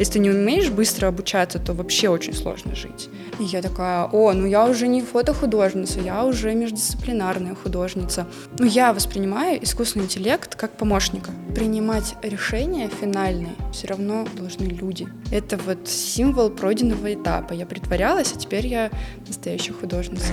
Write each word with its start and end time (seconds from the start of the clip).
Если 0.00 0.14
ты 0.14 0.18
не 0.20 0.30
умеешь 0.30 0.70
быстро 0.70 1.08
обучаться, 1.08 1.58
то 1.58 1.74
вообще 1.74 2.08
очень 2.08 2.32
сложно 2.32 2.74
жить. 2.74 3.10
И 3.38 3.44
я 3.44 3.60
такая, 3.60 4.06
о, 4.06 4.32
ну 4.32 4.46
я 4.46 4.64
уже 4.64 4.88
не 4.88 5.02
фотохудожница, 5.02 6.00
я 6.00 6.24
уже 6.24 6.54
междисциплинарная 6.54 7.54
художница. 7.54 8.26
Ну 8.58 8.64
я 8.64 8.94
воспринимаю 8.94 9.62
искусственный 9.62 10.06
интеллект 10.06 10.54
как 10.54 10.70
помощника. 10.70 11.32
Принимать 11.54 12.14
решения 12.22 12.88
финальные 12.88 13.52
все 13.74 13.88
равно 13.88 14.26
должны 14.38 14.64
люди. 14.64 15.06
Это 15.30 15.58
вот 15.58 15.86
символ 15.86 16.48
пройденного 16.48 17.12
этапа. 17.12 17.52
Я 17.52 17.66
притворялась, 17.66 18.32
а 18.34 18.38
теперь 18.38 18.68
я 18.68 18.90
настоящая 19.26 19.74
художница. 19.74 20.32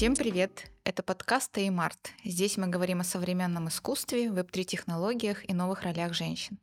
Всем 0.00 0.16
привет! 0.16 0.70
Это 0.82 1.02
подкаст 1.02 1.52
Теймарт. 1.52 2.12
Здесь 2.24 2.56
мы 2.56 2.68
говорим 2.68 3.02
о 3.02 3.04
современном 3.04 3.68
искусстве, 3.68 4.30
веб-3-технологиях 4.30 5.46
и 5.46 5.52
новых 5.52 5.82
ролях 5.82 6.14
женщин. 6.14 6.58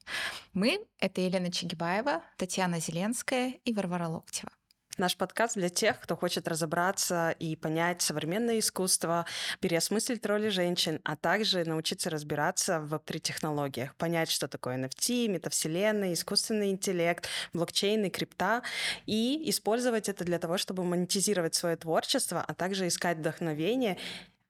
Мы— 0.53 0.79
это 0.99 1.21
Елена 1.21 1.51
Чигибаева, 1.51 2.23
Татьяна 2.37 2.79
Зеленская 2.79 3.53
и 3.63 3.73
Варвара 3.73 4.07
Локтева. 4.07 4.49
Наш 4.97 5.15
подкаст 5.15 5.53
для 5.53 5.69
тех, 5.69 5.99
кто 5.99 6.15
хочет 6.15 6.47
разобраться 6.47 7.29
и 7.29 7.55
понять 7.55 8.01
современное 8.01 8.57
искусство, 8.57 9.27
переосмыслить 9.59 10.25
роли 10.25 10.49
женщин, 10.49 10.99
а 11.03 11.15
также 11.15 11.63
научиться 11.65 12.09
разбираться 12.09 12.79
в 12.79 12.87
веб-3-технологиях, 12.87 13.95
понять, 13.95 14.31
что 14.31 14.47
такое 14.47 14.75
NFT, 14.77 15.27
метавселенная, 15.27 16.13
искусственный 16.13 16.71
интеллект, 16.71 17.27
блокчейн 17.53 18.05
и 18.05 18.09
крипта, 18.09 18.63
и 19.05 19.47
использовать 19.51 20.09
это 20.09 20.23
для 20.23 20.39
того, 20.39 20.57
чтобы 20.57 20.83
монетизировать 20.83 21.53
свое 21.53 21.75
творчество, 21.75 22.43
а 22.45 22.55
также 22.55 22.87
искать 22.87 23.19
вдохновение 23.19 23.99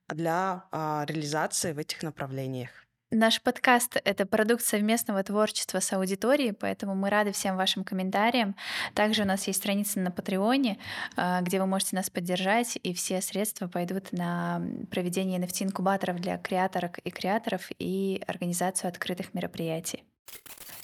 для 0.07 0.63
а, 0.71 1.03
реализации 1.09 1.73
в 1.73 1.77
этих 1.77 2.03
направлениях. 2.03 2.86
Наш 3.11 3.41
подкаст— 3.41 3.95
это 4.03 4.25
продукт 4.25 4.65
совместного 4.65 5.23
творчества 5.23 5.79
с 5.79 5.93
аудиторией, 5.93 6.51
поэтому 6.51 6.93
мы 6.93 7.09
рады 7.09 7.31
всем 7.31 7.55
вашим 7.55 7.85
комментариям. 7.85 8.53
Также 8.95 9.21
у 9.21 9.25
нас 9.25 9.47
есть 9.47 9.59
страница 9.59 10.01
на 10.01 10.11
Патреоне, 10.11 10.77
а, 11.15 11.39
где 11.39 11.61
вы 11.61 11.67
можете 11.67 11.95
нас 11.95 12.09
поддержать, 12.09 12.77
и 12.83 12.93
все 12.93 13.21
средства 13.21 13.69
пойдут 13.69 14.11
на 14.11 14.61
проведение 14.91 15.39
NFT-инкубаторов 15.39 16.19
для 16.19 16.37
креаторок 16.37 16.97
и 16.97 17.09
креаторов 17.09 17.69
и 17.79 18.21
организацию 18.27 18.89
открытых 18.89 19.33
мероприятий. 19.33 20.03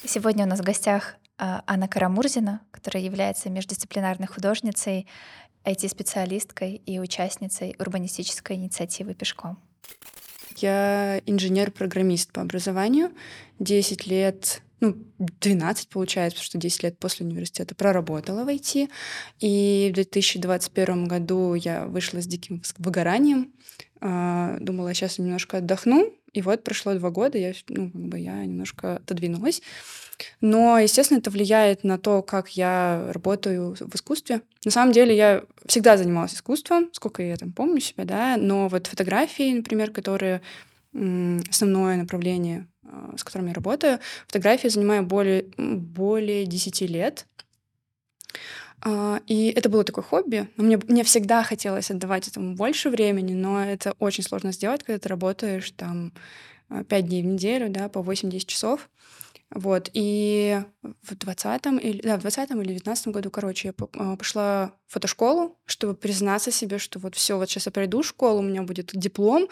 Сегодня 0.05 0.45
у 0.45 0.47
нас 0.47 0.61
в 0.61 0.63
гостях 0.63 1.17
а, 1.37 1.61
Анна 1.67 1.89
Карамурзина, 1.89 2.61
которая 2.71 3.03
является 3.03 3.49
междисциплинарной 3.49 4.27
художницей, 4.27 5.09
IT-специалисткой 5.65 6.75
и 6.75 6.99
участницей 6.99 7.75
урбанистической 7.79 8.55
инициативы 8.55 9.13
«Пешком». 9.13 9.59
Я 10.61 11.21
инженер-программист 11.25 12.31
по 12.31 12.41
образованию. 12.41 13.11
10 13.59 14.07
лет, 14.07 14.61
ну, 14.79 14.95
12 15.19 15.89
получается, 15.89 16.37
потому 16.37 16.45
что 16.45 16.57
10 16.57 16.83
лет 16.83 16.99
после 16.99 17.25
университета 17.25 17.75
проработала 17.75 18.43
в 18.43 18.47
IT. 18.47 18.89
И 19.39 19.89
в 19.91 19.93
2021 19.95 21.07
году 21.07 21.53
я 21.53 21.85
вышла 21.85 22.21
с 22.21 22.27
диким 22.27 22.61
выгоранием. 22.77 23.51
А, 24.01 24.57
думала, 24.59 24.93
сейчас 24.93 25.17
немножко 25.17 25.57
отдохну. 25.57 26.13
И 26.33 26.41
вот 26.41 26.63
прошло 26.63 26.93
два 26.95 27.11
года, 27.11 27.37
я, 27.37 27.53
ну, 27.69 27.91
как 27.91 28.01
бы 28.01 28.19
я 28.19 28.43
немножко 28.43 28.97
отодвинулась. 28.97 29.61
Но, 30.41 30.79
естественно, 30.79 31.19
это 31.19 31.29
влияет 31.29 31.83
на 31.83 31.97
то, 31.97 32.21
как 32.21 32.49
я 32.49 33.07
работаю 33.09 33.75
в 33.79 33.95
искусстве. 33.95 34.41
На 34.65 34.71
самом 34.71 34.93
деле 34.93 35.15
я 35.15 35.43
всегда 35.65 35.97
занималась 35.97 36.33
искусством, 36.33 36.89
сколько 36.93 37.21
я 37.21 37.35
там 37.37 37.51
помню 37.51 37.79
себя, 37.79 38.05
да, 38.05 38.37
но 38.37 38.67
вот 38.67 38.87
фотографии, 38.87 39.53
например, 39.53 39.91
которые 39.91 40.41
основное 40.93 41.97
направление, 41.97 42.67
а, 42.85 43.15
с 43.17 43.23
которым 43.23 43.47
я 43.47 43.53
работаю, 43.53 43.99
фотографии 44.27 44.67
занимаю 44.67 45.03
более, 45.03 45.45
более 45.57 46.45
10 46.45 46.85
лет. 46.87 47.25
А, 48.85 49.21
и 49.27 49.47
это 49.55 49.69
было 49.69 49.83
такое 49.83 50.03
хобби. 50.03 50.49
Мне, 50.57 50.77
мне 50.77 51.03
всегда 51.03 51.43
хотелось 51.43 51.89
отдавать 51.89 52.27
этому 52.27 52.55
больше 52.55 52.89
времени, 52.89 53.33
но 53.33 53.63
это 53.63 53.93
очень 53.99 54.23
сложно 54.23 54.51
сделать, 54.51 54.83
когда 54.83 54.99
ты 54.99 55.09
работаешь 55.09 55.71
там 55.71 56.11
5 56.69 56.85
а, 56.91 57.01
дней 57.01 57.23
в 57.23 57.25
неделю, 57.25 57.69
да, 57.69 57.87
по 57.87 57.99
8-10 57.99 58.45
часов. 58.45 58.89
Вот, 59.49 59.89
и 59.93 60.61
в 60.81 61.13
20-м 61.13 61.77
или, 61.77 62.01
да, 62.01 62.17
в 62.17 62.21
20 62.21 62.51
или 62.51 62.73
19 62.73 63.07
году, 63.09 63.29
короче, 63.29 63.69
я 63.69 63.85
а, 63.97 64.17
пошла 64.17 64.73
фотошколу, 64.93 65.57
чтобы 65.65 65.95
признаться 65.95 66.51
себе, 66.51 66.77
что 66.77 66.99
вот 66.99 67.15
все, 67.15 67.37
вот 67.37 67.49
сейчас 67.49 67.65
я 67.65 67.71
пройду 67.71 68.03
школу, 68.03 68.39
у 68.39 68.43
меня 68.43 68.61
будет 68.61 68.91
диплом, 68.93 69.47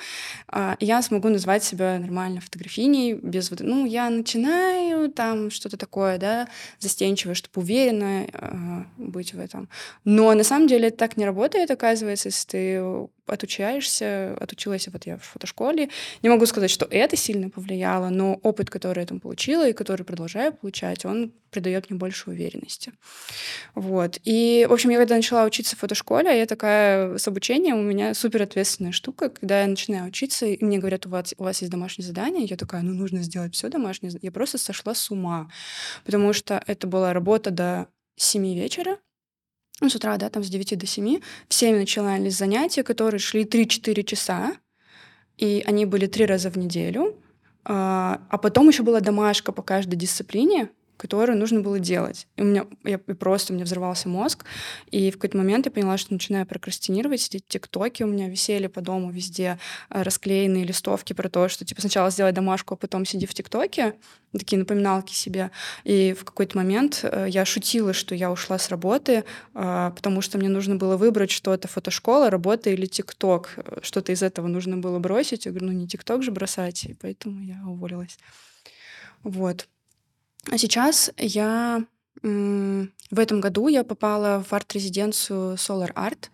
а, 0.48 0.76
и 0.80 0.86
я 0.86 1.02
смогу 1.02 1.30
назвать 1.30 1.64
себя 1.64 1.98
нормально 2.00 2.42
фотографиней, 2.42 3.14
без 3.14 3.50
вот, 3.50 3.60
ну, 3.62 3.86
я 3.86 4.10
начинаю 4.10 5.10
там 5.10 5.50
что-то 5.50 5.78
такое, 5.78 6.18
да, 6.18 6.48
застенчивое, 6.80 7.34
чтобы 7.34 7.62
уверенно 7.62 8.28
а, 8.34 8.86
быть 8.98 9.34
в 9.34 9.40
этом. 9.40 9.68
Но 10.06 10.34
на 10.34 10.44
самом 10.44 10.68
деле 10.68 10.90
это 10.90 10.98
так 10.98 11.18
не 11.18 11.26
работает, 11.26 11.72
оказывается, 11.72 12.30
если 12.30 12.48
ты 12.48 13.10
отучаешься, 13.32 14.36
отучилась 14.40 14.88
вот 14.88 15.06
я 15.06 15.18
в 15.18 15.24
фотошколе. 15.24 15.90
Не 16.22 16.30
могу 16.30 16.46
сказать, 16.46 16.70
что 16.70 16.86
это 16.90 17.16
сильно 17.16 17.50
повлияло, 17.50 18.10
но 18.10 18.40
опыт, 18.44 18.70
который 18.70 19.00
я 19.00 19.06
там 19.06 19.20
получила 19.20 19.68
и 19.68 19.74
который 19.74 20.04
продолжаю 20.04 20.54
получать, 20.54 21.06
он 21.06 21.32
придает 21.50 21.90
мне 21.90 21.98
больше 21.98 22.30
уверенности. 22.30 22.94
Вот. 23.76 24.20
И, 24.24 24.66
в 24.70 24.74
общем, 24.74 24.90
я 24.90 24.98
когда 24.98 25.16
начала 25.16 25.31
учиться 25.46 25.76
в 25.76 25.80
фотошколе, 25.80 26.38
я 26.38 26.46
такая 26.46 27.18
с 27.18 27.28
обучением, 27.28 27.78
у 27.80 27.84
меня 27.84 28.14
супер 28.14 28.44
ответственная 28.44 28.92
штука, 28.92 29.30
когда 29.30 29.62
я 29.62 29.68
начинаю 29.68 30.08
учиться, 30.08 30.46
и 30.46 30.64
мне 30.64 30.78
говорят, 30.78 31.06
у 31.06 31.10
вас, 31.10 31.34
у 31.38 31.44
вас 31.44 31.62
есть 31.62 31.72
домашнее 31.72 32.06
задание, 32.06 32.46
я 32.46 32.58
такая, 32.58 32.82
ну, 32.82 32.94
нужно 32.94 33.24
сделать 33.24 33.56
все 33.56 33.70
домашнее. 33.70 34.14
Я 34.22 34.32
просто 34.32 34.58
сошла 34.58 34.94
с 34.94 35.10
ума, 35.12 35.50
потому 36.06 36.34
что 36.34 36.64
это 36.68 36.88
была 36.88 37.14
работа 37.14 37.52
до 37.52 37.88
7 38.18 38.54
вечера, 38.54 38.98
ну, 39.80 39.90
с 39.90 39.96
утра, 39.96 40.18
да, 40.18 40.30
там 40.30 40.44
с 40.44 40.50
9 40.50 40.78
до 40.78 40.86
7, 40.86 41.22
в 41.48 41.54
7 41.54 41.76
начинались 41.76 42.38
занятия, 42.38 42.84
которые 42.84 43.20
шли 43.20 43.44
3-4 43.44 44.04
часа, 44.04 44.54
и 45.38 45.64
они 45.66 45.86
были 45.86 46.06
три 46.06 46.26
раза 46.26 46.52
в 46.52 46.58
неделю, 46.58 47.18
а, 47.64 48.22
а 48.30 48.38
потом 48.38 48.68
еще 48.68 48.84
была 48.84 49.00
домашка 49.00 49.52
по 49.52 49.64
каждой 49.64 49.96
дисциплине, 49.96 50.70
которую 51.02 51.40
нужно 51.40 51.62
было 51.62 51.80
делать. 51.80 52.28
И 52.36 52.44
у 52.44 52.46
меня 52.46 52.68
я, 52.84 53.00
просто 53.00 53.54
у 53.54 53.56
меня 53.56 53.66
взорвался 53.66 54.08
мозг, 54.08 54.46
и 54.92 55.10
в 55.10 55.16
какой-то 55.16 55.36
момент 55.36 55.66
я 55.66 55.72
поняла, 55.72 55.98
что 55.98 56.14
начинаю 56.14 56.46
прокрастинировать, 56.46 57.22
сидеть 57.22 57.46
в 57.46 57.48
ТикТоке, 57.48 58.04
у 58.04 58.08
меня 58.08 58.30
висели 58.30 58.68
по 58.68 58.82
дому 58.82 59.10
везде 59.10 59.58
э, 59.90 60.04
расклеенные 60.04 60.64
листовки 60.64 61.14
про 61.14 61.28
то, 61.28 61.50
что 61.50 61.66
типа 61.66 61.82
сначала 61.82 62.12
сделай 62.12 62.34
домашку, 62.34 62.76
а 62.76 62.78
потом 62.78 63.06
сиди 63.06 63.26
в 63.26 63.34
ТикТоке, 63.34 63.96
такие 64.32 64.60
напоминалки 64.60 65.12
себе. 65.12 65.50
И 65.84 66.14
в 66.14 66.24
какой-то 66.24 66.56
момент 66.56 67.00
э, 67.02 67.26
я 67.30 67.46
шутила, 67.46 67.94
что 67.94 68.14
я 68.14 68.32
ушла 68.32 68.60
с 68.60 68.70
работы, 68.70 69.24
э, 69.56 69.92
потому 69.96 70.22
что 70.22 70.38
мне 70.38 70.50
нужно 70.50 70.76
было 70.76 70.98
выбрать 70.98 71.32
что-то, 71.32 71.68
фотошкола, 71.68 72.30
работа 72.30 72.70
или 72.70 72.86
ТикТок. 72.86 73.56
Что-то 73.82 74.12
из 74.12 74.22
этого 74.22 74.46
нужно 74.46 74.78
было 74.78 75.00
бросить. 75.00 75.48
Я 75.48 75.52
говорю, 75.52 75.72
ну 75.72 75.72
не 75.72 75.88
ТикТок 75.88 76.22
же 76.22 76.30
бросать, 76.30 76.84
и 76.84 76.94
поэтому 76.94 77.42
я 77.42 77.60
уволилась. 77.66 78.20
Вот. 79.24 79.68
А 80.50 80.58
сейчас 80.58 81.12
я 81.18 81.84
в 82.24 83.20
этом 83.20 83.42
году 83.42 83.68
я 83.68 83.84
попала 83.84 84.44
в 84.48 84.54
арт-резиденцию 84.54 85.56
Solar 85.56 85.92
Art, 85.94 86.30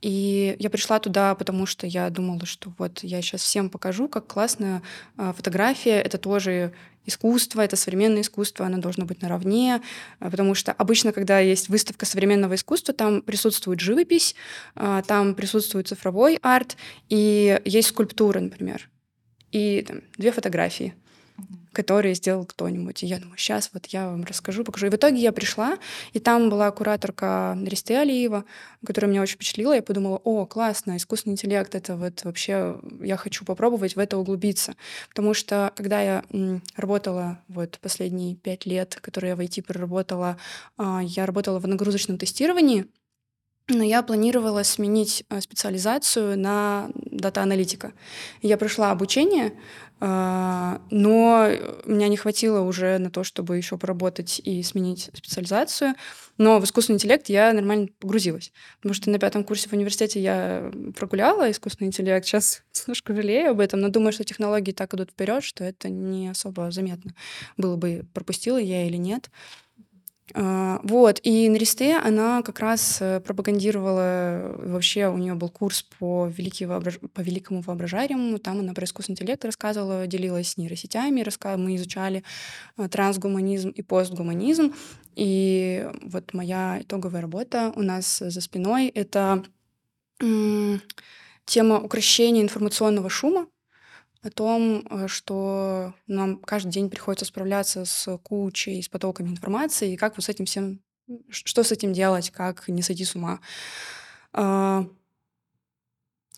и 0.00 0.56
я 0.58 0.70
пришла 0.70 0.98
туда, 0.98 1.34
потому 1.34 1.66
что 1.66 1.86
я 1.86 2.10
думала, 2.10 2.44
что 2.44 2.72
вот 2.78 3.00
я 3.02 3.22
сейчас 3.22 3.42
всем 3.42 3.70
покажу, 3.70 4.08
как 4.08 4.26
классная 4.26 4.82
а, 5.16 5.32
фотография. 5.32 6.00
Это 6.00 6.18
тоже 6.18 6.72
искусство, 7.04 7.60
это 7.60 7.76
современное 7.76 8.22
искусство, 8.22 8.66
оно 8.66 8.78
должно 8.78 9.04
быть 9.06 9.22
наравне, 9.22 9.80
а, 10.18 10.30
потому 10.30 10.54
что 10.54 10.72
обычно, 10.72 11.12
когда 11.12 11.40
есть 11.40 11.68
выставка 11.68 12.04
современного 12.06 12.54
искусства, 12.54 12.94
там 12.94 13.22
присутствует 13.22 13.80
живопись, 13.80 14.34
а, 14.74 15.02
там 15.02 15.34
присутствует 15.34 15.88
цифровой 15.88 16.38
арт, 16.42 16.76
и 17.08 17.60
есть 17.64 17.88
скульптура, 17.88 18.40
например, 18.40 18.88
и 19.52 19.84
там, 19.86 20.00
две 20.16 20.32
фотографии— 20.32 20.94
которые 21.72 22.14
сделал 22.14 22.44
кто-нибудь. 22.44 23.02
И 23.02 23.06
я 23.06 23.18
думаю, 23.20 23.38
сейчас 23.38 23.70
вот 23.72 23.86
я 23.86 24.08
вам 24.08 24.24
расскажу, 24.24 24.64
покажу. 24.64 24.86
И 24.86 24.90
в 24.90 24.94
итоге 24.94 25.18
я 25.18 25.30
пришла, 25.30 25.78
и 26.12 26.18
там 26.18 26.50
была 26.50 26.70
кураторка 26.70 27.56
Ристы 27.64 27.94
Алиева, 27.94 28.44
которая 28.84 29.10
меня 29.10 29.22
очень 29.22 29.36
впечатлила. 29.36 29.74
Я 29.74 29.82
подумала, 29.82 30.20
о, 30.24 30.46
классно, 30.46 30.96
искусственный 30.96 31.34
интеллект, 31.34 31.74
это 31.74 31.96
вот 31.96 32.24
вообще, 32.24 32.80
я 33.00 33.16
хочу 33.16 33.44
попробовать 33.44 33.94
в 33.94 33.98
это 33.98 34.18
углубиться. 34.18 34.74
Потому 35.10 35.34
что, 35.34 35.72
когда 35.76 36.00
я 36.00 36.24
работала 36.74 37.38
вот 37.48 37.78
последние 37.80 38.34
пять 38.34 38.66
лет, 38.66 38.98
которые 39.00 39.30
я 39.30 39.36
в 39.36 39.40
IT 39.40 39.62
проработала, 39.62 40.36
а, 40.76 41.00
я 41.02 41.26
работала 41.26 41.60
в 41.60 41.68
нагрузочном 41.68 42.18
тестировании, 42.18 42.86
но 43.68 43.84
я 43.84 44.02
планировала 44.02 44.62
сменить 44.62 45.24
э, 45.28 45.40
специализацию 45.40 46.38
на 46.38 46.90
дата-аналитика. 46.94 47.92
Я 48.40 48.56
прошла 48.56 48.90
обучение, 48.90 49.52
а, 50.00 50.80
но 50.90 51.48
меня 51.84 52.08
не 52.08 52.16
хватило 52.16 52.60
уже 52.60 52.98
на 52.98 53.10
то, 53.10 53.24
чтобы 53.24 53.56
еще 53.56 53.76
поработать 53.76 54.40
и 54.42 54.62
сменить 54.62 55.10
специализацию. 55.12 55.94
Но 56.38 56.60
в 56.60 56.64
искусственный 56.64 56.96
интеллект 56.96 57.28
я 57.28 57.52
нормально 57.52 57.88
погрузилась. 57.98 58.52
Потому 58.76 58.94
что 58.94 59.10
на 59.10 59.18
пятом 59.18 59.42
курсе 59.44 59.68
в 59.68 59.72
университете 59.72 60.20
я 60.20 60.70
прогуляла 60.96 61.50
искусственный 61.50 61.88
интеллект. 61.88 62.26
Сейчас 62.26 62.62
немножко 62.86 63.14
жалею 63.14 63.50
об 63.50 63.60
этом, 63.60 63.80
но 63.80 63.88
думаю, 63.88 64.12
что 64.12 64.24
технологии 64.24 64.72
так 64.72 64.94
идут 64.94 65.10
вперед, 65.10 65.42
что 65.42 65.64
это 65.64 65.88
не 65.88 66.28
особо 66.28 66.70
заметно 66.70 67.12
было 67.56 67.76
бы, 67.76 68.06
пропустила 68.14 68.58
я 68.58 68.86
или 68.86 68.96
нет. 68.96 69.30
А, 70.34 70.80
вот, 70.82 71.20
и 71.22 71.48
на 71.48 71.56
Ристе 71.56 71.96
она 71.96 72.42
как 72.42 72.60
раз 72.60 72.98
э, 73.00 73.20
пропагандировала, 73.20 74.54
вообще 74.58 75.08
у 75.08 75.16
нее 75.16 75.34
был 75.34 75.48
курс 75.48 75.82
по, 75.98 76.26
великий 76.26 76.66
воображ... 76.66 76.98
по 77.14 77.20
великому 77.20 77.62
воображаемому, 77.62 78.38
там 78.38 78.60
она 78.60 78.74
про 78.74 78.84
искусственный 78.84 79.14
интеллект 79.14 79.44
рассказывала, 79.44 80.06
делилась 80.06 80.50
с 80.50 80.56
нейросетями, 80.56 81.22
раска... 81.22 81.56
мы 81.56 81.76
изучали 81.76 82.24
э, 82.76 82.88
трансгуманизм 82.88 83.70
и 83.70 83.82
постгуманизм, 83.82 84.74
и 85.16 85.88
вот 86.02 86.34
моя 86.34 86.78
итоговая 86.80 87.22
работа 87.22 87.72
у 87.74 87.82
нас 87.82 88.18
за 88.18 88.40
спиной— 88.40 88.88
это 88.94 89.42
тема 91.44 91.80
укрощения 91.80 92.42
информационного 92.42 93.08
шума, 93.08 93.46
о 94.22 94.30
том, 94.30 94.86
э, 94.90 95.08
что 95.08 95.94
нам 96.06 96.38
каждый 96.38 96.70
день 96.70 96.90
приходится 96.90 97.24
справляться 97.24 97.84
с 97.84 98.18
кучей, 98.18 98.82
с 98.82 98.88
потоками 98.88 99.28
информации, 99.28 99.92
и 99.92 99.96
как 99.96 100.16
вот 100.16 100.24
с 100.24 100.28
этим 100.28 100.44
всем, 100.44 100.80
что 101.30 101.62
с 101.62 101.72
этим 101.72 101.92
делать, 101.92 102.30
как 102.30 102.68
не 102.68 102.82
сойти 102.82 103.04
с 103.04 103.14
ума. 103.14 103.40
А, 104.32 104.86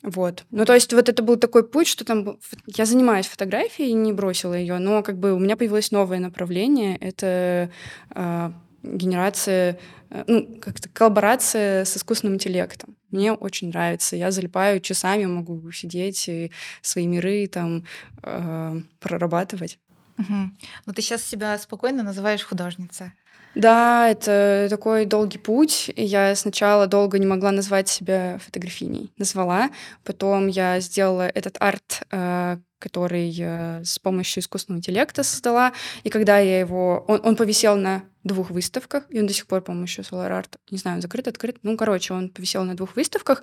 вот. 0.03 0.44
Ну, 0.50 0.65
то 0.65 0.75
есть 0.75 0.93
вот 0.93 1.09
это 1.09 1.23
был 1.23 1.37
такой 1.37 1.69
путь, 1.69 1.87
что 1.87 2.05
там... 2.05 2.38
Я 2.67 2.87
занимаюсь 2.87 3.27
фотографией, 3.27 3.93
не 3.93 4.12
бросила 4.12 4.55
ее, 4.55 4.79
но 4.79 5.03
как 5.03 5.19
бы 5.19 5.33
у 5.33 5.38
меня 5.38 5.56
появилось 5.56 5.91
новое 5.91 6.21
направление. 6.21 6.97
Это 6.97 7.71
э, 8.15 8.53
генерация 8.83 9.79
Э, 10.11 10.25
ну, 10.26 10.59
как-то 10.61 10.88
коллаборация 10.88 11.85
с 11.85 11.97
искусственным 11.97 12.35
интеллектом. 12.35 12.97
Мне 13.11 13.33
очень 13.33 13.69
нравится. 13.69 14.17
Я 14.17 14.31
залипаю 14.31 14.81
часами, 14.81 15.27
могу 15.27 15.71
сидеть 15.73 16.29
и 16.29 16.51
свои 16.83 17.07
миры 17.07 17.47
там 17.47 17.85
э, 18.23 18.81
прорабатывать. 18.99 19.79
Угу. 20.19 20.51
Ну, 20.87 20.93
ты 20.93 21.03
сейчас 21.03 21.25
себя 21.25 21.59
спокойно 21.59 22.03
называешь 22.03 22.45
художницей. 22.45 23.12
Да, 23.55 24.09
это 24.09 24.69
такой 24.71 25.07
долгий 25.07 25.39
путь. 25.39 25.91
Я 25.97 26.37
сначала 26.37 26.87
долго 26.87 27.19
не 27.19 27.27
могла 27.27 27.51
назвать 27.51 27.89
себя 27.89 28.39
фотографиней. 28.39 29.12
Назвала. 29.19 29.71
Потом 30.05 30.47
я 30.47 30.79
сделала 30.81 31.29
этот 31.29 31.57
арт, 31.59 32.03
э, 32.12 32.59
который 32.81 33.32
э, 33.38 33.85
с 33.85 33.99
помощью 34.00 34.43
искусственного 34.43 34.81
интеллекта 34.81 35.23
создала. 35.23 35.73
И 36.03 36.11
когда 36.11 36.38
я 36.38 36.59
его... 36.59 37.05
Он, 37.06 37.21
он 37.23 37.37
повисел 37.37 37.77
на 37.77 38.03
двух 38.25 38.50
выставках, 38.50 39.05
и 39.11 39.21
он 39.21 39.27
до 39.27 39.32
сих 39.32 39.47
пор, 39.47 39.62
по-моему, 39.62 39.87
еще 39.87 40.03
Solar 40.03 40.31
Art, 40.31 40.59
не 40.71 40.79
знаю, 40.79 40.97
он 40.97 41.03
закрыт, 41.03 41.29
открыт. 41.29 41.59
Ну, 41.62 41.77
короче, 41.77 42.12
он 42.12 42.29
повисел 42.31 42.65
на 42.65 42.75
двух 42.75 42.97
выставках, 42.97 43.43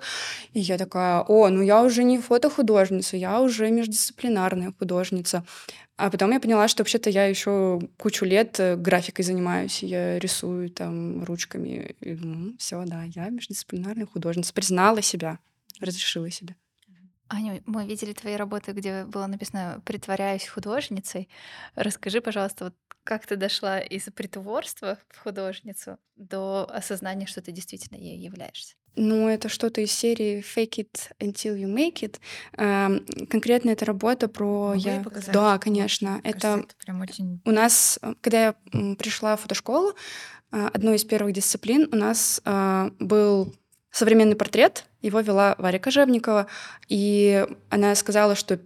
и 0.52 0.60
я 0.60 0.78
такая, 0.78 1.20
о, 1.20 1.48
ну 1.48 1.62
я 1.62 1.82
уже 1.82 2.04
не 2.04 2.18
фотохудожница, 2.18 3.16
я 3.16 3.40
уже 3.40 3.70
междисциплинарная 3.70 4.74
художница. 4.78 5.44
А 5.96 6.10
потом 6.10 6.30
я 6.30 6.38
поняла, 6.38 6.68
что 6.68 6.82
вообще-то 6.82 7.10
я 7.10 7.26
еще 7.26 7.80
кучу 7.96 8.24
лет 8.24 8.60
э, 8.60 8.76
графикой 8.76 9.24
занимаюсь, 9.24 9.82
я 9.82 10.18
рисую 10.20 10.70
там 10.70 11.24
ручками. 11.24 11.96
Ну, 12.00 12.54
все, 12.58 12.84
да, 12.86 13.02
я 13.02 13.30
междисциплинарная 13.30 14.06
художница, 14.06 14.54
признала 14.54 15.02
себя, 15.02 15.40
разрешила 15.80 16.30
себе. 16.30 16.54
Аня, 17.30 17.62
мы 17.66 17.86
видели 17.86 18.12
твои 18.12 18.36
работы, 18.36 18.72
где 18.72 19.04
было 19.04 19.26
написано 19.26 19.82
«притворяюсь 19.84 20.46
художницей». 20.46 21.28
Расскажи, 21.74 22.20
пожалуйста, 22.20 22.64
вот 22.66 22.74
как 23.04 23.26
ты 23.26 23.36
дошла 23.36 23.80
из 23.80 24.04
притворства 24.14 24.98
в 25.10 25.18
художницу 25.18 25.98
до 26.16 26.66
осознания, 26.70 27.26
что 27.26 27.40
ты 27.40 27.52
действительно 27.52 27.96
ей 27.96 28.18
являешься? 28.18 28.74
Ну, 28.96 29.28
это 29.28 29.48
что-то 29.48 29.80
из 29.80 29.92
серии 29.92 30.42
Fake 30.42 30.78
it 30.78 31.10
until 31.20 31.56
you 31.56 31.72
make 31.72 32.00
it. 32.02 32.18
Эм, 32.56 33.06
конкретно 33.26 33.70
эта 33.70 33.84
работа 33.84 34.28
про 34.28 34.70
Могу 34.74 34.80
я. 34.80 35.00
показать? 35.02 35.32
Да, 35.32 35.58
конечно. 35.58 36.20
Мне 36.22 36.32
кажется, 36.32 36.48
это 36.48 36.58
это 36.64 36.74
прям 36.84 37.00
очень. 37.00 37.40
у 37.44 37.50
нас, 37.50 37.98
э, 38.02 38.14
когда 38.20 38.44
я 38.46 38.52
пришла 38.96 39.36
в 39.36 39.42
фотошколу, 39.42 39.92
э, 40.50 40.66
одной 40.74 40.96
из 40.96 41.04
первых 41.04 41.32
дисциплин 41.32 41.88
у 41.92 41.96
нас 41.96 42.40
э, 42.44 42.90
был 42.98 43.54
современный 43.90 44.36
портрет. 44.36 44.84
Его 45.02 45.20
вела 45.20 45.54
Варя 45.58 45.78
Кожевникова, 45.78 46.46
и 46.88 47.46
она 47.70 47.94
сказала, 47.94 48.34
что 48.34 48.58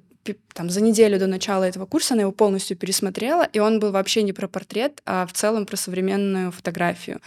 там, 0.54 0.70
за 0.70 0.80
неделю 0.80 1.18
до 1.18 1.26
начала 1.26 1.64
этого 1.64 1.86
курса 1.86 2.14
она 2.14 2.22
его 2.22 2.32
полностью 2.32 2.76
пересмотрела, 2.76 3.42
и 3.42 3.58
он 3.58 3.80
был 3.80 3.90
вообще 3.90 4.22
не 4.22 4.32
про 4.32 4.46
портрет, 4.46 5.02
а 5.04 5.26
в 5.26 5.32
целом 5.32 5.66
про 5.66 5.76
современную 5.76 6.52
фотографию. 6.52 7.20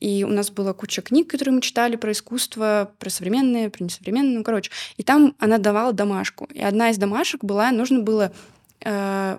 И 0.00 0.24
у 0.24 0.28
нас 0.28 0.50
была 0.50 0.72
куча 0.72 1.02
книг, 1.02 1.30
которые 1.30 1.54
мы 1.54 1.60
читали 1.60 1.96
про 1.96 2.12
искусство, 2.12 2.92
про 2.98 3.10
современное, 3.10 3.68
про 3.70 3.84
несовременное, 3.84 4.38
ну, 4.38 4.44
короче. 4.44 4.70
И 4.96 5.02
там 5.02 5.34
она 5.38 5.58
давала 5.58 5.92
домашку. 5.92 6.46
И 6.46 6.62
одна 6.62 6.90
из 6.90 6.96
домашек 6.96 7.44
была, 7.44 7.70
нужно 7.70 8.00
было 8.00 8.32
э, 8.80 9.38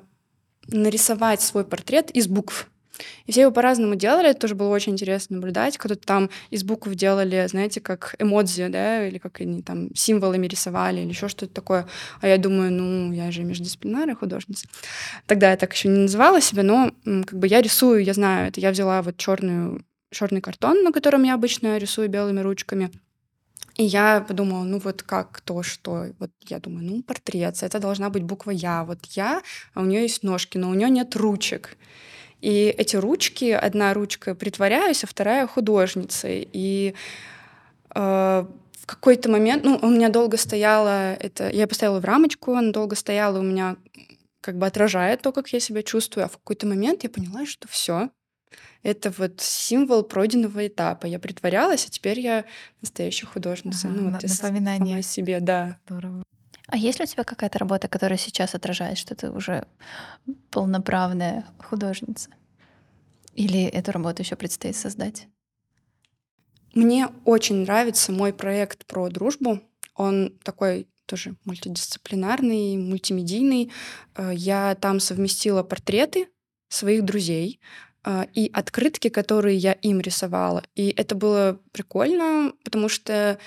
нарисовать 0.67 1.41
свой 1.41 1.65
портрет 1.65 2.11
из 2.11 2.27
букв. 2.27 2.69
И 3.25 3.31
все 3.31 3.41
его 3.41 3.51
по-разному 3.51 3.95
делали, 3.95 4.29
это 4.29 4.41
тоже 4.41 4.55
было 4.55 4.69
очень 4.69 4.93
интересно 4.93 5.37
наблюдать. 5.37 5.77
Кто-то 5.77 6.05
там 6.05 6.29
из 6.49 6.63
букв 6.63 6.89
делали, 6.95 7.45
знаете, 7.49 7.81
как 7.81 8.15
эмодзи, 8.19 8.67
да, 8.67 9.07
или 9.07 9.17
как 9.17 9.41
они 9.41 9.61
там 9.61 9.93
символами 9.95 10.47
рисовали, 10.47 11.01
или 11.01 11.09
еще 11.09 11.27
что-то 11.27 11.53
такое. 11.53 11.87
А 12.21 12.27
я 12.27 12.37
думаю, 12.37 12.71
ну, 12.71 13.11
я 13.11 13.31
же 13.31 13.43
междисциплинарная 13.43 14.15
художница. 14.15 14.67
Тогда 15.25 15.51
я 15.51 15.57
так 15.57 15.73
еще 15.73 15.87
не 15.89 15.99
называла 15.99 16.41
себя, 16.41 16.63
но 16.63 16.91
как 17.03 17.37
бы 17.37 17.47
я 17.47 17.61
рисую, 17.61 18.03
я 18.03 18.13
знаю 18.13 18.47
это. 18.47 18.59
Я 18.59 18.71
взяла 18.71 19.01
вот 19.01 19.17
черную 19.17 19.83
черный 20.11 20.41
картон, 20.41 20.83
на 20.83 20.91
котором 20.91 21.23
я 21.23 21.35
обычно 21.35 21.77
рисую 21.77 22.09
белыми 22.09 22.39
ручками. 22.39 22.91
И 23.75 23.83
я 23.83 24.21
подумала, 24.21 24.63
ну 24.63 24.79
вот 24.79 25.03
как 25.03 25.41
то, 25.41 25.63
что... 25.63 26.07
Вот 26.19 26.31
я 26.47 26.59
думаю, 26.59 26.85
ну 26.85 27.01
портрет, 27.01 27.63
это 27.63 27.79
должна 27.79 28.09
быть 28.09 28.23
буква 28.23 28.51
«Я». 28.51 28.83
Вот 28.83 29.05
«Я», 29.05 29.41
а 29.73 29.81
у 29.81 29.85
нее 29.85 30.01
есть 30.01 30.23
ножки, 30.23 30.57
но 30.57 30.69
у 30.69 30.73
нее 30.73 30.89
нет 30.89 31.15
ручек. 31.15 31.77
И 32.41 32.73
эти 32.77 32.95
ручки, 32.95 33.51
одна 33.51 33.93
ручка 33.93 34.35
притворяюсь, 34.35 35.03
а 35.03 35.07
вторая 35.07 35.47
художницей. 35.47 36.47
И 36.53 36.93
э, 37.93 37.99
в 37.99 38.85
какой-то 38.85 39.29
момент, 39.29 39.63
ну, 39.63 39.77
у 39.81 39.89
меня 39.89 40.09
долго 40.09 40.37
стояла 40.37 41.13
это, 41.15 41.49
я 41.49 41.67
поставила 41.67 41.99
в 41.99 42.05
рамочку, 42.05 42.53
она 42.53 42.71
долго 42.71 42.95
стояла 42.95 43.39
у 43.39 43.43
меня 43.43 43.75
как 44.41 44.57
бы 44.57 44.65
отражает 44.65 45.21
то, 45.21 45.31
как 45.31 45.49
я 45.49 45.59
себя 45.59 45.83
чувствую, 45.83 46.25
а 46.25 46.29
в 46.29 46.37
какой-то 46.37 46.65
момент 46.65 47.03
я 47.03 47.09
поняла, 47.09 47.45
что 47.45 47.67
все, 47.67 48.09
это 48.83 49.11
вот 49.17 49.41
символ 49.41 50.03
пройденного 50.03 50.67
этапа. 50.67 51.05
Я 51.05 51.19
притворялась, 51.19 51.85
а 51.85 51.91
теперь 51.91 52.19
я 52.19 52.45
настоящая 52.81 53.27
художница. 53.27 53.89
Ага, 53.89 53.97
ну, 53.97 54.11
вот 54.11 54.23
напоминание. 54.23 54.99
о 54.99 55.01
себе, 55.01 55.39
да. 55.41 55.77
Здорово. 55.85 56.23
А 56.71 56.77
есть 56.77 56.99
ли 56.99 57.03
у 57.03 57.07
тебя 57.07 57.23
какая-то 57.23 57.57
работа, 57.57 57.87
которая 57.87 58.17
сейчас 58.17 58.53
отражает, 58.53 58.97
что 58.97 59.15
ты 59.15 59.31
уже 59.31 59.65
полноправная 60.51 61.45
художница? 61.57 62.29
Или 63.33 63.63
эту 63.63 63.91
работу 63.91 64.21
еще 64.21 64.35
предстоит 64.35 64.75
создать? 64.75 65.27
Мне 66.75 67.07
очень 67.25 67.63
нравится 67.63 68.11
мой 68.11 68.33
проект 68.33 68.85
про 68.85 69.09
дружбу. 69.09 69.61
Он 69.95 70.37
такой 70.43 70.87
тоже 71.07 71.35
мультидисциплинарный, 71.45 72.77
мультимедийный. 72.77 73.71
Э, 74.15 74.31
я 74.33 74.75
там 74.75 74.99
совместила 74.99 75.63
портреты 75.63 76.27
своих 76.69 77.03
друзей 77.03 77.59
э, 78.05 78.25
и 78.35 78.51
открытки, 78.53 79.09
которые 79.09 79.57
я 79.57 79.71
им 79.73 79.99
рисовала. 79.99 80.63
И 80.75 80.93
это 80.95 81.15
было 81.15 81.59
прикольно, 81.71 82.53
потому 82.63 82.89
что 82.89 83.39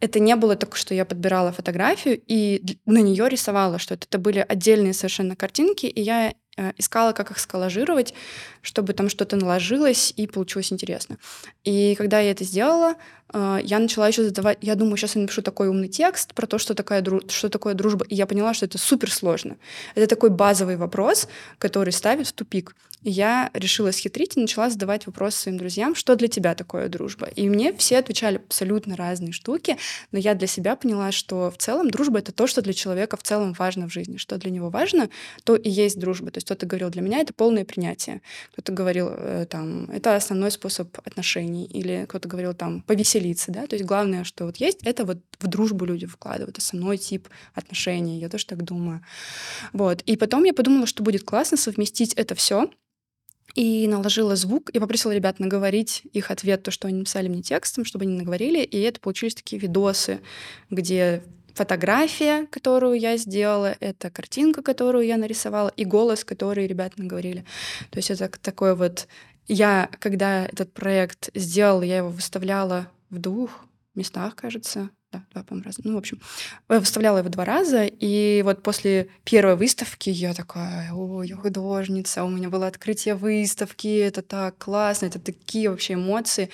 это 0.00 0.20
не 0.20 0.36
было 0.36 0.56
только, 0.56 0.76
что 0.76 0.94
я 0.94 1.04
подбирала 1.04 1.52
фотографию 1.52 2.20
и 2.26 2.62
на 2.86 2.98
нее 2.98 3.28
рисовала 3.28 3.78
что-то. 3.78 4.06
Это 4.08 4.18
были 4.18 4.44
отдельные 4.46 4.94
совершенно 4.94 5.34
картинки, 5.34 5.86
и 5.86 6.00
я 6.00 6.34
э, 6.56 6.72
искала, 6.76 7.12
как 7.12 7.30
их 7.30 7.38
сколлажировать, 7.38 8.14
чтобы 8.62 8.92
там 8.92 9.08
что-то 9.08 9.36
наложилось 9.36 10.12
и 10.16 10.26
получилось 10.26 10.72
интересно. 10.72 11.18
И 11.64 11.94
когда 11.96 12.20
я 12.20 12.30
это 12.30 12.44
сделала, 12.44 12.94
э, 13.32 13.58
я 13.62 13.80
начала 13.80 14.06
еще 14.06 14.22
задавать, 14.22 14.58
я 14.60 14.76
думаю, 14.76 14.96
сейчас 14.96 15.16
я 15.16 15.22
напишу 15.22 15.42
такой 15.42 15.68
умный 15.68 15.88
текст 15.88 16.32
про 16.32 16.46
то, 16.46 16.58
что, 16.58 16.74
такая, 16.74 17.04
что 17.28 17.48
такое 17.48 17.74
дружба, 17.74 18.06
и 18.08 18.14
я 18.14 18.26
поняла, 18.26 18.54
что 18.54 18.66
это 18.66 18.78
супер 18.78 19.10
сложно. 19.10 19.56
Это 19.96 20.06
такой 20.06 20.30
базовый 20.30 20.76
вопрос, 20.76 21.28
который 21.58 21.92
ставит 21.92 22.28
в 22.28 22.32
тупик. 22.32 22.76
Я 23.02 23.50
решила 23.54 23.92
схитрить 23.92 24.36
и 24.36 24.40
начала 24.40 24.70
задавать 24.70 25.06
вопросы 25.06 25.38
своим 25.38 25.58
друзьям, 25.58 25.94
что 25.94 26.16
для 26.16 26.26
тебя 26.26 26.54
такое 26.54 26.88
дружба. 26.88 27.26
И 27.26 27.48
мне 27.48 27.72
все 27.72 27.98
отвечали 27.98 28.36
абсолютно 28.36 28.96
разные 28.96 29.32
штуки, 29.32 29.76
но 30.10 30.18
я 30.18 30.34
для 30.34 30.48
себя 30.48 30.74
поняла, 30.74 31.12
что 31.12 31.50
в 31.50 31.58
целом 31.58 31.90
дружба— 31.90 32.18
это 32.20 32.32
то, 32.32 32.48
что 32.48 32.60
для 32.60 32.72
человека 32.72 33.16
в 33.16 33.22
целом 33.22 33.52
важно 33.52 33.88
в 33.88 33.92
жизни. 33.92 34.16
Что 34.16 34.36
для 34.36 34.50
него 34.50 34.68
важно, 34.68 35.10
то 35.44 35.54
и 35.54 35.70
есть 35.70 35.98
дружба. 35.98 36.32
То 36.32 36.38
есть 36.38 36.46
кто-то 36.46 36.66
говорил, 36.66 36.90
для 36.90 37.02
меня 37.02 37.20
это 37.20 37.32
полное 37.32 37.64
принятие. 37.64 38.20
Кто-то 38.52 38.72
говорил, 38.72 39.08
э, 39.10 39.46
там, 39.48 39.88
это 39.90 40.16
основной 40.16 40.50
способ 40.50 40.96
отношений. 41.04 41.66
Или 41.66 42.04
кто-то 42.08 42.28
говорил, 42.28 42.52
там, 42.52 42.82
повеселиться, 42.82 43.52
да. 43.52 43.68
То 43.68 43.76
есть 43.76 43.86
главное, 43.86 44.24
что 44.24 44.46
вот 44.46 44.56
есть, 44.56 44.80
это 44.82 45.04
вот 45.04 45.18
в 45.38 45.46
дружбу 45.46 45.84
люди 45.84 46.06
вкладывают, 46.06 46.58
основной 46.58 46.98
тип 46.98 47.28
отношений. 47.54 48.18
Я 48.18 48.28
тоже 48.28 48.46
так 48.46 48.64
думаю. 48.64 49.04
Вот. 49.72 50.02
И 50.02 50.16
потом 50.16 50.42
я 50.42 50.52
подумала, 50.52 50.86
что 50.86 51.04
будет 51.04 51.22
классно 51.22 51.56
совместить 51.56 52.12
это 52.14 52.34
все 52.34 52.68
и 53.54 53.88
наложила 53.88 54.36
звук, 54.36 54.70
и 54.70 54.78
попросила 54.78 55.12
ребят 55.12 55.38
наговорить 55.38 56.02
их 56.12 56.30
ответ, 56.30 56.62
то, 56.62 56.70
что 56.70 56.88
они 56.88 56.98
написали 56.98 57.28
мне 57.28 57.42
текстом, 57.42 57.84
чтобы 57.84 58.04
они 58.04 58.16
наговорили, 58.16 58.62
и 58.62 58.78
это 58.80 59.00
получились 59.00 59.34
такие 59.34 59.60
видосы, 59.60 60.20
где 60.70 61.22
фотография, 61.54 62.46
которую 62.46 62.94
я 62.98 63.16
сделала, 63.16 63.76
это 63.80 64.10
картинка, 64.10 64.62
которую 64.62 65.06
я 65.06 65.16
нарисовала, 65.16 65.72
и 65.76 65.84
голос, 65.84 66.24
который 66.24 66.66
ребята 66.66 67.00
наговорили. 67.00 67.44
То 67.90 67.98
есть 67.98 68.10
это 68.10 68.30
такой 68.40 68.74
вот... 68.74 69.08
Я, 69.50 69.88
когда 69.98 70.44
этот 70.44 70.74
проект 70.74 71.30
сделала, 71.34 71.82
я 71.82 71.96
его 71.98 72.10
выставляла 72.10 72.90
в 73.08 73.18
двух 73.18 73.64
местах, 73.94 74.36
кажется, 74.36 74.90
да, 75.12 75.24
два, 75.32 75.42
по-моему, 75.42 75.64
раза. 75.66 75.80
Ну, 75.84 75.94
в 75.94 75.98
общем, 75.98 76.20
я 76.68 76.80
выставляла 76.80 77.18
его 77.18 77.28
два 77.28 77.44
раза, 77.44 77.84
и 77.84 78.42
вот 78.44 78.62
после 78.62 79.08
первой 79.24 79.56
выставки 79.56 80.10
я 80.10 80.34
такая, 80.34 80.92
о, 80.92 81.22
я 81.22 81.36
художница, 81.36 82.24
у 82.24 82.28
меня 82.28 82.50
было 82.50 82.66
открытие 82.66 83.14
выставки, 83.14 83.98
это 83.98 84.22
так 84.22 84.58
классно, 84.58 85.06
это 85.06 85.18
такие 85.18 85.70
вообще 85.70 85.94
эмоции. 85.94 86.50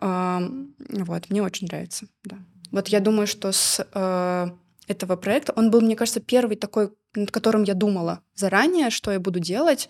Вот, 0.00 1.30
мне 1.30 1.42
очень 1.42 1.66
нравится, 1.66 2.06
да. 2.24 2.38
Вот 2.70 2.88
я 2.88 3.00
думаю, 3.00 3.26
что 3.26 3.52
с 3.52 3.86
э, 3.94 4.46
этого 4.88 5.16
проекта, 5.16 5.52
он 5.54 5.70
был, 5.70 5.80
мне 5.80 5.94
кажется, 5.94 6.20
первый 6.20 6.56
такой, 6.56 6.90
над 7.14 7.30
которым 7.30 7.62
я 7.62 7.74
думала 7.74 8.20
заранее, 8.34 8.90
что 8.90 9.12
я 9.12 9.20
буду 9.20 9.38
делать, 9.38 9.88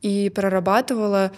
и 0.00 0.30
прорабатывала 0.30 1.32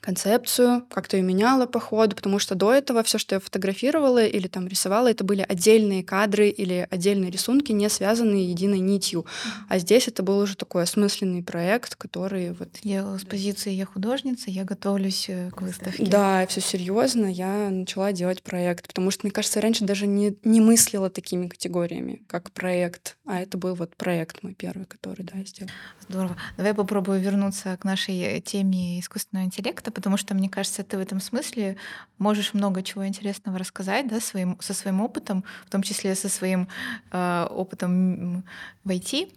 концепцию, 0.00 0.84
как-то 0.90 1.16
ее 1.16 1.22
меняла 1.22 1.66
по 1.66 1.80
ходу, 1.80 2.14
потому 2.14 2.38
что 2.38 2.54
до 2.54 2.72
этого 2.72 3.02
все, 3.02 3.18
что 3.18 3.36
я 3.36 3.40
фотографировала 3.40 4.24
или 4.24 4.46
там 4.46 4.68
рисовала, 4.68 5.10
это 5.10 5.24
были 5.24 5.44
отдельные 5.48 6.04
кадры 6.04 6.48
или 6.48 6.86
отдельные 6.90 7.30
рисунки, 7.30 7.72
не 7.72 7.88
связанные 7.88 8.50
единой 8.50 8.78
нитью. 8.78 9.26
А 9.68 9.78
здесь 9.78 10.08
это 10.08 10.22
был 10.22 10.38
уже 10.38 10.56
такой 10.56 10.82
осмысленный 10.82 11.42
проект, 11.42 11.96
который 11.96 12.52
вот... 12.52 12.68
Я 12.82 13.18
с 13.18 13.24
позиции 13.24 13.72
«я 13.72 13.86
художница», 13.86 14.50
я 14.50 14.64
готовлюсь 14.64 15.26
э, 15.28 15.50
к 15.50 15.62
выставке. 15.62 16.04
Да, 16.04 16.46
все 16.46 16.60
серьезно, 16.60 17.26
я 17.26 17.70
начала 17.70 18.12
делать 18.12 18.42
проект, 18.42 18.88
потому 18.88 19.10
что, 19.10 19.26
мне 19.26 19.32
кажется, 19.32 19.60
раньше 19.60 19.84
даже 19.84 20.06
не, 20.06 20.36
не 20.44 20.60
мыслила 20.60 21.10
такими 21.10 21.48
категориями, 21.48 22.22
как 22.28 22.50
проект, 22.52 23.16
а 23.26 23.40
это 23.40 23.58
был 23.58 23.74
вот 23.74 23.96
проект 23.96 24.42
мой 24.42 24.54
первый, 24.54 24.84
который, 24.84 25.24
да, 25.24 25.38
я 25.38 25.44
сделала. 25.44 25.72
Здорово. 26.08 26.36
Давай 26.56 26.74
попробую 26.74 27.20
вернуться 27.20 27.76
к 27.76 27.84
нашей 27.84 28.18
э, 28.20 28.40
теме 28.40 29.00
искусственного 29.00 29.46
интеллекта 29.46 29.77
проекта, 29.78 29.90
потому 29.90 30.16
что, 30.16 30.34
мне 30.34 30.48
кажется, 30.48 30.82
ты 30.82 30.96
в 30.96 31.00
этом 31.00 31.20
смысле 31.20 31.76
можешь 32.18 32.54
много 32.54 32.82
чего 32.82 33.06
интересного 33.06 33.58
рассказать 33.58 34.08
да, 34.08 34.20
своим, 34.20 34.56
со 34.60 34.74
своим 34.74 35.00
опытом, 35.00 35.44
в 35.66 35.70
том 35.70 35.82
числе 35.82 36.14
со 36.14 36.28
своим 36.28 36.68
э, 37.12 37.46
опытом 37.50 38.44
в 38.84 38.90
IT. 38.90 39.32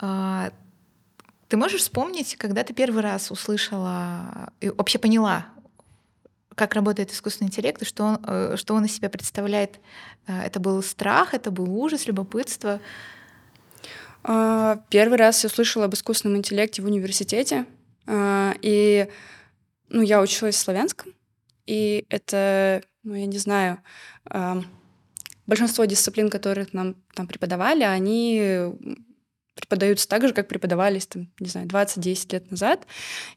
Э, 0.00 0.50
ты 1.48 1.56
можешь 1.56 1.80
вспомнить, 1.80 2.36
когда 2.36 2.62
ты 2.62 2.74
первый 2.74 3.02
раз 3.02 3.30
услышала 3.30 4.50
и 4.60 4.70
вообще 4.70 4.98
поняла, 4.98 5.46
как 6.54 6.74
работает 6.74 7.12
искусственный 7.12 7.48
интеллект 7.48 7.82
и 7.82 7.84
что 7.84 8.04
он, 8.04 8.18
э, 8.26 8.56
что 8.56 8.74
он 8.74 8.84
из 8.84 8.92
себя 8.92 9.08
представляет? 9.08 9.80
Э, 10.26 10.42
это 10.46 10.60
был 10.60 10.82
страх, 10.82 11.34
это 11.34 11.50
был 11.50 11.70
ужас, 11.70 12.06
любопытство? 12.06 12.80
А, 14.24 14.76
первый 14.88 15.18
раз 15.18 15.44
я 15.44 15.48
услышала 15.48 15.84
об 15.84 15.94
искусственном 15.94 16.38
интеллекте 16.38 16.82
в 16.82 16.86
университете. 16.86 17.64
А, 18.06 18.54
и 18.62 19.08
ну, 19.88 20.02
я 20.02 20.20
училась 20.20 20.56
в 20.56 20.58
славянском, 20.58 21.12
и 21.66 22.06
это, 22.08 22.82
ну, 23.02 23.14
я 23.14 23.26
не 23.26 23.38
знаю, 23.38 23.82
большинство 25.46 25.84
дисциплин, 25.84 26.30
которые 26.30 26.66
нам 26.72 26.96
там 27.14 27.26
преподавали, 27.26 27.82
они 27.82 28.72
преподаются 29.54 30.08
так 30.08 30.26
же, 30.26 30.32
как 30.32 30.48
преподавались, 30.48 31.06
там, 31.06 31.28
не 31.40 31.48
знаю, 31.48 31.66
20-10 31.66 32.32
лет 32.32 32.50
назад. 32.50 32.86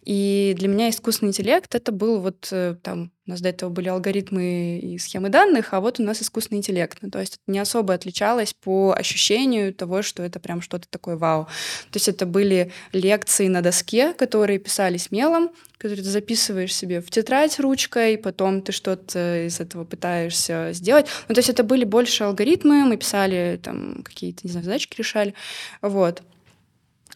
И 0.04 0.54
для 0.58 0.68
меня 0.68 0.90
искусственный 0.90 1.30
интеллект— 1.30 1.74
это 1.76 1.92
был 1.92 2.20
вот 2.20 2.48
э, 2.52 2.76
там 2.82 3.12
у 3.28 3.32
нас 3.32 3.42
до 3.42 3.50
этого 3.50 3.70
были 3.70 3.88
алгоритмы 3.88 4.80
и 4.80 4.98
схемы 4.98 5.30
данных, 5.30 5.74
а 5.74 5.80
вот 5.80 6.00
у 6.00 6.04
нас 6.04 6.22
искусственный 6.22 6.58
интеллект. 6.58 6.98
Ну, 7.02 7.12
то 7.12 7.20
есть 7.20 7.34
это 7.34 7.52
не 7.52 7.60
особо 7.60 7.94
отличалось 7.94 8.54
по 8.54 8.96
ощущению 8.98 9.74
того, 9.74 10.02
что 10.02 10.24
это 10.24 10.40
прям 10.40 10.62
что-то 10.62 10.88
такое 10.90 11.18
вау. 11.18 11.46
То 11.92 11.98
есть 11.98 12.08
это 12.08 12.26
были 12.26 12.72
лекции 12.94 13.48
на 13.48 13.62
доске, 13.62 14.14
которые 14.14 14.58
писались 14.58 15.12
мелом, 15.12 15.52
которые 15.78 16.04
ты 16.04 16.10
записываешь 16.10 16.74
себе 16.74 17.00
в 17.02 17.12
тетрадь 17.12 17.60
ручкой, 17.60 18.18
потом 18.18 18.62
ты 18.62 18.72
что-то 18.72 19.46
из 19.46 19.60
этого 19.60 19.84
пытаешься 19.84 20.70
сделать. 20.74 21.06
Ну, 21.28 21.36
то 21.36 21.40
есть 21.40 21.50
это 21.50 21.64
были 21.64 21.86
больше 21.86 22.24
алгоритмы, 22.24 22.86
мы 22.86 22.98
писали 22.98 23.60
там 23.62 24.02
какие-то, 24.04 24.42
не 24.44 24.52
знаю, 24.52 24.66
задачки 24.66 24.98
решали. 24.98 25.36
Вот. 25.82 26.24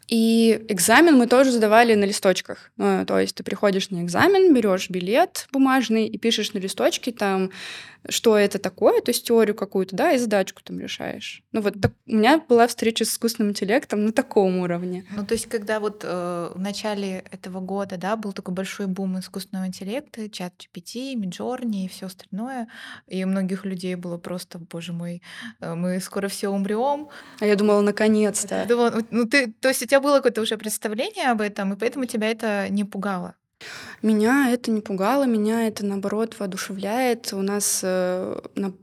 И 0.07 0.63
экзамен 0.69 1.17
мы 1.17 1.25
тоже 1.25 1.51
задавали 1.51 1.95
на 1.95 2.05
листочках. 2.05 2.71
Ну, 2.77 3.05
то 3.05 3.19
есть 3.19 3.35
ты 3.35 3.43
приходишь 3.43 3.89
на 3.89 4.03
экзамен, 4.03 4.53
берешь 4.53 4.89
билет 4.89 5.47
бумажный 5.51 6.07
и 6.07 6.17
пишешь 6.17 6.53
на 6.53 6.59
листочке 6.59 7.11
там 7.11 7.51
что 8.09 8.37
это 8.37 8.59
такое, 8.59 9.01
то 9.01 9.09
есть 9.09 9.25
теорию 9.25 9.55
какую-то, 9.55 9.95
да, 9.95 10.11
и 10.11 10.17
задачку 10.17 10.61
там 10.63 10.79
решаешь. 10.79 11.43
Ну 11.51 11.61
вот 11.61 11.79
так, 11.81 11.91
у 12.07 12.15
меня 12.15 12.39
была 12.39 12.67
встреча 12.67 13.05
с 13.05 13.09
искусственным 13.09 13.51
интеллектом 13.51 14.05
на 14.05 14.11
таком 14.11 14.57
уровне. 14.59 15.05
Ну 15.15 15.25
то 15.25 15.33
есть 15.33 15.47
когда 15.47 15.79
вот 15.79 16.01
э, 16.03 16.51
в 16.53 16.59
начале 16.59 17.23
этого 17.31 17.59
года, 17.59 17.97
да, 17.97 18.15
был 18.15 18.33
такой 18.33 18.53
большой 18.53 18.87
бум 18.87 19.19
искусственного 19.19 19.67
интеллекта, 19.67 20.29
чат 20.29 20.53
GPT, 20.53 21.13
Midjourney 21.15 21.85
и 21.85 21.87
все 21.87 22.07
остальное, 22.07 22.67
и 23.07 23.23
у 23.23 23.27
многих 23.27 23.65
людей 23.65 23.95
было 23.95 24.17
просто, 24.17 24.59
боже 24.59 24.93
мой, 24.93 25.21
э, 25.59 25.75
мы 25.75 25.99
скоро 25.99 26.27
все 26.27 26.49
умрем. 26.49 27.09
А 27.39 27.45
я 27.45 27.55
думала, 27.55 27.81
наконец-то. 27.81 28.65
Думала, 28.67 29.01
ну 29.11 29.25
ты, 29.25 29.51
то 29.51 29.69
есть 29.69 29.81
у 29.81 29.85
тебя 29.85 29.99
было 29.99 30.17
какое-то 30.17 30.41
уже 30.41 30.57
представление 30.57 31.31
об 31.31 31.41
этом, 31.41 31.73
и 31.73 31.77
поэтому 31.77 32.05
тебя 32.05 32.29
это 32.29 32.67
не 32.69 32.83
пугало? 32.83 33.35
Меня 34.01 34.49
это 34.51 34.71
не 34.71 34.81
пугало, 34.81 35.25
меня 35.25 35.67
это, 35.67 35.85
наоборот, 35.85 36.35
воодушевляет. 36.39 37.33
У 37.33 37.41
нас... 37.41 37.81
Э, 37.83 38.39
на, 38.55 38.73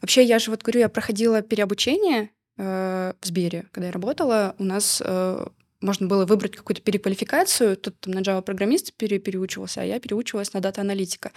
вообще, 0.00 0.22
я 0.22 0.38
же 0.38 0.50
вот 0.50 0.62
говорю, 0.62 0.80
я 0.80 0.88
проходила 0.88 1.42
переобучение 1.42 2.30
э, 2.56 3.12
в 3.20 3.26
Сбере, 3.26 3.66
когда 3.72 3.88
я 3.88 3.92
работала. 3.92 4.54
У 4.58 4.64
нас 4.64 5.02
э, 5.04 5.46
можно 5.80 6.06
было 6.06 6.26
выбрать 6.26 6.56
какую-то 6.56 6.82
переквалификацию. 6.82 7.76
Тут 7.76 7.98
там 8.00 8.14
на 8.14 8.20
Java 8.20 8.42
программист 8.42 8.92
пере 8.94 9.18
переучивался, 9.18 9.82
а 9.82 9.84
я 9.84 9.98
переучивалась 9.98 10.52
на 10.52 10.60
дата-аналитика. 10.60 11.32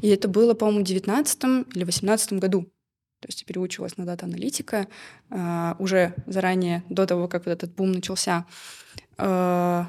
И 0.00 0.08
это 0.08 0.28
было, 0.28 0.54
по-моему, 0.54 0.80
в 0.80 0.84
19 0.84 1.44
или 1.74 1.84
18 1.84 2.34
году. 2.34 2.62
То 3.20 3.28
есть 3.28 3.42
я 3.42 3.46
переучивалась 3.46 3.96
на 3.96 4.04
дата-аналитика 4.04 4.88
э, 5.30 5.74
уже 5.78 6.14
заранее, 6.26 6.82
до 6.88 7.06
того, 7.06 7.28
как 7.28 7.46
вот 7.46 7.52
этот 7.52 7.74
бум 7.74 7.92
начался. 7.92 8.46
Э, 9.18 9.84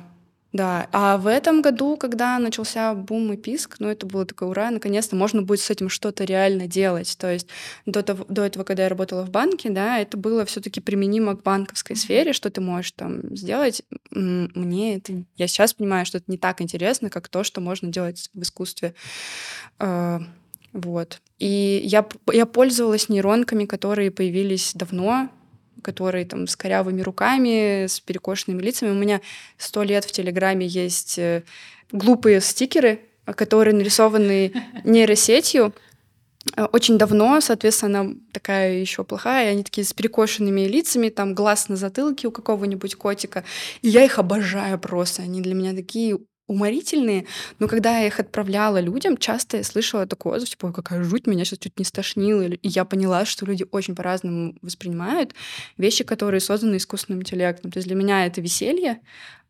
да, 0.53 0.87
а 0.91 1.17
в 1.17 1.25
этом 1.25 1.63
году, 1.63 1.97
когда 1.97 2.37
начался 2.37 2.93
бум 2.93 3.33
и 3.33 3.37
писк, 3.37 3.77
ну, 3.79 3.89
это 3.89 4.05
было 4.05 4.23
такое, 4.23 4.49
ура, 4.49 4.69
наконец-то 4.69 5.15
можно 5.15 5.41
будет 5.41 5.61
с 5.61 5.69
этим 5.71 5.89
что-то 5.89 6.25
реально 6.25 6.67
делать. 6.67 7.17
То 7.17 7.33
есть 7.33 7.47
до, 7.87 8.03
того, 8.03 8.23
до 8.29 8.43
этого, 8.43 8.63
когда 8.63 8.83
я 8.83 8.89
работала 8.89 9.25
в 9.25 9.31
банке, 9.31 9.71
да, 9.71 9.97
это 9.97 10.15
было 10.15 10.45
все 10.45 10.61
таки 10.61 10.79
применимо 10.79 11.35
к 11.35 11.41
банковской 11.41 11.95
сфере, 11.95 12.33
что 12.33 12.51
ты 12.51 12.61
можешь 12.61 12.91
там 12.91 13.35
сделать. 13.35 13.81
Мне 14.11 14.97
это... 14.97 15.23
Я 15.37 15.47
сейчас 15.47 15.73
понимаю, 15.73 16.05
что 16.05 16.19
это 16.19 16.31
не 16.31 16.37
так 16.37 16.61
интересно, 16.61 17.09
как 17.09 17.29
то, 17.29 17.43
что 17.43 17.59
можно 17.59 17.87
делать 17.91 18.29
в 18.35 18.41
искусстве. 18.43 18.93
А, 19.79 20.21
вот. 20.71 21.19
И 21.39 21.81
я, 21.83 22.07
я 22.31 22.45
пользовалась 22.45 23.09
нейронками, 23.09 23.65
которые 23.65 24.11
появились 24.11 24.73
давно, 24.75 25.29
которые 25.83 26.25
там 26.25 26.47
с 26.47 26.55
корявыми 26.55 27.01
руками, 27.01 27.85
с 27.85 27.99
перекошенными 27.99 28.61
лицами. 28.61 28.89
У 28.89 28.95
меня 28.95 29.21
сто 29.57 29.83
лет 29.83 30.05
в 30.05 30.11
Телеграме 30.11 30.65
есть 30.65 31.19
э, 31.19 31.43
глупые 31.91 32.41
стикеры, 32.41 33.01
которые 33.25 33.75
нарисованы 33.75 34.51
нейросетью, 34.83 35.75
э, 36.57 36.63
очень 36.71 36.97
давно, 36.97 37.39
соответственно, 37.41 37.99
она 37.99 38.13
такая 38.31 38.73
еще 38.73 39.03
плохая, 39.03 39.51
они 39.51 39.63
такие 39.63 39.85
с 39.85 39.93
перекошенными 39.93 40.61
лицами, 40.61 41.09
там 41.09 41.35
глаз 41.35 41.69
на 41.69 41.75
затылке 41.75 42.27
у 42.27 42.31
какого-нибудь 42.31 42.95
котика. 42.95 43.43
И 43.81 43.89
я 43.89 44.03
их 44.03 44.17
обожаю 44.17 44.79
просто. 44.79 45.21
Они 45.21 45.41
для 45.41 45.53
меня 45.53 45.73
такие 45.73 46.17
уморительные, 46.47 47.25
но 47.59 47.67
когда 47.67 47.99
я 47.99 48.07
их 48.07 48.19
отправляла 48.19 48.79
людям, 48.79 49.17
часто 49.17 49.57
я 49.57 49.63
слышала 49.63 50.05
такой 50.05 50.35
отзыв, 50.35 50.49
типа, 50.49 50.71
какая 50.71 51.03
жуть, 51.03 51.27
меня 51.27 51.45
сейчас 51.45 51.59
чуть 51.59 51.79
не 51.79 51.85
стошнило. 51.85 52.41
И 52.41 52.67
я 52.67 52.85
поняла, 52.85 53.25
что 53.25 53.45
люди 53.45 53.65
очень 53.71 53.95
по-разному 53.95 54.55
воспринимают 54.61 55.33
вещи, 55.77 56.03
которые 56.03 56.41
созданы 56.41 56.77
искусственным 56.77 57.21
интеллектом. 57.21 57.71
То 57.71 57.77
есть 57.77 57.87
для 57.87 57.95
меня 57.95 58.25
это 58.25 58.41
веселье, 58.41 58.99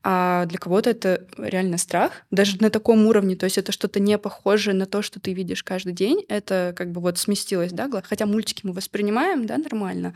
а 0.06 0.46
для 0.46 0.58
кого-то 0.60 0.90
это 0.90 1.26
реально 1.38 1.78
страх, 1.78 2.12
даже 2.30 2.58
на 2.60 2.70
таком 2.70 3.08
уровне, 3.08 3.38
то 3.38 3.46
есть 3.46 3.58
это 3.58 3.72
что-то 3.72 4.02
не 4.02 4.18
похожее 4.18 4.76
на 4.76 4.86
то, 4.86 5.02
что 5.02 5.22
ты 5.22 5.32
видишь 5.32 5.64
каждый 5.64 5.94
день, 5.94 6.26
это 6.28 6.74
как 6.76 6.92
бы 6.92 7.00
вот 7.00 7.18
сместилось, 7.18 7.72
да, 7.72 7.90
хотя 8.04 8.26
мультики 8.26 8.62
мы 8.66 8.74
воспринимаем, 8.74 9.46
да, 9.46 9.58
нормально, 9.58 10.14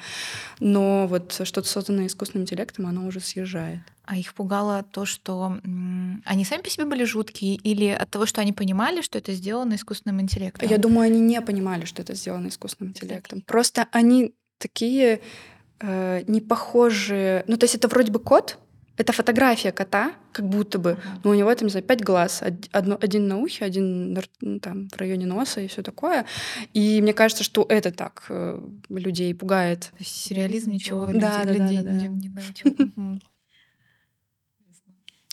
но 0.59 1.07
вот 1.07 1.39
что-то 1.41 1.67
созданное 1.69 2.07
искусственным 2.07 2.43
интеллектом, 2.43 2.85
оно 2.85 3.07
уже 3.07 3.21
съезжает. 3.21 3.79
А 4.07 4.15
их 4.15 4.33
пугало 4.33 4.83
то, 4.83 5.05
что 5.05 5.59
они 6.25 6.45
сами 6.45 6.61
по 6.61 6.69
себе 6.69 6.85
были 6.85 7.03
жуткие, 7.03 7.55
или 7.55 7.89
от 7.89 8.09
того, 8.09 8.25
что 8.25 8.39
они 8.39 8.53
понимали, 8.53 9.01
что 9.01 9.17
это 9.17 9.33
сделано 9.33 9.75
искусственным 9.75 10.21
интеллектом? 10.21 10.69
Я 10.69 10.77
думаю, 10.77 11.07
они 11.07 11.19
не 11.19 11.41
понимали, 11.41 11.83
что 11.83 12.01
это 12.01 12.15
сделано 12.15 12.47
искусственным 12.47 12.91
интеллектом. 12.91 13.41
Просто 13.41 13.87
они 13.91 14.33
такие 14.59 15.19
э, 15.81 16.23
не 16.25 16.39
похожие. 16.39 17.43
Ну, 17.47 17.57
то 17.57 17.65
есть 17.65 17.75
это 17.75 17.89
вроде 17.89 18.13
бы 18.13 18.19
кот, 18.19 18.57
это 18.95 19.11
фотография 19.11 19.73
кота, 19.73 20.13
как 20.31 20.47
будто 20.47 20.79
бы, 20.79 20.91
uh-huh. 20.91 21.19
но 21.25 21.31
у 21.31 21.33
него 21.33 21.53
там, 21.53 21.65
не 21.65 21.71
знаю, 21.71 21.85
пять 21.85 22.01
глаз, 22.01 22.41
одно, 22.71 22.97
один 23.01 23.27
на 23.27 23.37
ухе, 23.39 23.65
один 23.65 24.17
ну, 24.39 24.59
там 24.59 24.87
в 24.87 24.97
районе 24.97 25.25
носа 25.25 25.59
и 25.59 25.67
все 25.67 25.83
такое. 25.83 26.25
И 26.73 27.01
мне 27.01 27.11
кажется, 27.11 27.43
что 27.43 27.65
это 27.67 27.91
так 27.91 28.25
э, 28.29 28.57
людей 28.87 29.35
пугает. 29.35 29.81
То 29.81 29.97
есть 29.99 30.15
сюрреализм 30.15 30.71
ничего 30.71 31.07
да, 31.07 31.43
да, 31.43 31.53
да, 31.53 31.53
да, 31.53 31.91
не, 31.91 32.07
не 32.07 32.29
научил. 32.29 33.21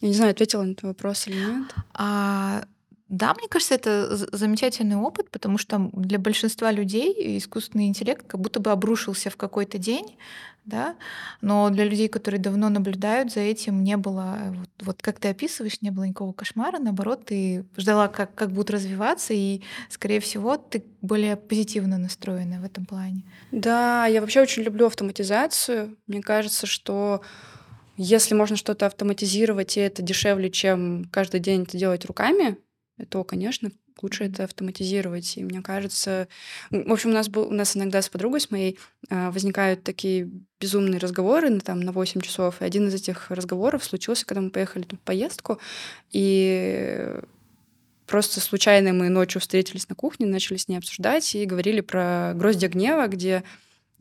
Я 0.04 0.10
не 0.10 0.14
знаю, 0.16 0.32
ответила 0.32 0.62
на 0.62 0.72
этот 0.72 0.84
вопрос 0.84 1.26
или 1.26 1.36
нет. 1.38 1.74
А, 1.94 2.66
да, 3.08 3.32
мне 3.38 3.48
кажется, 3.48 3.74
это 3.74 4.14
замечательный 4.36 4.96
опыт, 4.96 5.30
потому 5.30 5.56
что 5.56 5.88
для 5.94 6.18
большинства 6.18 6.70
людей 6.70 7.38
искусственный 7.38 7.86
интеллект 7.86 8.26
как 8.26 8.38
будто 8.38 8.60
бы 8.60 8.70
обрушился 8.70 9.30
в 9.30 9.38
какой-то 9.38 9.78
день, 9.78 10.18
да, 10.66 10.96
но 11.40 11.70
для 11.70 11.84
людей, 11.84 12.08
которые 12.08 12.38
давно 12.38 12.68
наблюдают 12.68 13.32
за 13.32 13.40
этим, 13.40 13.82
не 13.82 13.96
было, 13.96 14.36
вот, 14.50 14.68
вот 14.82 15.02
как 15.02 15.20
ты 15.20 15.28
описываешь, 15.28 15.80
не 15.80 15.88
было 15.88 16.04
никакого 16.04 16.34
кошмара, 16.34 16.78
наоборот, 16.78 17.24
ты 17.24 17.64
ждала, 17.78 18.08
как, 18.08 18.34
как 18.34 18.50
будут 18.50 18.68
развиваться, 18.68 19.32
и, 19.32 19.62
скорее 19.88 20.20
всего, 20.20 20.58
ты 20.58 20.84
более 21.00 21.36
позитивно 21.36 21.96
настроена 21.96 22.60
в 22.60 22.64
этом 22.64 22.84
плане. 22.84 23.24
Да, 23.52 24.04
я 24.04 24.20
вообще 24.20 24.42
очень 24.42 24.64
люблю 24.64 24.84
автоматизацию. 24.84 25.96
Мне 26.06 26.20
кажется, 26.20 26.66
что 26.66 27.22
если 27.96 28.34
можно 28.34 28.56
что-то 28.56 28.86
автоматизировать, 28.86 29.76
и 29.76 29.80
это 29.80 30.02
дешевле, 30.02 30.50
чем 30.50 31.06
каждый 31.12 31.40
день 31.40 31.62
это 31.62 31.76
делать 31.76 32.04
руками, 32.04 32.58
то, 33.08 33.24
конечно, 33.24 33.70
лучше 34.02 34.24
это 34.24 34.44
автоматизировать. 34.44 35.36
И 35.36 35.44
мне 35.44 35.62
кажется, 35.62 36.28
в 36.70 36.92
общем, 36.92 37.10
у 37.10 37.12
нас 37.12 37.28
был, 37.28 37.48
у 37.48 37.52
нас 37.52 37.76
иногда 37.76 38.02
с 38.02 38.08
подругой 38.08 38.40
с 38.40 38.50
моей 38.50 38.78
э, 39.08 39.30
возникают 39.30 39.82
такие 39.82 40.30
безумные 40.60 40.98
разговоры 40.98 41.50
на, 41.50 41.60
там, 41.60 41.80
на 41.80 41.92
8 41.92 42.20
часов. 42.20 42.60
И 42.60 42.64
один 42.64 42.88
из 42.88 42.94
этих 42.94 43.30
разговоров 43.30 43.84
случился, 43.84 44.26
когда 44.26 44.40
мы 44.40 44.50
поехали 44.50 44.82
там, 44.82 44.98
в 44.98 45.02
поездку, 45.02 45.58
и 46.10 47.14
просто 48.06 48.40
случайно 48.40 48.92
мы 48.92 49.08
ночью 49.08 49.40
встретились 49.40 49.88
на 49.88 49.94
кухне, 49.94 50.26
начали 50.26 50.56
с 50.56 50.68
ней 50.68 50.76
обсуждать 50.76 51.34
и 51.34 51.46
говорили 51.46 51.80
про 51.80 52.32
гроздья 52.34 52.68
гнева, 52.68 53.06
где 53.06 53.44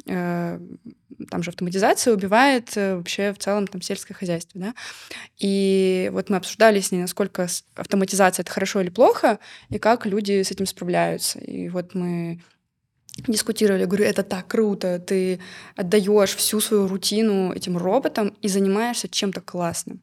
там 0.05 1.43
же 1.43 1.49
автоматизация 1.49 2.13
убивает 2.13 2.75
э, 2.75 2.95
вообще 2.95 3.33
в 3.33 3.37
целом 3.37 3.67
там 3.67 3.81
сельское 3.81 4.13
хозяйство, 4.13 4.59
да. 4.59 4.73
И 5.37 6.09
вот 6.13 6.29
мы 6.29 6.37
обсуждали 6.37 6.79
с 6.79 6.91
ней, 6.91 7.01
насколько 7.01 7.47
автоматизация 7.75 8.43
это 8.43 8.51
хорошо 8.51 8.81
или 8.81 8.89
плохо, 8.89 9.39
и 9.69 9.79
как 9.79 10.05
люди 10.05 10.41
с 10.41 10.51
этим 10.51 10.65
справляются. 10.65 11.39
И 11.39 11.69
вот 11.69 11.95
мы 11.95 12.41
дискутировали, 13.27 13.85
говорю, 13.85 14.05
это 14.05 14.23
так 14.23 14.47
круто, 14.47 14.99
ты 14.99 15.39
отдаешь 15.75 16.35
всю 16.35 16.59
свою 16.59 16.87
рутину 16.87 17.53
этим 17.53 17.77
роботам 17.77 18.35
и 18.41 18.47
занимаешься 18.47 19.07
чем-то 19.07 19.41
классным. 19.41 20.01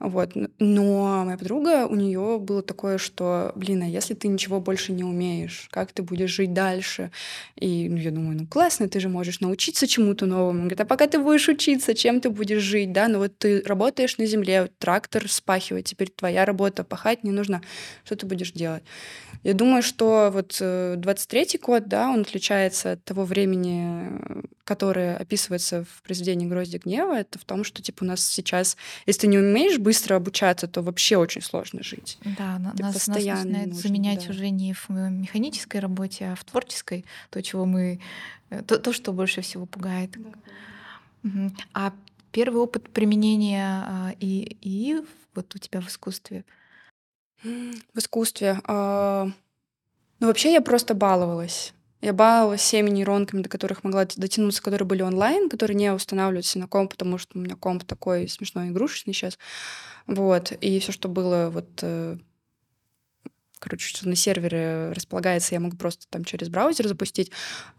Вот. 0.00 0.32
Но 0.58 1.24
моя 1.24 1.36
подруга, 1.36 1.86
у 1.86 1.96
нее 1.96 2.38
было 2.38 2.62
такое, 2.62 2.98
что, 2.98 3.52
блин, 3.56 3.82
а 3.82 3.86
если 3.86 4.14
ты 4.14 4.28
ничего 4.28 4.60
больше 4.60 4.92
не 4.92 5.02
умеешь, 5.02 5.68
как 5.70 5.92
ты 5.92 6.02
будешь 6.02 6.30
жить 6.30 6.52
дальше? 6.52 7.10
И 7.56 7.88
ну, 7.88 7.96
я 7.96 8.10
думаю, 8.10 8.38
ну 8.38 8.46
классно, 8.46 8.88
ты 8.88 9.00
же 9.00 9.08
можешь 9.08 9.40
научиться 9.40 9.86
чему-то 9.86 10.26
новому. 10.26 10.50
Она 10.50 10.60
говорит, 10.60 10.80
а 10.80 10.84
пока 10.84 11.06
ты 11.08 11.18
будешь 11.18 11.48
учиться, 11.48 11.94
чем 11.94 12.20
ты 12.20 12.30
будешь 12.30 12.62
жить, 12.62 12.92
да? 12.92 13.08
Ну 13.08 13.18
вот 13.18 13.36
ты 13.38 13.62
работаешь 13.62 14.18
на 14.18 14.26
земле, 14.26 14.70
трактор 14.78 15.28
спахивает, 15.28 15.86
теперь 15.86 16.10
твоя 16.10 16.44
работа, 16.44 16.84
пахать 16.84 17.24
не 17.24 17.32
нужно. 17.32 17.60
Что 18.04 18.16
ты 18.16 18.26
будешь 18.26 18.52
делать? 18.52 18.84
Я 19.42 19.54
думаю, 19.54 19.82
что 19.82 20.30
вот 20.32 20.52
23-й 20.60 21.56
э, 21.56 21.60
год, 21.60 21.88
да, 21.88 22.10
он 22.10 22.20
отличается 22.20 22.92
от 22.92 23.04
того 23.04 23.24
времени, 23.24 24.44
которое 24.68 25.16
описывается 25.16 25.84
в 25.84 26.02
произведении 26.02 26.46
«Грозди 26.46 26.76
гнева», 26.76 27.18
это 27.18 27.38
в 27.38 27.44
том, 27.44 27.64
что, 27.64 27.82
типа, 27.82 28.04
у 28.04 28.06
нас 28.06 28.24
сейчас, 28.24 28.76
если 29.06 29.22
ты 29.22 29.26
не 29.28 29.38
умеешь 29.38 29.78
быстро 29.78 30.16
обучаться, 30.16 30.68
то 30.68 30.82
вообще 30.82 31.16
очень 31.16 31.40
сложно 31.40 31.82
жить. 31.82 32.18
Да, 32.24 32.60
ты 32.76 32.82
нас, 32.82 32.94
постоянно 32.94 33.36
нас 33.36 33.44
начинает 33.44 33.66
нужно, 33.68 33.82
заменять 33.82 34.24
да. 34.26 34.30
уже 34.30 34.50
не 34.50 34.74
в 34.74 34.90
механической 34.90 35.78
работе, 35.78 36.26
а 36.26 36.34
в 36.34 36.44
творческой, 36.44 37.06
то, 37.30 37.42
чего 37.42 37.64
мы... 37.64 37.98
Э, 38.50 38.62
то, 38.62 38.78
то 38.78 38.92
что 38.92 39.12
больше 39.12 39.40
всего 39.40 39.64
пугает. 39.64 40.10
Да. 41.22 41.50
А 41.72 41.92
первый 42.30 42.60
опыт 42.60 42.90
применения 42.90 43.64
а, 43.64 44.12
и, 44.20 44.58
и 44.60 45.00
вот 45.34 45.54
у 45.54 45.58
тебя 45.58 45.80
в 45.80 45.88
искусстве— 45.88 46.44
в 47.42 47.98
искусстве. 47.98 48.60
А, 48.64 49.28
ну, 50.20 50.26
вообще 50.26 50.52
я 50.52 50.60
просто 50.60 50.94
баловалась. 50.94 51.72
Я 52.00 52.12
баловалась 52.12 52.60
всеми 52.60 52.90
нейронками, 52.90 53.42
до 53.42 53.48
которых 53.48 53.82
могла 53.82 54.04
дотянуться, 54.04 54.62
которые 54.62 54.86
были 54.86 55.02
онлайн, 55.02 55.48
которые 55.48 55.76
не 55.76 55.92
устанавливаются 55.92 56.58
на 56.58 56.68
комп, 56.68 56.92
потому 56.92 57.18
что 57.18 57.36
у 57.36 57.40
меня 57.40 57.56
комп 57.56 57.84
такой 57.84 58.28
смешной 58.28 58.68
игрушечный 58.68 59.12
сейчас. 59.14 59.38
Вот. 60.06 60.52
И 60.52 60.78
все, 60.78 60.92
что 60.92 61.08
было 61.08 61.50
вот 61.52 61.68
э, 61.82 62.18
короче, 63.58 63.88
что 63.88 64.08
на 64.08 64.16
сервере 64.16 64.92
располагается, 64.92 65.54
я 65.54 65.60
могу 65.60 65.76
просто 65.76 66.06
там 66.10 66.24
через 66.24 66.48
браузер 66.48 66.88
запустить. 66.88 67.30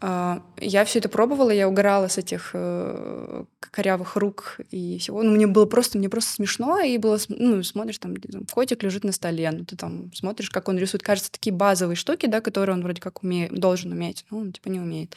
А, 0.02 0.44
я 0.58 0.86
все 0.86 1.00
это 1.00 1.10
пробовала, 1.10 1.52
я 1.52 1.68
угорала 1.68 2.08
с 2.08 2.18
этих 2.18 2.52
э, 2.54 3.44
корявых 3.60 4.16
рук 4.16 4.58
и 4.72 4.98
всего. 5.00 5.24
Ну, 5.24 5.32
мне 5.32 5.48
было 5.48 5.66
просто, 5.66 5.98
мне 5.98 6.10
просто 6.10 6.34
смешно, 6.34 6.80
и 6.80 6.98
было, 6.98 7.20
ну, 7.30 7.64
смотришь, 7.64 8.00
там, 8.00 8.16
котик 8.52 8.84
лежит 8.84 9.04
на 9.04 9.12
столе, 9.12 9.50
ну, 9.52 9.66
ты 9.66 9.76
там 9.76 10.14
смотришь, 10.14 10.50
как 10.50 10.68
он 10.70 10.78
рисует. 10.78 11.04
Кажется, 11.04 11.32
такие 11.32 11.54
базовые 11.54 11.96
штуки, 11.96 12.26
да, 12.26 12.42
которые 12.42 12.76
он 12.76 12.84
вроде 12.84 13.02
как 13.02 13.24
умеет, 13.24 13.54
должен 13.54 13.92
уметь, 13.92 14.26
но 14.30 14.40
он, 14.40 14.52
типа, 14.52 14.70
не 14.70 14.80
умеет. 14.80 15.16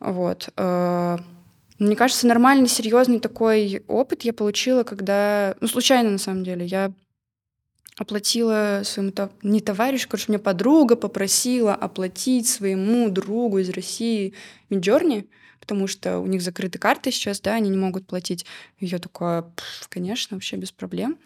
Вот. 0.00 0.48
А, 0.56 1.20
мне 1.78 1.96
кажется, 1.96 2.26
нормальный, 2.26 2.68
серьезный 2.68 3.20
такой 3.20 3.82
опыт 3.88 4.22
я 4.22 4.32
получила, 4.32 4.84
когда... 4.84 5.56
Ну, 5.60 5.66
случайно, 5.66 6.10
на 6.10 6.18
самом 6.18 6.44
деле. 6.44 6.64
Я 6.64 6.92
оплатила 7.96 8.82
своему 8.84 9.12
не 9.42 9.60
товарищу, 9.60 10.08
короче, 10.08 10.26
мне 10.28 10.38
подруга 10.38 10.96
попросила 10.96 11.74
оплатить 11.74 12.48
своему 12.48 13.10
другу 13.10 13.58
из 13.58 13.70
России 13.70 14.34
Миджорни, 14.70 15.26
потому 15.60 15.86
что 15.86 16.18
у 16.18 16.26
них 16.26 16.42
закрыты 16.42 16.78
карты 16.78 17.12
сейчас, 17.12 17.40
да, 17.40 17.54
они 17.54 17.70
не 17.70 17.76
могут 17.76 18.06
платить. 18.06 18.46
И 18.78 18.86
я 18.86 18.98
такая, 18.98 19.44
конечно, 19.88 20.36
вообще 20.36 20.56
без 20.56 20.72
проблем. 20.72 21.18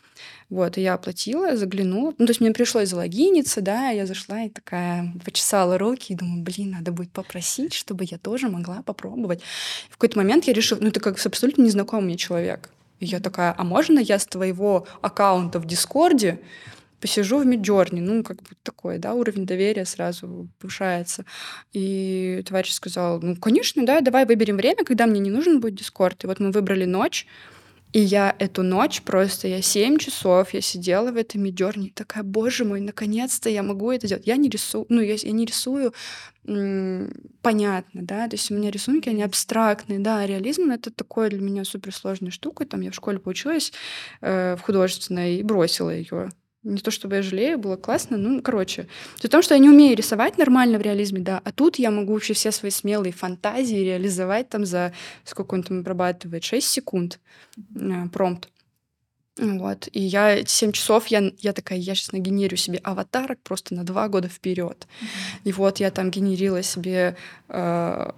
Вот, 0.48 0.78
и 0.78 0.82
я 0.82 0.94
оплатила, 0.94 1.56
заглянула. 1.56 2.14
Ну, 2.18 2.26
то 2.26 2.30
есть 2.30 2.40
мне 2.40 2.52
пришлось 2.52 2.88
залогиниться, 2.88 3.60
да, 3.60 3.90
я 3.90 4.06
зашла 4.06 4.42
и 4.42 4.48
такая 4.48 5.12
почесала 5.24 5.78
руки 5.78 6.12
и 6.12 6.16
думаю, 6.16 6.42
блин, 6.42 6.70
надо 6.70 6.92
будет 6.92 7.10
попросить, 7.10 7.74
чтобы 7.74 8.04
я 8.04 8.18
тоже 8.18 8.48
могла 8.48 8.82
попробовать. 8.82 9.42
В 9.90 9.92
какой-то 9.92 10.18
момент 10.18 10.44
я 10.44 10.52
решила, 10.52 10.78
ну, 10.80 10.88
это 10.88 11.00
как 11.00 11.24
абсолютно 11.24 11.62
незнакомый 11.62 12.06
мне 12.06 12.16
человек. 12.16 12.70
И 13.00 13.06
я 13.06 13.20
такая, 13.20 13.54
а 13.56 13.64
можно 13.64 13.98
я 13.98 14.18
с 14.18 14.26
твоего 14.26 14.86
аккаунта 15.02 15.58
в 15.58 15.66
Дискорде 15.66 16.40
посижу 17.00 17.38
в 17.38 17.46
Midjourney? 17.46 18.00
Ну, 18.00 18.22
как 18.22 18.38
бы 18.38 18.50
такой, 18.62 18.98
да, 18.98 19.14
уровень 19.14 19.46
доверия 19.46 19.84
сразу 19.84 20.48
повышается. 20.58 21.24
И 21.72 22.42
товарищ 22.46 22.72
сказал, 22.72 23.20
ну, 23.20 23.36
конечно, 23.36 23.84
да, 23.84 24.00
давай 24.00 24.24
выберем 24.24 24.56
время, 24.56 24.84
когда 24.84 25.06
мне 25.06 25.20
не 25.20 25.30
нужен 25.30 25.60
будет 25.60 25.74
Дискорд. 25.74 26.24
И 26.24 26.26
вот 26.26 26.40
мы 26.40 26.50
выбрали 26.50 26.84
ночь, 26.84 27.26
и 27.92 28.00
я 28.00 28.34
эту 28.38 28.62
ночь 28.62 29.02
просто, 29.02 29.48
я 29.48 29.62
7 29.62 29.98
часов, 29.98 30.52
я 30.52 30.60
сидела 30.60 31.12
в 31.12 31.16
этой 31.16 31.38
Midjourney, 31.38 31.92
такая, 31.94 32.24
боже 32.24 32.64
мой, 32.64 32.80
наконец-то 32.80 33.48
я 33.48 33.62
могу 33.62 33.90
это 33.90 34.06
делать. 34.06 34.26
Я 34.26 34.36
не 34.36 34.48
рисую, 34.48 34.86
ну, 34.88 35.00
я, 35.00 35.14
я 35.14 35.32
не 35.32 35.44
рисую 35.44 35.94
понятно, 37.42 38.02
да, 38.02 38.28
то 38.28 38.36
есть 38.36 38.50
у 38.52 38.54
меня 38.54 38.70
рисунки, 38.70 39.08
они 39.08 39.22
абстрактные, 39.22 39.98
да, 39.98 40.24
реализм— 40.24 40.70
это 40.72 40.92
такое 40.92 41.28
для 41.28 41.40
меня 41.40 41.64
суперсложная 41.64 42.30
штука, 42.30 42.64
там 42.66 42.82
я 42.82 42.92
в 42.92 42.94
школе 42.94 43.18
поучилась 43.18 43.72
э, 44.20 44.54
в 44.54 44.60
художественной 44.60 45.36
и 45.36 45.42
бросила 45.42 45.90
ее. 45.90 46.30
Не 46.66 46.78
то 46.78 46.90
чтобы 46.90 47.16
я 47.16 47.22
жалею, 47.22 47.58
было 47.58 47.76
классно, 47.76 48.16
ну, 48.16 48.42
короче. 48.42 48.88
В 49.22 49.28
том, 49.28 49.40
что 49.40 49.54
я 49.54 49.60
не 49.60 49.68
умею 49.68 49.96
рисовать 49.96 50.36
нормально 50.36 50.78
в 50.78 50.82
реализме, 50.82 51.20
да, 51.20 51.40
а 51.44 51.52
тут 51.52 51.76
я 51.76 51.92
могу 51.92 52.12
вообще 52.12 52.34
все 52.34 52.50
свои 52.50 52.72
смелые 52.72 53.12
фантазии 53.12 53.76
реализовать 53.76 54.48
там 54.48 54.66
за, 54.66 54.92
сколько 55.24 55.54
он 55.54 55.62
там 55.62 55.78
обрабатывает, 55.78 56.42
6 56.42 56.68
секунд 56.68 57.20
э, 57.56 58.08
промпт. 58.12 58.48
Вот. 59.38 59.88
И 59.92 60.00
я 60.00 60.34
эти 60.34 60.50
7 60.50 60.72
часов, 60.72 61.06
я, 61.06 61.30
я 61.38 61.52
такая, 61.52 61.78
я 61.78 61.94
сейчас 61.94 62.10
нагенерю 62.10 62.56
себе 62.56 62.78
аватарок 62.82 63.38
просто 63.42 63.74
на 63.74 63.84
два 63.84 64.08
года 64.08 64.28
вперед. 64.28 64.88
Mm-hmm. 64.88 65.40
И 65.44 65.52
вот 65.52 65.78
я 65.78 65.92
там 65.92 66.10
генерила 66.10 66.64
себе 66.64 67.16
э, 67.48 68.10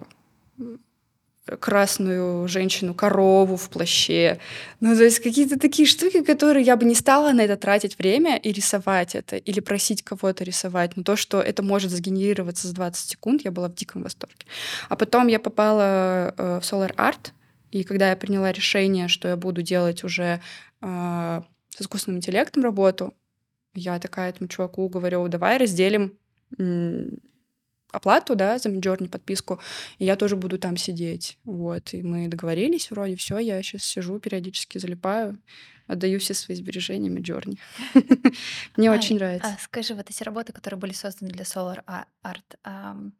красную 1.57 2.47
женщину-корову 2.47 3.55
в 3.55 3.69
плаще. 3.69 4.39
Ну, 4.79 4.95
то 4.95 5.03
есть 5.03 5.19
какие-то 5.19 5.59
такие 5.59 5.87
штуки, 5.87 6.23
которые 6.23 6.65
я 6.65 6.75
бы 6.75 6.85
не 6.85 6.95
стала 6.95 7.31
на 7.31 7.41
это 7.41 7.57
тратить 7.57 7.97
время 7.97 8.37
и 8.37 8.51
рисовать 8.51 9.15
это, 9.15 9.37
или 9.37 9.59
просить 9.59 10.03
кого-то 10.03 10.43
рисовать. 10.43 10.97
Но 10.97 11.03
то, 11.03 11.15
что 11.15 11.41
это 11.41 11.63
может 11.63 11.91
сгенерироваться 11.91 12.67
за 12.67 12.75
20 12.75 13.09
секунд, 13.09 13.41
я 13.45 13.51
была 13.51 13.69
в 13.69 13.75
диком 13.75 14.03
восторге. 14.03 14.45
А 14.89 14.95
потом 14.95 15.27
я 15.27 15.39
попала 15.39 16.33
э, 16.37 16.59
в 16.59 16.63
Solar 16.63 16.95
Art, 16.95 17.31
И 17.71 17.83
когда 17.83 18.09
я 18.09 18.15
приняла 18.15 18.51
решение, 18.51 19.07
что 19.07 19.27
я 19.27 19.37
буду 19.37 19.61
делать 19.61 20.03
уже 20.03 20.41
э, 20.81 21.41
с 21.69 21.81
искусственным 21.81 22.17
интеллектом 22.17 22.63
работу, 22.63 23.13
я 23.75 23.99
такая 23.99 24.29
этому 24.29 24.47
чуваку 24.47 24.89
говорю, 24.89 25.27
давай 25.27 25.57
разделим 25.57 26.17
оплату, 27.91 28.35
да, 28.35 28.57
за 28.57 28.69
Midjourney 28.69 29.09
подписку, 29.09 29.59
и 29.97 30.05
я 30.05 30.15
тоже 30.15 30.35
буду 30.35 30.57
там 30.57 30.77
сидеть. 30.77 31.37
Вот, 31.43 31.93
и 31.93 32.03
мы 32.03 32.27
договорились 32.27 32.91
вроде, 32.91 33.15
все, 33.15 33.39
я 33.39 33.61
сейчас 33.61 33.83
сижу, 33.83 34.19
периодически 34.19 34.77
залипаю, 34.77 35.39
отдаю 35.87 36.19
все 36.19 36.33
свои 36.33 36.55
сбережения 36.55 37.09
Midjourney. 37.09 37.57
Мне 38.77 38.91
очень 38.91 39.15
нравится. 39.17 39.55
А 39.57 39.61
скажи, 39.61 39.95
вот 39.95 40.09
эти 40.09 40.23
работы, 40.23 40.53
которые 40.53 40.79
были 40.79 40.93
созданы 40.93 41.31
для 41.31 41.43
Solar 41.43 41.83
Art, 42.23 43.11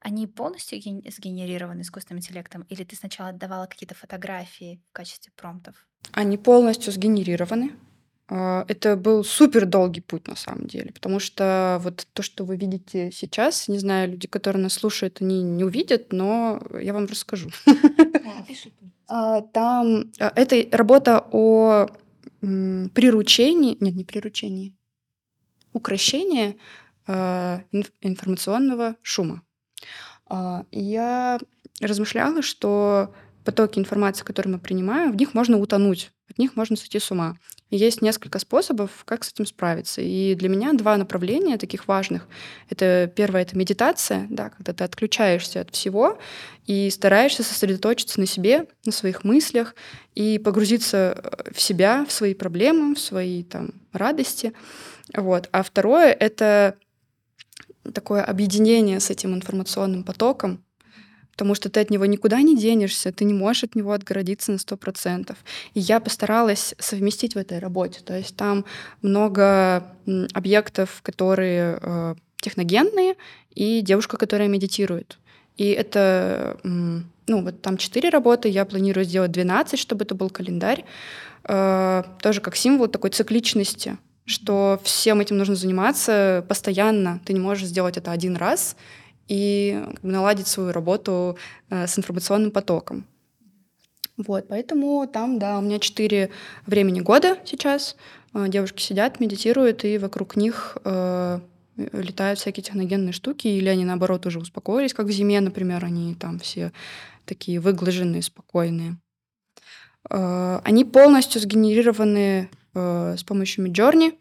они 0.00 0.26
полностью 0.26 0.78
сгенерированы 0.78 1.80
искусственным 1.80 2.20
интеллектом, 2.20 2.62
или 2.68 2.84
ты 2.84 2.94
сначала 2.94 3.30
отдавала 3.30 3.66
какие-то 3.66 3.94
фотографии 3.94 4.80
в 4.90 4.92
качестве 4.92 5.32
промптов? 5.34 5.86
Они 6.12 6.38
полностью 6.38 6.92
сгенерированы. 6.92 7.72
А, 8.28 8.64
это 8.68 8.96
был 8.96 9.22
супер 9.24 9.66
долгий 9.66 10.00
путь 10.00 10.26
на 10.26 10.36
самом 10.36 10.66
деле, 10.66 10.92
потому 10.92 11.20
что 11.20 11.78
вот 11.82 12.06
то, 12.12 12.22
что 12.22 12.44
вы 12.44 12.56
видите 12.56 13.10
сейчас, 13.12 13.68
не 13.68 13.78
знаю, 13.78 14.10
люди, 14.10 14.26
которые 14.26 14.62
нас 14.62 14.74
слушают, 14.74 15.18
они 15.20 15.42
не 15.42 15.64
увидят, 15.64 16.12
но 16.12 16.60
я 16.80 16.92
вам 16.92 17.06
расскажу. 17.06 17.50
А, 19.08 19.40
там 19.40 20.10
а, 20.18 20.32
это 20.34 20.66
работа 20.76 21.24
о 21.30 21.86
приручении, 22.40 23.76
нет, 23.78 23.94
не 23.94 24.02
приручении, 24.02 24.74
украшении 25.72 26.58
информационного 27.06 28.96
шума. 29.02 29.42
Я 30.72 31.38
размышляла, 31.80 32.42
что 32.42 33.14
потоки 33.44 33.78
информации, 33.78 34.24
которые 34.24 34.54
мы 34.54 34.58
принимаем, 34.58 35.12
в 35.12 35.16
них 35.16 35.34
можно 35.34 35.56
утонуть, 35.56 36.10
от 36.28 36.38
них 36.38 36.56
можно 36.56 36.74
сойти 36.74 36.98
с 36.98 37.12
ума. 37.12 37.36
Есть 37.70 38.00
несколько 38.00 38.38
способов, 38.38 39.02
как 39.04 39.24
с 39.24 39.32
этим 39.32 39.44
справиться. 39.44 40.00
И 40.00 40.36
для 40.36 40.48
меня 40.48 40.72
два 40.72 40.96
направления 40.96 41.58
таких 41.58 41.88
важных. 41.88 42.28
Это 42.70 43.10
первое— 43.14 43.42
это 43.42 43.58
медитация, 43.58 44.28
да, 44.30 44.50
когда 44.50 44.72
ты 44.72 44.84
отключаешься 44.84 45.62
от 45.62 45.70
всего 45.70 46.18
и 46.66 46.88
стараешься 46.90 47.42
сосредоточиться 47.42 48.20
на 48.20 48.26
себе, 48.26 48.66
на 48.84 48.92
своих 48.92 49.24
мыслях 49.24 49.74
и 50.14 50.38
погрузиться 50.38 51.20
э, 51.20 51.52
в 51.52 51.60
себя, 51.60 52.04
в 52.04 52.12
свои 52.12 52.34
проблемы, 52.34 52.94
в 52.94 53.00
свои 53.00 53.42
там 53.42 53.70
радости. 53.92 54.52
Вот. 55.12 55.48
А 55.50 55.64
второе— 55.64 56.12
это 56.20 56.76
такое 57.92 58.22
объединение 58.22 59.00
с 59.00 59.10
этим 59.10 59.34
информационным 59.34 60.04
потоком, 60.04 60.64
потому 61.36 61.54
что 61.54 61.68
ты 61.68 61.80
от 61.80 61.90
него 61.90 62.06
никуда 62.06 62.40
не 62.40 62.56
денешься, 62.56 63.12
ты 63.12 63.24
не 63.24 63.34
можешь 63.34 63.64
от 63.64 63.74
него 63.74 63.92
отгородиться 63.92 64.52
на 64.52 64.56
100%. 64.56 65.36
И 65.74 65.80
я 65.80 66.00
постаралась 66.00 66.74
совместить 66.78 67.34
в 67.34 67.38
этой 67.38 67.58
работе. 67.58 68.00
То 68.02 68.16
есть 68.16 68.34
там 68.36 68.64
много 69.02 69.84
объектов, 70.32 71.00
которые 71.02 71.78
э, 71.82 72.14
техногенные, 72.40 73.16
и 73.54 73.82
девушка, 73.82 74.16
которая 74.16 74.48
медитирует. 74.48 75.18
И 75.58 75.68
это, 75.68 76.56
ну, 76.62 77.42
вот 77.42 77.60
там 77.60 77.76
четыре 77.76 78.08
работы, 78.08 78.48
я 78.48 78.64
планирую 78.64 79.04
сделать 79.04 79.30
12, 79.30 79.78
чтобы 79.78 80.04
это 80.04 80.14
был 80.14 80.30
календарь. 80.30 80.86
Э, 81.44 82.02
тоже 82.22 82.40
как 82.40 82.56
символ 82.56 82.88
такой 82.88 83.10
цикличности, 83.10 83.98
что 84.24 84.80
всем 84.84 85.20
этим 85.20 85.36
нужно 85.36 85.54
заниматься 85.54 86.46
постоянно. 86.48 87.20
Ты 87.26 87.34
не 87.34 87.40
можешь 87.40 87.68
сделать 87.68 87.98
это 87.98 88.10
один 88.10 88.36
раз 88.36 88.74
и 89.28 89.82
наладить 90.02 90.46
свою 90.46 90.72
работу 90.72 91.36
э, 91.70 91.86
с 91.86 91.98
информационным 91.98 92.50
потоком. 92.50 93.06
Вот, 94.16 94.48
поэтому 94.48 95.06
там, 95.06 95.38
да, 95.38 95.58
у 95.58 95.62
меня 95.62 95.78
четыре 95.78 96.30
времени 96.66 97.00
года 97.00 97.38
сейчас. 97.44 97.96
Э, 98.34 98.48
девушки 98.48 98.82
сидят, 98.82 99.20
медитируют, 99.20 99.84
и 99.84 99.98
вокруг 99.98 100.36
них 100.36 100.78
э, 100.84 101.40
летают 101.76 102.38
всякие 102.38 102.62
техногенные 102.62 103.12
штуки, 103.12 103.46
или 103.48 103.68
они, 103.68 103.84
наоборот, 103.84 104.26
уже 104.26 104.38
успокоились, 104.38 104.94
как 104.94 105.06
в 105.06 105.10
зиме, 105.10 105.40
например, 105.40 105.84
они 105.84 106.14
там 106.14 106.38
все 106.38 106.72
такие 107.24 107.60
выглаженные, 107.60 108.22
спокойные. 108.22 108.96
Э, 110.10 110.60
они 110.64 110.84
полностью 110.84 111.40
сгенерированы 111.40 112.48
э, 112.74 113.14
с 113.18 113.24
помощью 113.24 113.66
Midjourney, 113.66 114.14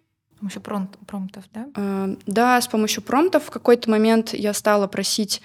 помощью 0.45 0.62
промп 0.62 0.95
промптов, 1.08 1.43
да? 1.53 1.67
Э, 1.75 2.15
да, 2.27 2.62
с 2.62 2.67
помощью 2.67 3.01
промптов. 3.01 3.45
В 3.45 3.49
какой-то 3.49 3.89
момент 3.89 4.34
я 4.34 4.53
стала 4.53 4.86
просить 4.86 5.41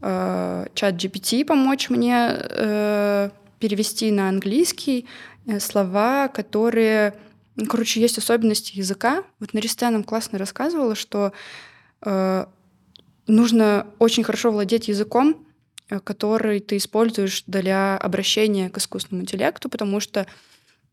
э, 0.00 0.66
чат 0.74 0.94
GPT 0.94 1.44
помочь 1.44 1.90
мне 1.90 2.28
э, 2.30 3.30
перевести 3.58 4.12
на 4.12 4.28
английский 4.28 5.06
э, 5.46 5.58
слова, 5.58 6.28
которые... 6.28 7.14
Короче, 7.68 8.00
есть 8.00 8.18
особенности 8.18 8.76
языка. 8.78 9.24
Вот 9.40 9.52
Наристя 9.52 9.90
нам 9.90 10.04
классно 10.04 10.38
рассказывала, 10.38 10.94
что 10.94 11.32
э, 12.02 12.46
нужно 13.26 13.86
очень 13.98 14.22
хорошо 14.22 14.52
владеть 14.52 14.86
языком, 14.86 15.44
э, 15.88 15.98
который 15.98 16.60
ты 16.60 16.76
используешь 16.76 17.42
для 17.48 17.96
обращения 17.96 18.70
к 18.70 18.78
искусственному 18.78 19.24
интеллекту, 19.24 19.68
потому 19.68 19.98
что 19.98 20.28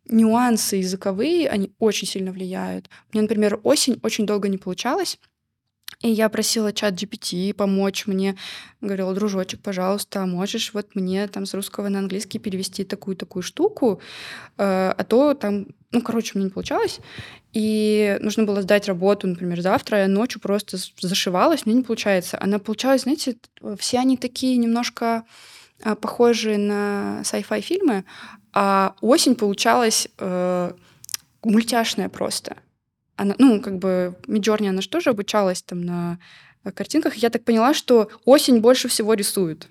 нюансы 0.09 0.77
языковые, 0.77 1.49
они 1.49 1.71
очень 1.79 2.07
сильно 2.07 2.31
влияют. 2.31 2.89
Мне, 3.11 3.21
например, 3.21 3.59
осень 3.63 3.99
очень 4.03 4.25
долго 4.25 4.49
не 4.49 4.57
получалось, 4.57 5.19
и 6.01 6.09
я 6.09 6.27
просила 6.29 6.73
чат 6.73 6.95
GPT 6.95 7.53
помочь 7.53 8.07
мне. 8.07 8.35
Говорила, 8.81 9.13
дружочек, 9.13 9.61
пожалуйста, 9.61 10.25
можешь 10.25 10.73
вот 10.73 10.95
мне 10.95 11.27
там 11.27 11.45
с 11.45 11.53
русского 11.53 11.87
на 11.87 11.99
английский 11.99 12.39
перевести 12.39 12.83
такую-такую 12.83 13.41
штуку, 13.41 14.01
э, 14.57 14.93
а 14.97 15.03
то 15.05 15.33
там, 15.33 15.67
ну, 15.91 16.01
короче, 16.01 16.31
мне 16.35 16.45
не 16.45 16.49
получалось. 16.49 16.99
И 17.53 18.17
нужно 18.19 18.43
было 18.43 18.61
сдать 18.61 18.87
работу, 18.87 19.27
например, 19.27 19.61
завтра, 19.61 19.99
я 19.99 20.07
ночью 20.07 20.41
просто 20.41 20.77
зашивалась, 20.99 21.65
мне 21.65 21.75
не 21.75 21.83
получается. 21.83 22.37
Она 22.41 22.59
получалась, 22.59 23.03
знаете, 23.03 23.37
все 23.77 23.99
они 23.99 24.17
такие 24.17 24.57
немножко 24.57 25.23
а, 25.83 25.95
похожие 25.95 26.57
на 26.57 27.21
sci-fi 27.23 27.61
фильмы, 27.61 28.03
а 28.53 28.95
осень 29.01 29.35
получалась 29.35 30.07
э, 30.17 30.71
мультяшная 31.43 32.09
просто. 32.09 32.57
Она, 33.15 33.35
ну, 33.37 33.61
как 33.61 33.77
бы 33.77 34.15
Миджорни, 34.27 34.67
она 34.67 34.81
же 34.81 34.89
тоже 34.89 35.09
обучалась 35.09 35.61
там 35.61 35.81
на 35.81 36.19
картинках. 36.75 37.15
Я 37.15 37.29
так 37.29 37.43
поняла, 37.43 37.73
что 37.73 38.09
осень 38.25 38.59
больше 38.59 38.87
всего 38.87 39.13
рисует. 39.13 39.67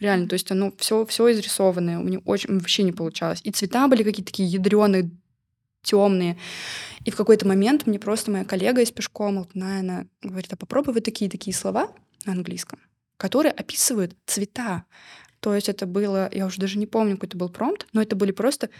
Реально, 0.00 0.28
то 0.28 0.34
есть 0.34 0.50
оно 0.50 0.72
все, 0.78 1.06
все 1.06 1.30
изрисованное. 1.32 1.98
У 1.98 2.02
меня 2.02 2.18
очень 2.24 2.58
вообще 2.58 2.82
не 2.82 2.92
получалось. 2.92 3.40
И 3.44 3.50
цвета 3.50 3.86
были 3.88 4.02
какие-то 4.02 4.32
такие 4.32 4.48
ядреные, 4.48 5.10
темные. 5.82 6.38
И 7.04 7.10
в 7.10 7.16
какой-то 7.16 7.46
момент 7.46 7.86
мне 7.86 7.98
просто 7.98 8.30
моя 8.30 8.44
коллега 8.44 8.80
из 8.80 8.90
пешком, 8.90 9.38
Алтная, 9.38 9.80
она 9.80 10.06
говорит, 10.22 10.52
а 10.52 10.56
попробуй 10.56 10.94
вот 10.94 11.04
такие-такие 11.04 11.54
слова 11.54 11.92
на 12.24 12.32
английском, 12.32 12.80
которые 13.16 13.52
описывают 13.52 14.16
цвета. 14.26 14.84
То 15.44 15.54
есть 15.54 15.68
это 15.68 15.84
было, 15.84 16.30
я 16.32 16.46
уже 16.46 16.58
даже 16.58 16.78
не 16.78 16.86
помню, 16.86 17.16
какой 17.16 17.28
это 17.28 17.36
был 17.36 17.50
промпт, 17.50 17.86
но 17.92 18.00
это 18.00 18.16
были 18.16 18.32
просто 18.32 18.70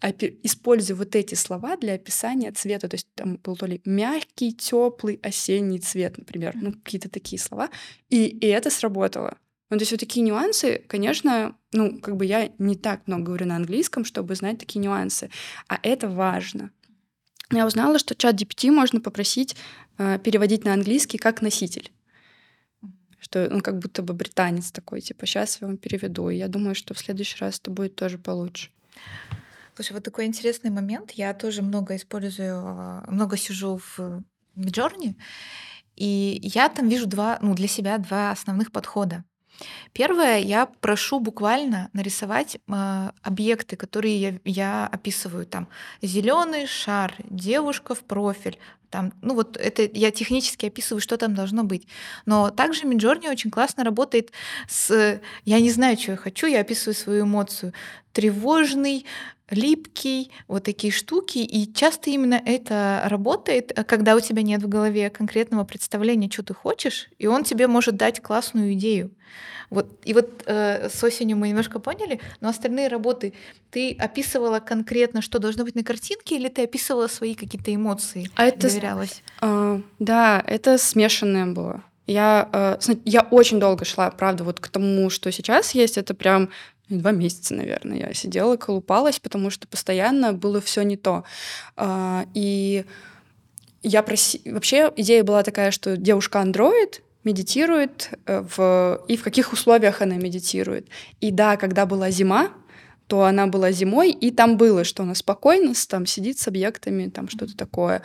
используя 0.00 0.96
вот 0.96 1.14
эти 1.14 1.34
слова 1.34 1.76
для 1.76 1.92
описания 1.92 2.50
цвета. 2.50 2.88
То 2.88 2.94
есть 2.94 3.08
там 3.14 3.36
был 3.36 3.58
то 3.58 3.66
ли 3.66 3.82
мягкий, 3.84 4.54
теплый 4.54 5.20
осенний 5.22 5.80
цвет, 5.80 6.16
например, 6.16 6.54
ну 6.56 6.72
какие-то 6.72 7.10
такие 7.10 7.38
слова. 7.38 7.68
И, 8.08 8.24
и 8.24 8.46
это 8.46 8.70
сработало. 8.70 9.36
Ну, 9.68 9.76
то 9.76 9.82
есть 9.82 9.92
вот 9.92 10.00
такие 10.00 10.24
нюансы, 10.24 10.82
конечно, 10.88 11.58
ну, 11.72 12.00
как 12.00 12.16
бы 12.16 12.24
я 12.24 12.50
не 12.56 12.76
так 12.76 13.06
много 13.06 13.24
говорю 13.24 13.44
на 13.44 13.56
английском, 13.56 14.06
чтобы 14.06 14.34
знать 14.34 14.56
такие 14.56 14.80
нюансы, 14.80 15.28
а 15.68 15.78
это 15.82 16.08
важно. 16.08 16.70
Я 17.52 17.66
узнала, 17.66 17.98
что 17.98 18.14
чат 18.14 18.40
GPT 18.40 18.70
можно 18.70 19.02
попросить 19.02 19.56
э, 19.98 20.18
переводить 20.24 20.64
на 20.64 20.72
английский 20.72 21.18
как 21.18 21.42
носитель 21.42 21.90
что 23.24 23.48
он 23.50 23.62
как 23.62 23.78
будто 23.78 24.02
бы 24.02 24.12
британец 24.12 24.70
такой, 24.70 25.00
типа, 25.00 25.24
сейчас 25.24 25.58
я 25.62 25.66
вам 25.66 25.78
переведу. 25.78 26.28
И 26.28 26.36
я 26.36 26.46
думаю, 26.46 26.74
что 26.74 26.92
в 26.92 26.98
следующий 26.98 27.38
раз 27.38 27.58
это 27.58 27.70
будет 27.70 27.96
тоже 27.96 28.18
получше. 28.18 28.68
Слушай, 29.74 29.94
вот 29.94 30.04
такой 30.04 30.26
интересный 30.26 30.70
момент. 30.70 31.12
Я 31.12 31.32
тоже 31.32 31.62
много 31.62 31.96
использую, 31.96 32.54
а, 32.54 33.04
много 33.08 33.38
сижу 33.38 33.78
в 33.78 34.22
Midjourney, 34.56 35.14
и 35.96 36.38
я 36.42 36.68
там 36.68 36.88
вижу 36.88 37.06
два, 37.06 37.38
ну, 37.40 37.54
для 37.54 37.66
себя 37.66 37.96
два 37.96 38.30
основных 38.30 38.70
подхода. 38.70 39.24
Первое, 39.92 40.38
я 40.38 40.66
прошу 40.66 41.20
буквально 41.20 41.88
нарисовать 41.92 42.56
э, 42.56 43.10
объекты, 43.22 43.76
которые 43.76 44.20
я, 44.20 44.40
я 44.44 44.86
описываю 44.86 45.46
там. 45.46 45.68
Зеленый 46.02 46.66
шар, 46.66 47.14
девушка 47.30 47.94
в 47.94 48.00
профиль, 48.00 48.58
там, 48.94 49.12
ну 49.22 49.34
вот 49.34 49.56
это 49.56 49.90
я 49.92 50.12
технически 50.12 50.66
описываю, 50.66 51.00
что 51.00 51.16
там 51.16 51.34
должно 51.34 51.64
быть. 51.64 51.88
Но 52.26 52.50
также 52.50 52.82
Midjourney 52.82 53.28
очень 53.28 53.50
классно 53.50 53.82
работает 53.82 54.30
с... 54.68 55.20
Я 55.44 55.60
не 55.60 55.72
знаю, 55.72 55.98
что 55.98 56.12
я 56.12 56.16
хочу, 56.16 56.46
я 56.46 56.60
описываю 56.60 56.94
свою 56.94 57.24
эмоцию. 57.24 57.72
Тревожный, 58.12 59.04
липкий, 59.50 60.30
вот 60.46 60.62
такие 60.62 60.92
штуки. 60.92 61.38
И 61.38 61.72
часто 61.74 62.10
именно 62.10 62.40
это 62.46 63.02
работает, 63.06 63.72
когда 63.88 64.14
у 64.14 64.20
тебя 64.20 64.42
нет 64.42 64.62
в 64.62 64.68
голове 64.68 65.10
конкретного 65.10 65.64
представления, 65.64 66.30
что 66.30 66.44
ты 66.44 66.54
хочешь, 66.54 67.08
и 67.18 67.26
он 67.26 67.42
тебе 67.42 67.66
может 67.66 67.96
дать 67.96 68.22
классную 68.22 68.74
идею. 68.74 69.10
Вот, 69.70 69.98
и 70.04 70.14
вот 70.14 70.44
э, 70.46 70.88
с 70.88 71.02
осенью 71.02 71.36
мы 71.36 71.48
немножко 71.48 71.80
поняли, 71.80 72.20
но 72.40 72.48
остальные 72.48 72.88
работы 72.88 73.32
ты 73.70 73.92
описывала 73.98 74.60
конкретно, 74.60 75.20
что 75.20 75.40
должно 75.40 75.64
быть 75.64 75.74
на 75.74 75.82
картинке, 75.82 76.36
или 76.36 76.48
ты 76.48 76.62
описывала 76.62 77.08
свои 77.08 77.34
какие-то 77.34 77.74
эмоции? 77.74 78.30
А 78.36 78.44
это 78.44 78.68
доверялась? 78.84 79.22
Э, 79.40 79.80
да, 79.98 80.42
это 80.46 80.78
смешанное 80.78 81.46
было. 81.46 81.82
Я, 82.06 82.48
э, 82.52 82.94
я 83.04 83.22
очень 83.22 83.58
долго 83.60 83.84
шла, 83.84 84.10
правда, 84.10 84.44
вот 84.44 84.60
к 84.60 84.68
тому, 84.68 85.10
что 85.10 85.32
сейчас 85.32 85.74
есть, 85.74 85.98
это 85.98 86.14
прям 86.14 86.50
два 86.88 87.12
месяца, 87.12 87.54
наверное, 87.54 87.98
я 88.08 88.14
сидела, 88.14 88.56
колупалась, 88.56 89.18
потому 89.18 89.50
что 89.50 89.66
постоянно 89.66 90.32
было 90.32 90.60
все 90.60 90.82
не 90.82 90.96
то. 90.96 91.24
Э, 91.76 92.24
и 92.34 92.84
я 93.82 94.02
проси... 94.02 94.40
Вообще 94.44 94.92
идея 94.96 95.24
была 95.24 95.42
такая, 95.42 95.70
что 95.70 95.96
девушка-андроид, 95.96 97.02
медитирует, 97.24 98.10
э, 98.26 98.44
в, 98.56 99.02
и 99.08 99.16
в 99.16 99.22
каких 99.22 99.54
условиях 99.54 100.02
она 100.02 100.16
медитирует. 100.16 100.88
И 101.20 101.30
да, 101.30 101.56
когда 101.56 101.86
была 101.86 102.10
зима, 102.10 102.50
то 103.06 103.24
она 103.24 103.46
была 103.46 103.72
зимой, 103.72 104.10
и 104.10 104.30
там 104.30 104.56
было, 104.56 104.84
что 104.84 105.02
она 105.02 105.14
спокойно 105.14 105.74
там 105.88 106.06
сидит 106.06 106.38
с 106.38 106.48
объектами, 106.48 107.08
там 107.08 107.28
что-то 107.28 107.56
такое. 107.56 108.02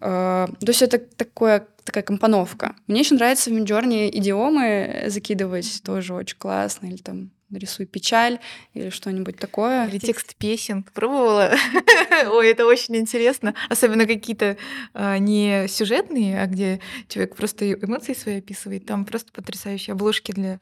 Э, 0.00 0.46
то 0.58 0.66
есть 0.66 0.82
это 0.82 0.98
такое, 0.98 1.66
такая 1.84 2.02
компоновка. 2.02 2.74
Мне 2.86 3.00
еще 3.00 3.14
нравится 3.14 3.50
в 3.50 3.52
Midjourney 3.52 4.08
идиомы 4.12 5.04
закидывать, 5.08 5.82
тоже 5.84 6.14
очень 6.14 6.38
классно, 6.38 6.86
или 6.86 6.96
там 6.96 7.30
нарисуй 7.50 7.86
печаль 7.86 8.40
или 8.74 8.90
что-нибудь 8.90 9.38
такое. 9.38 9.86
Или 9.88 9.98
текст 9.98 10.36
песен. 10.36 10.84
Пробовала? 10.94 11.54
Ой, 12.30 12.48
это 12.50 12.66
очень 12.66 12.96
интересно. 12.96 13.54
Особенно 13.68 14.06
какие-то 14.06 14.56
а, 14.92 15.18
не 15.18 15.66
сюжетные, 15.68 16.42
а 16.42 16.46
где 16.46 16.80
человек 17.08 17.36
просто 17.36 17.72
эмоции 17.72 18.14
свои 18.14 18.38
описывает. 18.38 18.86
Там 18.86 19.04
просто 19.04 19.32
потрясающие 19.32 19.92
обложки 19.92 20.32
для 20.32 20.60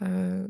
э, 0.00 0.48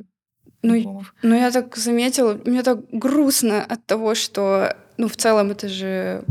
ну, 0.62 1.04
ну, 1.22 1.34
я 1.34 1.50
так 1.50 1.76
заметила, 1.76 2.40
мне 2.44 2.62
так 2.62 2.88
грустно 2.90 3.64
от 3.64 3.84
того, 3.84 4.14
что, 4.14 4.76
ну, 4.96 5.08
в 5.08 5.16
целом 5.16 5.50
это 5.50 5.68
же 5.68 6.24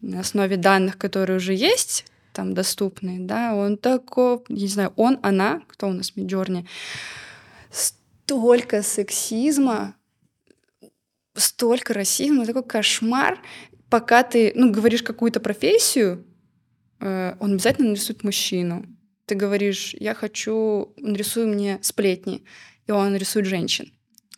на 0.00 0.20
основе 0.20 0.56
данных, 0.56 0.98
которые 0.98 1.38
уже 1.38 1.54
есть, 1.54 2.04
там 2.32 2.54
доступные, 2.54 3.20
да, 3.20 3.54
он 3.54 3.76
такой, 3.76 4.40
не 4.48 4.68
знаю, 4.68 4.92
он, 4.96 5.18
она, 5.22 5.62
кто 5.66 5.88
у 5.88 5.92
нас 5.92 6.10
в 6.10 6.16
Миджорне, 6.16 6.66
столько 7.70 8.82
сексизма, 8.82 9.94
столько 11.34 11.94
расизма, 11.94 12.46
такой 12.46 12.64
кошмар. 12.64 13.40
Пока 13.88 14.22
ты, 14.22 14.52
ну, 14.54 14.70
говоришь 14.70 15.02
какую-то 15.02 15.40
профессию, 15.40 16.24
э, 17.00 17.34
он 17.40 17.54
обязательно 17.54 17.88
нарисует 17.88 18.22
мужчину. 18.22 18.84
Ты 19.24 19.34
говоришь, 19.34 19.94
я 19.98 20.14
хочу, 20.14 20.92
нарисуй 20.96 21.46
мне 21.46 21.78
сплетни, 21.82 22.44
и 22.88 22.92
он 22.92 23.16
рисует 23.16 23.46
женщин. 23.46 23.92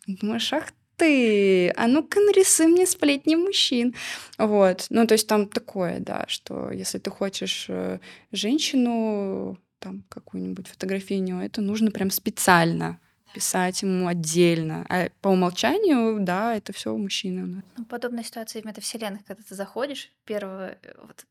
Думаешь, 0.05 0.53
ах 0.53 0.71
ты, 0.97 1.69
а 1.71 1.87
ну-ка 1.87 2.19
нарисуй 2.19 2.67
мне 2.67 2.85
сплетни 2.85 3.35
мужчин. 3.35 3.95
Вот, 4.37 4.85
ну, 4.89 5.07
то 5.07 5.13
есть 5.13 5.27
там 5.27 5.47
такое, 5.47 5.99
да, 5.99 6.25
что 6.27 6.69
если 6.69 6.99
ты 6.99 7.09
хочешь 7.09 7.65
э, 7.69 7.99
женщину, 8.31 9.57
там, 9.79 10.03
какую-нибудь 10.09 10.67
фотографию, 10.67 11.39
это 11.39 11.61
нужно 11.61 11.89
прям 11.89 12.11
специально 12.11 12.99
писать 13.33 13.81
ему 13.81 14.07
отдельно. 14.07 14.85
А 14.89 15.09
по 15.21 15.29
умолчанию, 15.29 16.19
да, 16.19 16.55
это 16.55 16.71
все 16.73 16.95
мужчины. 16.95 17.63
Ну, 17.77 17.85
подобная 17.85 18.23
ситуация 18.23 18.61
в 18.61 18.65
метавселенных, 18.65 19.25
когда 19.25 19.41
ты 19.41 19.55
заходишь, 19.55 20.11
первые, 20.25 20.77
вот, 21.01 21.25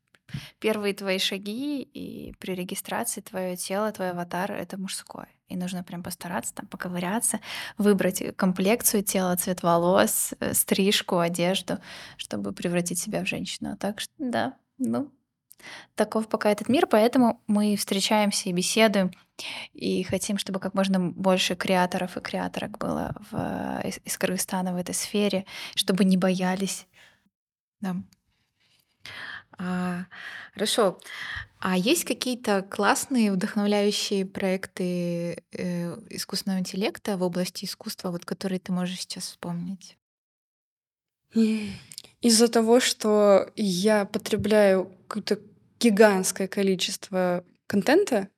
первые 0.59 0.95
твои 0.95 1.19
шаги, 1.19 1.83
и 1.83 2.35
при 2.39 2.55
регистрации 2.55 3.21
твое 3.21 3.57
тело, 3.57 3.93
твой 3.93 4.11
аватар— 4.11 4.53
это 4.53 4.79
мужское. 4.79 5.29
И 5.49 5.57
нужно 5.57 5.83
прям 5.83 6.03
постараться 6.03 6.55
там 6.55 6.67
поковыряться, 6.67 7.41
выбрать 7.77 8.37
комплекцию 8.37 9.03
тела, 9.03 9.37
цвет 9.37 9.63
волос, 9.63 10.33
э, 10.39 10.55
стрижку, 10.55 11.19
одежду, 11.19 11.79
чтобы 12.17 12.53
превратить 12.53 12.99
себя 12.99 13.25
в 13.25 13.29
женщину. 13.29 13.77
Так 13.77 14.01
что, 14.01 14.13
да, 14.19 14.57
ну, 14.79 15.11
Таков 15.95 16.29
пока 16.29 16.51
этот 16.51 16.69
мир, 16.69 16.87
поэтому 16.87 17.43
мы 17.47 17.77
встречаемся 17.77 18.49
и 18.49 18.53
беседуем, 18.53 19.11
и 19.73 20.03
хотим, 20.03 20.39
чтобы 20.39 20.61
как 20.61 20.75
можно 20.75 21.01
больше 21.01 21.55
креаторов 21.55 22.17
и 22.17 22.21
креаторок 22.21 22.79
было 22.79 23.15
в, 23.31 23.81
из, 23.85 24.01
из 24.05 24.19
Кыргызстана 24.19 24.73
в 24.73 24.77
этой 24.77 24.95
сфере, 24.95 25.45
чтобы 25.75 26.05
не 26.05 26.17
боялись. 26.17 26.87
Да. 27.81 27.97
А, 29.61 30.07
хорошо. 30.55 30.99
А 31.59 31.77
есть 31.77 32.05
какие-то 32.05 32.63
классные, 32.63 33.31
вдохновляющие 33.31 34.25
проекты 34.25 35.45
э, 35.53 35.97
искусственного 36.09 36.61
интеллекта 36.61 37.19
в 37.19 37.23
области 37.23 37.67
искусства, 37.67 38.11
вот 38.11 38.25
которые 38.25 38.59
ты 38.59 38.73
можешь 38.73 39.01
сейчас 39.01 39.25
вспомнить? 39.25 39.99
Из-за 41.35 42.49
того, 42.49 42.81
что 42.81 43.51
я 43.55 44.07
потребляю 44.07 44.91
какое-то 45.07 45.39
гигантское 45.79 46.49
количество 46.49 47.45
контента, 47.67 48.29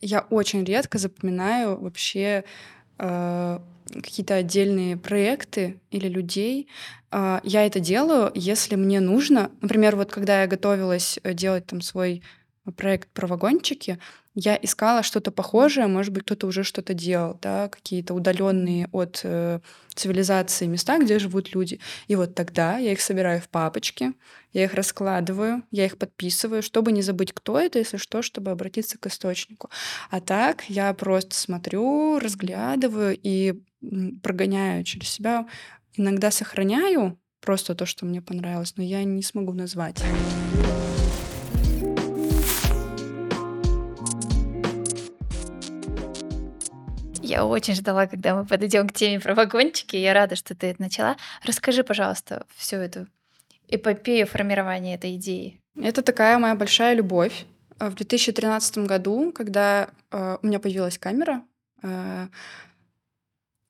я 0.00 0.20
очень 0.30 0.64
редко 0.64 0.98
запоминаю 0.98 1.80
вообще 1.80 2.44
э, 2.98 3.58
какие-то 3.92 4.34
отдельные 4.34 4.96
проекты 4.96 5.80
или 5.90 6.08
людей. 6.08 6.68
Э, 7.10 7.40
я 7.42 7.66
это 7.66 7.80
делаю, 7.80 8.30
если 8.34 8.76
мне 8.76 9.00
нужно. 9.00 9.50
Например, 9.60 9.96
вот 9.96 10.10
когда 10.10 10.42
я 10.42 10.46
готовилась 10.46 11.18
э, 11.22 11.34
делать 11.34 11.66
там 11.66 11.80
свой 11.80 12.22
проект 12.76 13.08
про 13.10 13.26
вагончики, 13.26 13.98
я 14.34 14.56
искала 14.60 15.02
что-то 15.02 15.32
похожее, 15.32 15.88
может 15.88 16.12
быть, 16.12 16.22
кто-то 16.22 16.46
уже 16.46 16.62
что-то 16.62 16.94
делал, 16.94 17.36
да, 17.42 17.68
какие-то 17.68 18.14
удаленные 18.14 18.88
от 18.92 19.20
э, 19.24 19.58
цивилизации 19.94 20.66
места, 20.66 20.98
где 20.98 21.18
живут 21.18 21.52
люди. 21.52 21.80
И 22.06 22.14
вот 22.14 22.34
тогда 22.36 22.78
я 22.78 22.92
их 22.92 23.00
собираю 23.00 23.40
в 23.40 23.48
папочки, 23.48 24.12
я 24.52 24.64
их 24.64 24.74
раскладываю, 24.74 25.64
я 25.72 25.84
их 25.84 25.98
подписываю, 25.98 26.62
чтобы 26.62 26.92
не 26.92 27.02
забыть, 27.02 27.32
кто 27.32 27.58
это, 27.58 27.80
если 27.80 27.96
что, 27.96 28.22
чтобы 28.22 28.52
обратиться 28.52 28.98
к 28.98 29.06
источнику. 29.06 29.68
А 30.10 30.20
так 30.20 30.64
я 30.68 30.94
просто 30.94 31.34
смотрю, 31.34 32.20
разглядываю 32.20 33.18
и 33.20 33.60
прогоняю 34.22 34.84
через 34.84 35.08
себя. 35.08 35.46
Иногда 35.96 36.30
сохраняю 36.30 37.18
просто 37.40 37.74
то, 37.74 37.86
что 37.86 38.06
мне 38.06 38.20
понравилось, 38.22 38.74
но 38.76 38.82
я 38.82 39.02
не 39.04 39.22
смогу 39.22 39.52
назвать. 39.52 40.02
Я 47.22 47.46
очень 47.46 47.74
ждала, 47.74 48.08
когда 48.08 48.34
мы 48.34 48.44
подойдем 48.44 48.88
к 48.88 48.92
теме 48.92 49.20
про 49.20 49.36
вагончики. 49.36 49.94
Я 49.94 50.14
рада, 50.14 50.34
что 50.34 50.56
ты 50.56 50.66
это 50.68 50.82
начала. 50.82 51.16
Расскажи, 51.44 51.84
пожалуйста, 51.84 52.44
всю 52.56 52.76
эту 52.76 53.06
эпопею 53.68 54.26
формирования 54.26 54.96
этой 54.96 55.14
идеи. 55.14 55.60
Это 55.76 56.02
такая 56.02 56.38
моя 56.38 56.56
большая 56.56 56.94
любовь. 56.94 57.46
В 57.78 57.94
2013 57.94 58.78
году, 58.78 59.32
когда 59.32 59.90
э, 60.10 60.38
у 60.42 60.46
меня 60.46 60.58
появилась 60.58 60.98
камера, 60.98 61.42
э, 61.82 62.26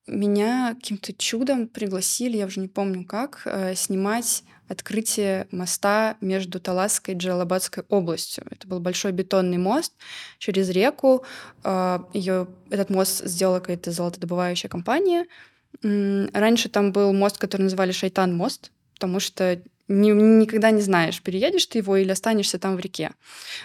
меня 0.07 0.75
каким-то 0.75 1.13
чудом 1.13 1.67
пригласили, 1.67 2.37
я 2.37 2.45
уже 2.45 2.59
не 2.59 2.67
помню 2.67 3.05
как, 3.05 3.43
э, 3.45 3.75
снимать 3.75 4.43
открытие 4.71 5.47
моста 5.51 6.15
между 6.21 6.59
Таласской 6.59 7.13
и 7.13 7.17
Джалабадской 7.17 7.83
областью. 7.89 8.45
Это 8.49 8.67
был 8.67 8.79
большой 8.79 9.11
бетонный 9.11 9.57
мост 9.57 9.93
через 10.39 10.69
реку. 10.69 11.25
А, 11.63 12.07
Ее, 12.13 12.47
этот 12.69 12.89
мост 12.89 13.25
сделала 13.25 13.59
какая-то 13.59 13.91
золотодобывающая 13.91 14.69
компания. 14.69 15.25
Раньше 15.83 16.69
там 16.69 16.93
был 16.93 17.11
мост, 17.11 17.37
который 17.37 17.63
называли 17.63 17.91
Шайтан-мост, 17.91 18.71
потому 18.93 19.19
что 19.19 19.61
ни, 19.87 20.11
никогда 20.11 20.71
не 20.71 20.81
знаешь, 20.81 21.21
переедешь 21.21 21.65
ты 21.65 21.79
его 21.79 21.97
или 21.97 22.11
останешься 22.11 22.59
там 22.59 22.75
в 22.75 22.79
реке. 22.79 23.11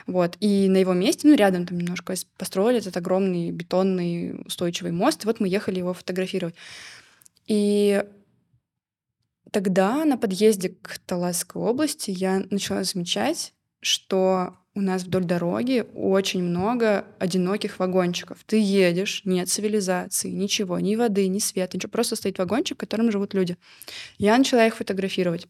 Вот. 0.07 0.37
И 0.41 0.69
на 0.69 0.79
его 0.79 0.93
месте, 0.93 1.29
ну, 1.29 1.35
рядом 1.35 1.67
там 1.67 1.79
немножко 1.79 2.15
построили 2.37 2.79
этот 2.79 2.97
огромный 2.97 3.51
бетонный 3.51 4.41
устойчивый 4.45 4.93
мост. 4.93 5.25
И 5.25 5.27
вот 5.27 5.41
мы 5.41 5.49
ехали 5.49 5.79
его 5.79 5.95
фотографировать. 5.95 6.55
И 7.47 8.05
тогда 9.51 10.05
на 10.05 10.17
подъезде 10.17 10.71
к 10.71 10.99
Таласской 10.99 11.63
области 11.63 12.11
я 12.11 12.45
начала 12.51 12.85
замечать, 12.85 13.53
что 13.81 14.57
у 14.77 14.83
нас 14.83 15.05
вдоль 15.05 15.25
дороги 15.25 15.87
очень 15.95 16.43
много 16.43 17.07
одиноких 17.19 17.79
вагончиков. 17.79 18.39
Ты 18.45 18.61
едешь, 18.61 19.23
нет 19.25 19.49
цивилизации, 19.49 20.31
ничего, 20.31 20.79
ни 20.79 20.97
воды, 20.97 21.27
ни 21.29 21.39
света, 21.39 21.79
ничего. 21.79 21.91
Просто 21.91 22.15
стоит 22.15 22.39
вагончик, 22.39 22.77
в 22.77 22.81
котором 22.81 23.11
живут 23.11 23.33
люди. 23.33 23.57
Я 24.19 24.37
начала 24.37 24.67
их 24.67 24.77
фотографировать. 24.77 25.49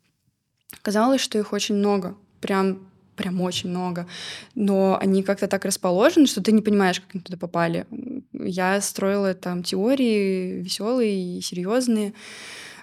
Казалось, 0.82 1.20
что 1.20 1.38
их 1.38 1.52
очень 1.52 1.76
много. 1.76 2.16
Прям 2.40 2.86
прям 3.16 3.40
очень 3.40 3.70
много, 3.70 4.06
но 4.54 4.98
они 5.00 5.22
как-то 5.22 5.48
так 5.48 5.64
расположены, 5.64 6.26
что 6.26 6.42
ты 6.42 6.52
не 6.52 6.62
понимаешь, 6.62 7.00
как 7.00 7.14
они 7.14 7.22
туда 7.22 7.38
попали. 7.38 7.86
Я 8.32 8.80
строила 8.80 9.34
там 9.34 9.62
теории 9.62 10.60
веселые 10.60 11.38
и 11.38 11.40
серьезные. 11.40 12.12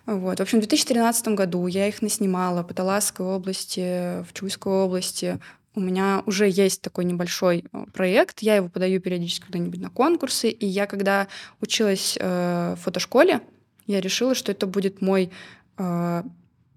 Вот. 0.05 0.39
В 0.39 0.41
общем, 0.41 0.57
в 0.57 0.61
2013 0.61 1.29
году 1.29 1.67
я 1.67 1.87
их 1.87 2.01
наснимала 2.01 2.63
по 2.63 2.73
Таласской 2.73 3.25
области, 3.25 4.23
в 4.23 4.33
Чуйской 4.33 4.73
области. 4.73 5.39
У 5.75 5.79
меня 5.79 6.23
уже 6.25 6.49
есть 6.49 6.81
такой 6.81 7.05
небольшой 7.05 7.65
э, 7.71 7.85
проект, 7.93 8.41
я 8.41 8.57
его 8.57 8.69
подаю 8.69 9.01
периодически 9.01 9.45
когда-нибудь 9.45 9.79
на 9.79 9.89
конкурсы, 9.89 10.49
и 10.49 10.67
я 10.67 10.85
когда 10.85 11.27
училась 11.61 12.15
э, 12.19 12.75
в 12.77 12.83
фотошколе, 12.83 13.41
я 13.87 13.99
решила, 13.99 14.35
что 14.35 14.51
это 14.51 14.67
будет 14.67 15.01
мой 15.01 15.31
э, 15.79 16.23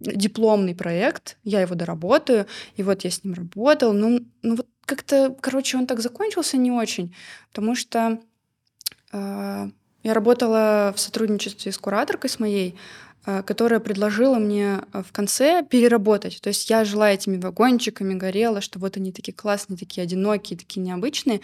дипломный 0.00 0.74
проект, 0.74 1.38
я 1.44 1.60
его 1.60 1.74
доработаю, 1.74 2.46
и 2.76 2.82
вот 2.82 3.04
я 3.04 3.10
с 3.10 3.24
ним 3.24 3.34
работала. 3.34 3.92
Ну, 3.92 4.20
ну 4.42 4.56
вот 4.56 4.66
как-то, 4.84 5.36
короче, 5.40 5.76
он 5.76 5.86
так 5.86 6.00
закончился 6.00 6.56
не 6.56 6.70
очень, 6.70 7.14
потому 7.50 7.74
что 7.74 8.18
э, 9.12 9.70
я 10.02 10.14
работала 10.14 10.94
в 10.96 11.00
сотрудничестве 11.00 11.72
с 11.72 11.78
кураторкой 11.78 12.30
с 12.30 12.38
моей, 12.38 12.76
э, 13.26 13.42
которая 13.42 13.80
предложила 13.80 14.36
мне 14.36 14.82
э, 14.92 15.02
в 15.02 15.12
конце 15.12 15.64
переработать. 15.64 16.40
То 16.40 16.48
есть 16.48 16.70
я 16.70 16.84
жила 16.84 17.10
этими 17.10 17.38
вагончиками, 17.38 18.14
горела, 18.14 18.60
что 18.60 18.78
вот 18.78 18.96
они 18.96 19.12
такие 19.12 19.34
классные, 19.34 19.76
такие 19.76 20.04
одинокие, 20.04 20.58
такие 20.58 20.82
необычные. 20.82 21.40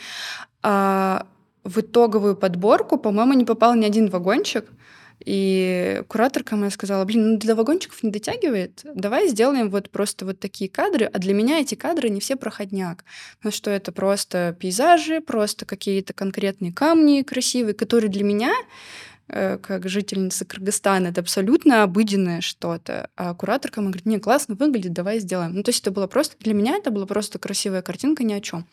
А 0.62 1.26
в 1.64 1.80
итоговую 1.80 2.36
подборку, 2.36 2.98
по-моему, 2.98 3.32
не 3.34 3.44
попал 3.44 3.74
ни 3.74 3.84
один 3.84 4.08
вагончик. 4.08 4.66
И 5.24 6.02
кураторка 6.08 6.56
моя 6.56 6.70
сказала, 6.70 7.04
блин, 7.04 7.32
ну 7.32 7.38
для 7.38 7.54
вагончиков 7.54 8.02
не 8.02 8.10
дотягивает, 8.10 8.80
давай 8.84 9.28
сделаем 9.28 9.70
вот 9.70 9.90
просто 9.90 10.24
вот 10.24 10.40
такие 10.40 10.68
кадры, 10.68 11.06
а 11.06 11.18
для 11.18 11.34
меня 11.34 11.60
эти 11.60 11.74
кадры 11.74 12.08
не 12.08 12.20
все 12.20 12.36
проходняк. 12.36 13.04
Ну 13.42 13.50
что 13.50 13.70
это 13.70 13.92
просто 13.92 14.56
пейзажи, 14.58 15.20
просто 15.20 15.64
какие-то 15.64 16.12
конкретные 16.12 16.72
камни 16.72 17.22
красивые, 17.22 17.74
которые 17.74 18.10
для 18.10 18.24
меня 18.24 18.52
э, 19.28 19.58
как 19.58 19.88
жительница 19.88 20.44
Кыргызстана, 20.44 21.08
это 21.08 21.20
абсолютно 21.20 21.84
обыденное 21.84 22.40
что-то. 22.40 23.10
А 23.16 23.34
кураторка 23.34 23.80
моя 23.80 23.90
говорит, 23.90 24.06
не, 24.06 24.18
классно 24.18 24.54
выглядит, 24.54 24.92
давай 24.92 25.20
сделаем. 25.20 25.54
Ну, 25.54 25.62
то 25.62 25.70
есть 25.70 25.82
это 25.82 25.90
было 25.92 26.06
просто, 26.06 26.36
для 26.40 26.54
меня 26.54 26.76
это 26.76 26.90
была 26.90 27.06
просто 27.06 27.38
красивая 27.38 27.82
картинка 27.82 28.24
ни 28.24 28.32
о 28.32 28.40
чем. 28.40 28.66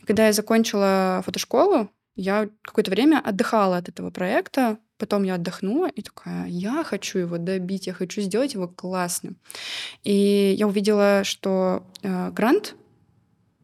И 0.00 0.06
когда 0.06 0.26
я 0.26 0.32
закончила 0.32 1.22
фотошколу, 1.24 1.90
я 2.16 2.48
какое-то 2.62 2.90
время 2.90 3.20
отдыхала 3.24 3.78
от 3.78 3.88
этого 3.88 4.10
проекта, 4.10 4.78
потом 4.98 5.22
я 5.24 5.34
отдохнула 5.34 5.88
и 5.88 6.02
такая, 6.02 6.46
я 6.46 6.84
хочу 6.84 7.18
его 7.18 7.38
добить, 7.38 7.86
я 7.86 7.92
хочу 7.92 8.20
сделать 8.20 8.54
его 8.54 8.68
классным. 8.68 9.36
И 10.02 10.54
я 10.56 10.66
увидела, 10.66 11.24
что 11.24 11.86
э, 12.02 12.30
грант, 12.30 12.74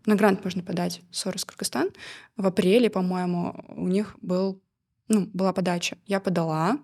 на 0.07 0.17
грант 0.17 0.45
можно 0.45 0.63
подать 0.63 1.03
Сорос 1.11 1.45
Кыргызстан, 1.45 1.91
в 2.37 2.47
апреле, 2.47 2.91
по-моему, 2.91 3.65
у 3.69 3.89
них 3.89 4.17
был, 4.21 4.61
ну, 5.09 5.29
была 5.33 5.53
подача. 5.53 5.99
Я 6.07 6.21
подала, 6.21 6.79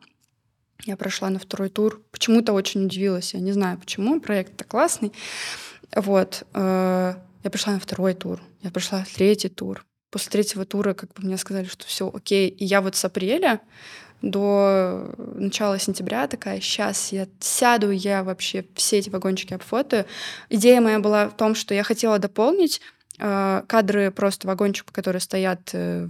я 0.84 0.96
прошла 0.96 1.30
на 1.30 1.38
второй 1.38 1.70
тур. 1.70 2.02
Почему-то 2.10 2.52
очень 2.52 2.84
удивилась. 2.84 3.34
Я 3.34 3.40
не 3.40 3.52
знаю, 3.52 3.78
почему. 3.78 4.20
Проект-то 4.20 4.64
классный. 4.64 5.12
Вот. 5.94 6.44
Э, 6.52 7.14
я 7.42 7.50
пришла 7.50 7.72
на 7.72 7.80
второй 7.80 8.14
тур. 8.14 8.42
Я 8.62 8.70
прошла 8.70 9.04
в 9.04 9.14
третий 9.14 9.48
тур 9.48 9.86
после 10.16 10.30
третьего 10.30 10.64
тура 10.64 10.94
как 10.94 11.12
бы 11.12 11.22
мне 11.24 11.36
сказали, 11.36 11.66
что 11.66 11.84
все 11.86 12.10
окей. 12.12 12.48
И 12.48 12.64
я 12.64 12.80
вот 12.80 12.96
с 12.96 13.04
апреля 13.04 13.60
до 14.22 15.14
начала 15.34 15.78
сентября 15.78 16.26
такая, 16.26 16.60
сейчас 16.60 17.12
я 17.12 17.26
сяду, 17.40 17.90
я 17.90 18.24
вообще 18.24 18.64
все 18.74 18.98
эти 18.98 19.10
вагончики 19.10 19.54
обфотаю. 19.54 20.06
Идея 20.48 20.80
моя 20.80 20.98
была 20.98 21.28
в 21.28 21.36
том, 21.36 21.54
что 21.54 21.74
я 21.74 21.82
хотела 21.82 22.18
дополнить 22.18 22.80
э, 23.18 23.62
кадры 23.66 24.10
просто 24.10 24.46
вагончиков, 24.46 24.92
которые 24.92 25.20
стоят 25.20 25.70
э, 25.72 26.08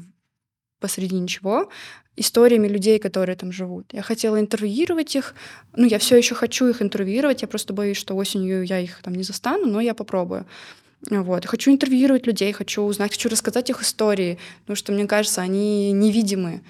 посреди 0.81 1.17
ничего, 1.17 1.69
историями 2.17 2.69
людей, 2.69 2.99
которые 2.99 3.37
там 3.37 3.53
живут. 3.53 3.93
Я 3.93 4.03
хотела 4.03 4.41
интервьюировать 4.41 5.15
их, 5.17 5.35
ну, 5.75 5.87
я 5.87 5.99
все 5.99 6.17
еще 6.17 6.35
хочу 6.35 6.67
их 6.69 6.81
интервьюировать, 6.81 7.43
я 7.43 7.49
просто 7.49 7.75
боюсь, 7.75 7.99
что 7.99 8.15
осенью 8.15 8.65
я 8.65 8.79
их 8.81 9.03
там 9.03 9.15
не 9.15 9.23
застану, 9.23 9.67
но 9.67 9.81
я 9.81 9.95
попробую. 9.95 10.47
Вот. 11.11 11.45
Хочу 11.47 11.71
интервьюировать 11.71 12.27
людей, 12.27 12.53
хочу 12.53 12.83
узнать, 12.83 13.13
хочу 13.13 13.29
рассказать 13.29 13.69
их 13.69 13.83
истории, 13.83 14.39
потому 14.63 14.77
что, 14.77 14.93
мне 14.93 15.07
кажется, 15.07 15.43
они 15.43 15.93
невидимы. 15.93 16.63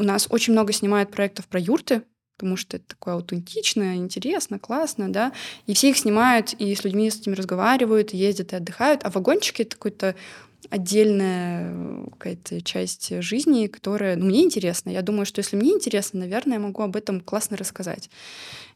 У 0.00 0.02
нас 0.02 0.28
очень 0.30 0.54
много 0.54 0.72
снимают 0.72 1.10
проектов 1.10 1.46
про 1.46 1.60
юрты, 1.60 2.04
потому 2.38 2.56
что 2.56 2.78
это 2.78 2.86
такое 2.86 3.12
аутентичное, 3.12 3.96
интересно, 3.96 4.58
классно, 4.58 5.12
да, 5.12 5.34
и 5.66 5.74
все 5.74 5.90
их 5.90 5.98
снимают, 5.98 6.54
и 6.54 6.74
с 6.74 6.84
людьми 6.84 7.10
с 7.10 7.20
этими 7.20 7.34
разговаривают, 7.34 8.14
ездят 8.14 8.54
и 8.54 8.56
отдыхают, 8.56 9.02
а 9.04 9.10
вагончики— 9.10 9.60
это 9.60 9.76
какой-то 9.76 10.14
отдельная 10.68 12.04
какая-то 12.10 12.60
часть 12.62 13.22
жизни, 13.22 13.66
которая 13.66 14.16
ну, 14.16 14.26
мне 14.26 14.44
интересна. 14.44 14.90
Я 14.90 15.02
думаю, 15.02 15.26
что 15.26 15.40
если 15.40 15.56
мне 15.56 15.72
интересно, 15.72 16.20
наверное, 16.20 16.58
я 16.58 16.60
могу 16.60 16.82
об 16.82 16.96
этом 16.96 17.20
классно 17.20 17.56
рассказать. 17.56 18.10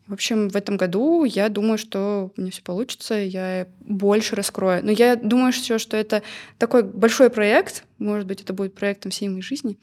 В 0.07 0.13
общем, 0.13 0.51
в 0.51 0.57
этом 0.57 0.77
году 0.77 1.25
я 1.25 1.49
думаю, 1.49 1.79
что 1.79 2.31
у 2.37 2.41
меня 2.41 2.51
все 2.51 2.61
получится, 2.63 3.15
я 3.15 3.67
больше 3.81 4.37
раскрою. 4.37 4.85
Но 4.85 4.91
я 4.91 5.17
думаю, 5.17 5.51
что, 5.53 5.79
что 5.79 5.97
это 5.97 6.23
такой 6.59 6.83
большой 6.83 7.31
проект, 7.31 7.85
может 7.99 8.27
быть, 8.27 8.43
это 8.43 8.53
будет 8.53 8.75
проектом 8.75 9.11
всей 9.11 9.31
моей 9.31 9.41
жизни, 9.41 9.79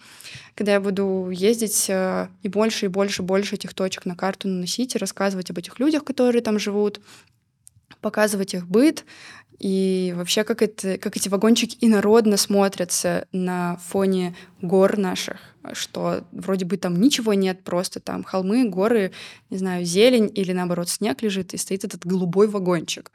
когда 0.54 0.74
я 0.74 0.80
буду 0.80 1.30
ездить 1.32 1.88
э, 1.90 2.28
и 2.44 2.50
больше, 2.50 2.86
и 2.86 2.90
больше, 2.90 3.24
больше 3.24 3.56
этих 3.56 3.74
точек 3.74 4.06
на 4.06 4.16
карту 4.16 4.48
наносить 4.48 4.94
и 4.94 5.00
рассказывать 5.00 5.50
об 5.50 5.58
этих 5.58 5.80
людях, 5.80 6.04
которые 6.04 6.44
там 6.44 6.60
живут, 6.60 7.02
показывать 8.02 8.54
их 8.54 8.68
быт, 8.68 9.06
и 9.62 10.12
вообще, 10.18 10.44
как, 10.44 10.64
это, 10.64 10.98
как 10.98 11.16
эти 11.18 11.30
вагончики 11.30 11.78
инородно 11.82 12.36
смотрятся 12.38 13.28
на 13.32 13.78
фоне 13.78 14.36
гор 14.60 14.98
наших, 14.98 15.38
что 15.74 16.24
вроде 16.32 16.66
бы 16.66 16.78
там 16.78 17.00
ничего 17.00 17.36
нет, 17.36 17.64
просто 17.64 18.00
там 18.00 18.24
холмы, 18.24 18.68
горы, 18.68 19.12
не 19.52 19.58
знаю, 19.58 19.86
зелень 19.86 20.32
или 20.34 20.52
наоборот 20.52 20.90
снег 20.90 21.22
лежит, 21.22 21.54
и 21.54 21.58
стоит 21.58 21.84
этот 21.84 22.08
голубой 22.08 22.48
вагончик. 22.48 23.12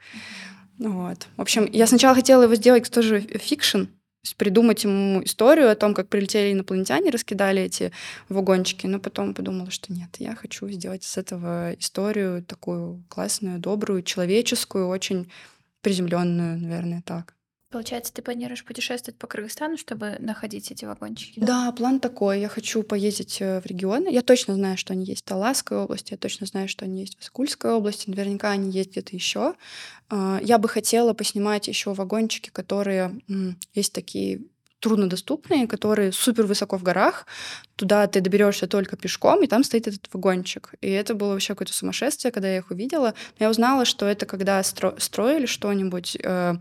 Вот. 0.79 1.27
В 1.35 1.41
общем, 1.41 1.67
я 1.69 1.85
сначала 1.85 2.15
хотела 2.15 2.43
его 2.43 2.55
сделать 2.55 2.89
тоже 2.89 3.19
fiction, 3.19 3.87
придумать 4.35 4.83
ему 4.83 5.23
историю 5.23 5.71
о 5.71 5.75
том, 5.75 5.93
как 5.93 6.09
прилетели 6.09 6.53
инопланетяне, 6.53 7.11
раскидали 7.11 7.61
эти 7.61 7.91
вагончики, 8.29 8.87
но 8.87 8.99
потом 8.99 9.33
подумала, 9.33 9.71
что 9.71 9.93
нет, 9.93 10.09
я 10.19 10.35
хочу 10.35 10.67
сделать 10.69 11.03
с 11.03 11.17
этого 11.17 11.73
историю 11.73 12.43
такую 12.43 13.03
классную, 13.07 13.59
добрую, 13.59 14.03
человеческую, 14.03 14.87
очень 14.87 15.31
приземленную, 15.81 16.59
наверное, 16.59 17.01
так. 17.05 17.36
Получается, 17.69 18.13
ты 18.13 18.21
планируешь 18.21 18.63
путешествовать 18.63 19.19
по 19.19 19.27
Кыргызстану, 19.27 19.77
чтобы 19.77 20.15
находить 20.19 20.71
эти 20.71 20.85
вагончики? 20.85 21.39
Да? 21.41 21.65
да, 21.65 21.71
план 21.73 21.99
такой. 21.99 22.39
Я 22.39 22.47
хочу 22.47 22.81
поездить 22.81 23.41
э, 23.41 23.59
в 23.59 23.65
регионы. 23.65 24.07
Я 24.09 24.21
точно 24.21 24.55
знаю, 24.55 24.77
что 24.77 24.93
они 24.93 25.03
есть 25.03 25.23
в 25.23 25.27
Таласской 25.27 25.77
области, 25.77 26.13
я 26.13 26.17
точно 26.17 26.47
знаю, 26.47 26.69
что 26.69 26.85
они 26.85 27.01
есть 27.01 27.17
в 27.17 27.21
Аскульской 27.21 27.71
области. 27.71 28.09
Наверняка 28.09 28.51
они 28.51 28.71
есть 28.71 28.91
где-то 28.91 29.13
еще. 29.13 29.55
А, 30.09 30.39
я 30.41 30.59
бы 30.59 30.69
хотела 30.69 31.13
поснимать 31.13 31.67
еще 31.67 31.93
вагончики, 31.93 32.49
которые 32.49 33.19
есть 33.73 33.91
такие 33.91 34.43
труднодоступные, 34.79 35.67
которые 35.67 36.11
супер 36.11 36.45
высоко 36.45 36.77
в 36.77 36.83
горах. 36.83 37.25
Туда 37.75 38.07
ты 38.07 38.21
доберешься 38.21 38.67
только 38.67 38.95
пешком, 38.95 39.43
и 39.43 39.47
там 39.47 39.63
стоит 39.63 39.87
этот 39.87 40.07
вагончик. 40.13 40.73
И 40.81 40.89
это 40.89 41.15
было 41.15 41.33
вообще 41.33 41.53
какое-то 41.53 41.73
сумасшествие, 41.73 42.31
когда 42.31 42.47
я 42.47 42.57
их 42.57 42.71
увидела. 42.71 43.13
Я 43.39 43.49
узнала, 43.49 43.85
что 43.85 44.05
это 44.05 44.25
когда 44.25 44.59
стро- 44.61 44.99
строили 44.99 45.45
что-нибудь, 45.45 46.17
э, 46.23 46.55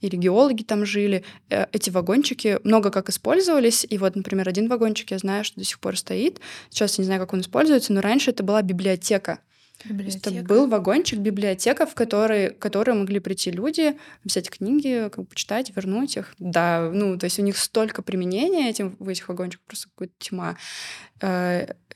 или 0.00 0.16
геологи 0.16 0.62
там 0.62 0.84
жили, 0.84 1.24
э, 1.50 1.66
эти 1.72 1.90
вагончики 1.90 2.58
много 2.64 2.90
как 2.90 3.08
использовались. 3.08 3.86
И 3.88 3.98
вот, 3.98 4.16
например, 4.16 4.48
один 4.48 4.68
вагончик 4.68 5.10
я 5.10 5.18
знаю, 5.18 5.44
что 5.44 5.58
до 5.58 5.64
сих 5.64 5.80
пор 5.80 5.96
стоит. 5.96 6.40
Сейчас 6.70 6.98
я 6.98 7.02
не 7.02 7.06
знаю, 7.06 7.20
как 7.20 7.32
он 7.32 7.40
используется, 7.40 7.92
но 7.92 8.00
раньше 8.00 8.30
это 8.30 8.42
была 8.42 8.62
библиотека. 8.62 9.40
Библиотека. 9.84 10.30
Это 10.30 10.42
был 10.42 10.66
вагончик, 10.66 11.20
библиотека, 11.20 11.86
в 11.86 11.94
которой, 11.94 12.50
в 12.50 12.58
которой 12.58 12.96
могли 12.96 13.20
прийти 13.20 13.52
люди, 13.52 13.96
взять 14.24 14.50
книги, 14.50 15.08
как 15.08 15.18
бы 15.18 15.24
почитать, 15.24 15.74
вернуть 15.76 16.16
их. 16.16 16.34
Да, 16.38 16.90
ну, 16.92 17.16
то 17.16 17.24
есть 17.24 17.38
у 17.38 17.42
них 17.42 17.56
столько 17.56 18.02
применения 18.02 18.68
этим, 18.68 18.96
в 18.98 19.08
этих 19.08 19.28
вагончиках, 19.28 19.64
просто 19.66 19.88
какая-то 19.94 20.14
тьма. 20.18 20.56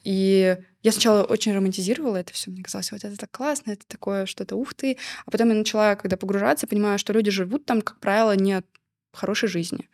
И 0.04 0.56
я 0.82 0.92
сначала 0.92 1.22
очень 1.22 1.54
романтизировала 1.54 2.16
это 2.16 2.32
все, 2.32 2.50
мне 2.50 2.62
казалось, 2.62 2.90
вот 2.92 3.04
это 3.04 3.16
так 3.16 3.30
классно, 3.30 3.72
это 3.72 3.86
такое 3.86 4.26
что-то 4.26 4.56
ух 4.56 4.74
ты. 4.74 4.98
А 5.26 5.30
потом 5.30 5.48
я 5.48 5.54
начала, 5.54 5.94
когда 5.94 6.16
погружаться, 6.16 6.66
понимаю, 6.66 6.98
что 6.98 7.12
люди 7.12 7.30
живут 7.30 7.64
там, 7.66 7.82
как 7.82 8.00
правило, 8.00 8.34
не 8.34 8.54
от 8.54 8.66
хорошей 9.12 9.48
жизни. 9.48 9.88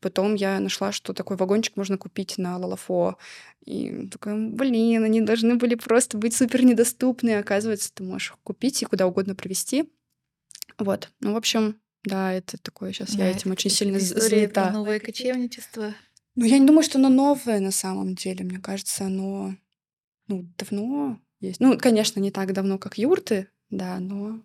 Потом 0.00 0.34
я 0.34 0.58
нашла, 0.60 0.92
что 0.92 1.12
такой 1.12 1.36
вагончик 1.36 1.76
можно 1.76 1.96
купить 1.96 2.38
на 2.38 2.58
Лалафо. 2.58 3.16
И 3.64 4.08
такая, 4.08 4.36
блин, 4.36 5.04
они 5.04 5.20
должны 5.20 5.54
были 5.56 5.76
просто 5.76 6.18
быть 6.18 6.34
супер 6.34 6.64
недоступны. 6.64 7.38
Оказывается, 7.38 7.92
ты 7.94 8.02
можешь 8.02 8.30
их 8.30 8.38
купить 8.42 8.82
и 8.82 8.86
куда 8.86 9.06
угодно 9.06 9.34
привезти. 9.34 9.90
Вот. 10.78 11.08
Ну, 11.20 11.34
в 11.34 11.36
общем, 11.36 11.76
да, 12.04 12.32
это 12.32 12.58
такое 12.58 12.92
сейчас 12.92 13.14
да, 13.14 13.24
я 13.24 13.30
этим 13.30 13.52
очень 13.52 13.70
сильно 13.70 13.98
занята. 13.98 14.70
новое 14.70 14.98
кочевничество. 14.98 15.94
Ну, 16.36 16.44
я 16.44 16.58
не 16.58 16.66
думаю, 16.66 16.82
что 16.82 16.98
оно 16.98 17.08
новое 17.08 17.60
на 17.60 17.70
самом 17.70 18.14
деле. 18.14 18.44
Мне 18.44 18.58
кажется, 18.58 19.06
оно 19.06 19.54
ну, 20.28 20.46
давно 20.58 21.18
есть. 21.40 21.60
Ну, 21.60 21.78
конечно, 21.78 22.20
не 22.20 22.30
так 22.30 22.52
давно, 22.52 22.78
как 22.78 22.98
юрты, 22.98 23.48
да, 23.70 23.98
но 23.98 24.40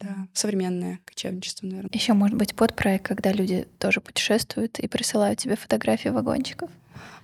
да, 0.00 0.28
современное 0.32 1.00
кочевничество, 1.04 1.66
наверное. 1.66 1.90
Еще 1.92 2.12
может 2.12 2.36
быть 2.36 2.54
подпроект, 2.54 3.06
когда 3.06 3.32
люди 3.32 3.66
тоже 3.78 4.00
путешествуют 4.00 4.78
и 4.78 4.86
присылают 4.86 5.40
тебе 5.40 5.56
фотографии 5.56 6.08
вагончиков. 6.08 6.70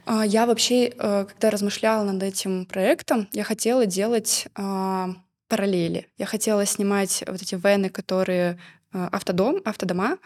А, 0.06 0.24
я 0.26 0.46
вообще, 0.46 0.86
э, 0.88 1.26
когда 1.28 1.50
размышляла 1.50 2.04
над 2.04 2.22
этим 2.22 2.66
проектом, 2.66 3.28
я 3.32 3.44
хотела 3.44 3.86
делать 3.86 4.48
а, 4.54 5.14
параллели. 5.48 6.08
Я 6.18 6.26
хотела 6.26 6.66
снимать 6.66 7.22
вот 7.26 7.40
эти 7.40 7.54
вены, 7.54 7.88
которые 7.88 8.58
автодом, 8.94 9.60
автодома, 9.64 10.18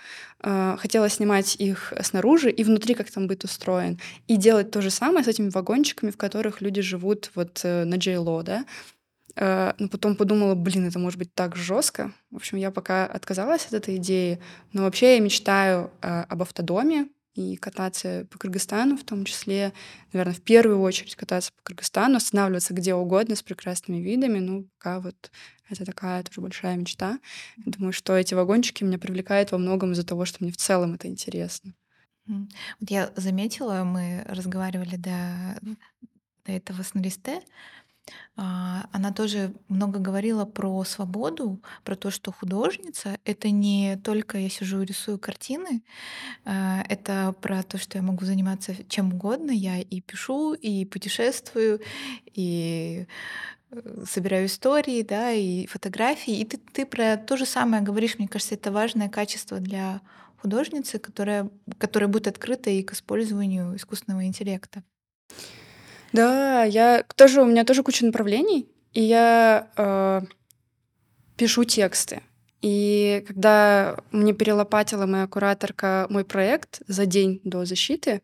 э, 0.43 0.77
хотела 0.79 1.09
снимать 1.09 1.57
их 1.57 1.93
снаружи 2.03 2.51
и 2.51 2.65
внутри, 2.65 2.95
как 2.95 3.11
там 3.11 3.27
будет 3.27 3.45
устроен, 3.45 3.99
и 4.27 4.37
делать 4.37 4.71
то 4.71 4.81
же 4.83 4.91
самое 4.91 5.25
с 5.25 5.29
этими 5.29 5.49
вагончиками, 5.51 6.11
в 6.11 6.17
которых 6.17 6.61
люди 6.61 6.83
живут 6.83 7.31
вот 7.35 7.61
на 7.65 7.97
Джейло, 7.97 8.43
да. 8.43 8.65
Но 9.37 9.89
потом 9.89 10.17
подумала, 10.17 10.55
блин, 10.57 10.89
это 10.89 10.99
может 10.99 11.19
быть 11.19 11.33
так 11.33 11.55
жестко. 11.55 12.13
В 12.31 12.37
общем, 12.37 12.59
я 12.59 12.71
пока 12.73 13.07
отказалась 13.07 13.67
от 13.67 13.73
этой 13.73 13.97
идеи, 13.97 14.41
но 14.73 14.83
вообще 14.83 15.15
я 15.15 15.21
мечтаю 15.21 15.93
об 16.01 16.43
автодоме, 16.43 17.09
и 17.39 17.57
кататься 17.57 18.27
по 18.31 18.39
Кыргызстану, 18.39 18.97
в 18.97 19.05
том 19.05 19.25
числе, 19.25 19.73
наверное, 20.13 20.35
в 20.35 20.43
первую 20.43 20.81
очередь 20.81 21.15
кататься 21.15 21.53
по 21.53 21.63
Кыргызстану, 21.63 22.17
останавливаться 22.17 22.75
где 22.75 22.95
угодно 22.95 23.37
с 23.37 23.43
прекрасными 23.43 23.99
видами. 23.99 24.41
Ну, 24.41 24.65
пока 24.77 24.99
вот 24.99 25.31
это 25.71 25.85
такая 25.85 26.25
тоже 26.25 26.41
большая 26.41 26.77
мечта. 26.77 27.21
Думаю, 27.59 27.93
что 27.93 28.17
эти 28.17 28.35
вагончики 28.35 28.83
меня 28.83 28.99
привлекают 28.99 29.53
во 29.53 29.59
многом 29.59 29.93
из-за 29.93 30.05
того, 30.05 30.25
что 30.25 30.39
мне 30.43 30.51
в 30.51 30.57
целом 30.57 30.95
это 30.95 31.07
интересно. 31.07 31.75
Вот 32.27 32.91
я 32.91 33.13
заметила, 33.17 33.85
мы 33.85 34.25
разговаривали 34.27 34.97
до, 34.97 35.59
до 36.45 36.53
этого 36.53 36.83
с 36.83 36.93
Наристе, 36.95 37.41
она 38.37 39.13
тоже 39.13 39.53
много 39.69 39.99
говорила 39.99 40.45
про 40.45 40.85
свободу, 40.85 41.61
про 41.83 41.97
то, 41.97 42.11
что 42.11 42.31
художница— 42.31 43.19
это 43.25 43.51
не 43.51 43.97
только 44.05 44.39
я 44.39 44.49
сижу 44.49 44.83
и 44.83 44.87
рисую 44.87 45.19
картины, 45.19 45.83
а, 46.45 46.85
это 46.89 47.35
про 47.41 47.65
то, 47.65 47.79
что 47.79 47.99
я 47.99 48.03
могу 48.03 48.25
заниматься 48.25 48.75
чем 48.89 49.13
угодно. 49.13 49.51
Я 49.51 49.81
и 49.81 50.01
пишу, 50.01 50.55
и 50.55 50.85
путешествую, 50.85 51.81
и 52.33 53.07
э, 53.71 54.05
собираю 54.09 54.47
истории, 54.47 55.03
да, 55.03 55.33
и 55.33 55.67
фотографии. 55.67 56.39
И 56.39 56.45
ты, 56.45 56.59
ты 56.59 56.87
про 56.87 57.17
то 57.17 57.37
же 57.37 57.45
самое 57.45 57.83
говоришь. 57.83 58.19
Мне 58.19 58.29
кажется, 58.29 58.55
это 58.55 58.71
важное 58.71 59.09
качество 59.09 59.59
для 59.59 60.01
художницы, 60.41 61.01
которая, 61.01 61.51
которая 61.79 62.09
будет 62.09 62.29
открыта 62.29 62.71
и 62.71 62.85
к 62.85 62.93
использованию 62.93 63.77
искусственного 63.77 64.25
интеллекта. 64.27 64.85
Да, 66.13 66.65
я 66.65 67.05
тоже, 67.17 67.43
у 67.43 67.47
меня 67.47 67.65
тоже 67.65 67.83
куча 67.83 68.05
направлений, 68.05 68.69
и 68.93 69.03
я 69.03 69.71
э, 69.77 70.21
пишу 71.37 71.65
тексты. 71.65 72.23
И 72.61 73.25
когда 73.27 73.97
мне 74.11 74.33
перелопатила 74.33 75.07
моя 75.07 75.27
кураторка 75.27 76.07
мой 76.11 76.25
проект 76.25 76.83
за 76.89 77.07
день 77.07 77.41
до 77.45 77.65
защиты, 77.65 78.23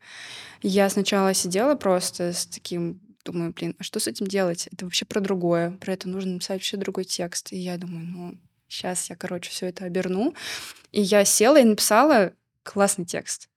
я 0.62 0.89
сначала 0.91 1.35
сидела 1.35 1.76
просто 1.76 2.32
с 2.32 2.47
таким, 2.47 3.01
думаю, 3.24 3.53
блин, 3.53 3.76
а 3.78 3.85
что 3.85 4.01
с 4.01 4.09
этим 4.09 4.26
делать? 4.26 4.68
Это 4.72 4.87
вообще 4.87 5.05
про 5.05 5.20
другое, 5.20 5.70
про 5.72 5.93
это 5.93 6.09
нужно 6.09 6.32
написать 6.32 6.57
вообще 6.57 6.76
другой 6.76 7.05
текст. 7.05 7.53
И 7.53 7.57
я 7.57 7.76
думаю, 7.76 8.07
ну, 8.07 8.39
сейчас 8.66 9.09
я, 9.09 9.14
короче, 9.14 9.51
все 9.51 9.66
это 9.66 9.85
оберну. 9.85 10.35
И 10.91 11.01
я 11.01 11.24
села 11.24 11.61
и 11.61 11.64
написала 11.64 12.32
классный 12.64 13.05
текст. 13.05 13.49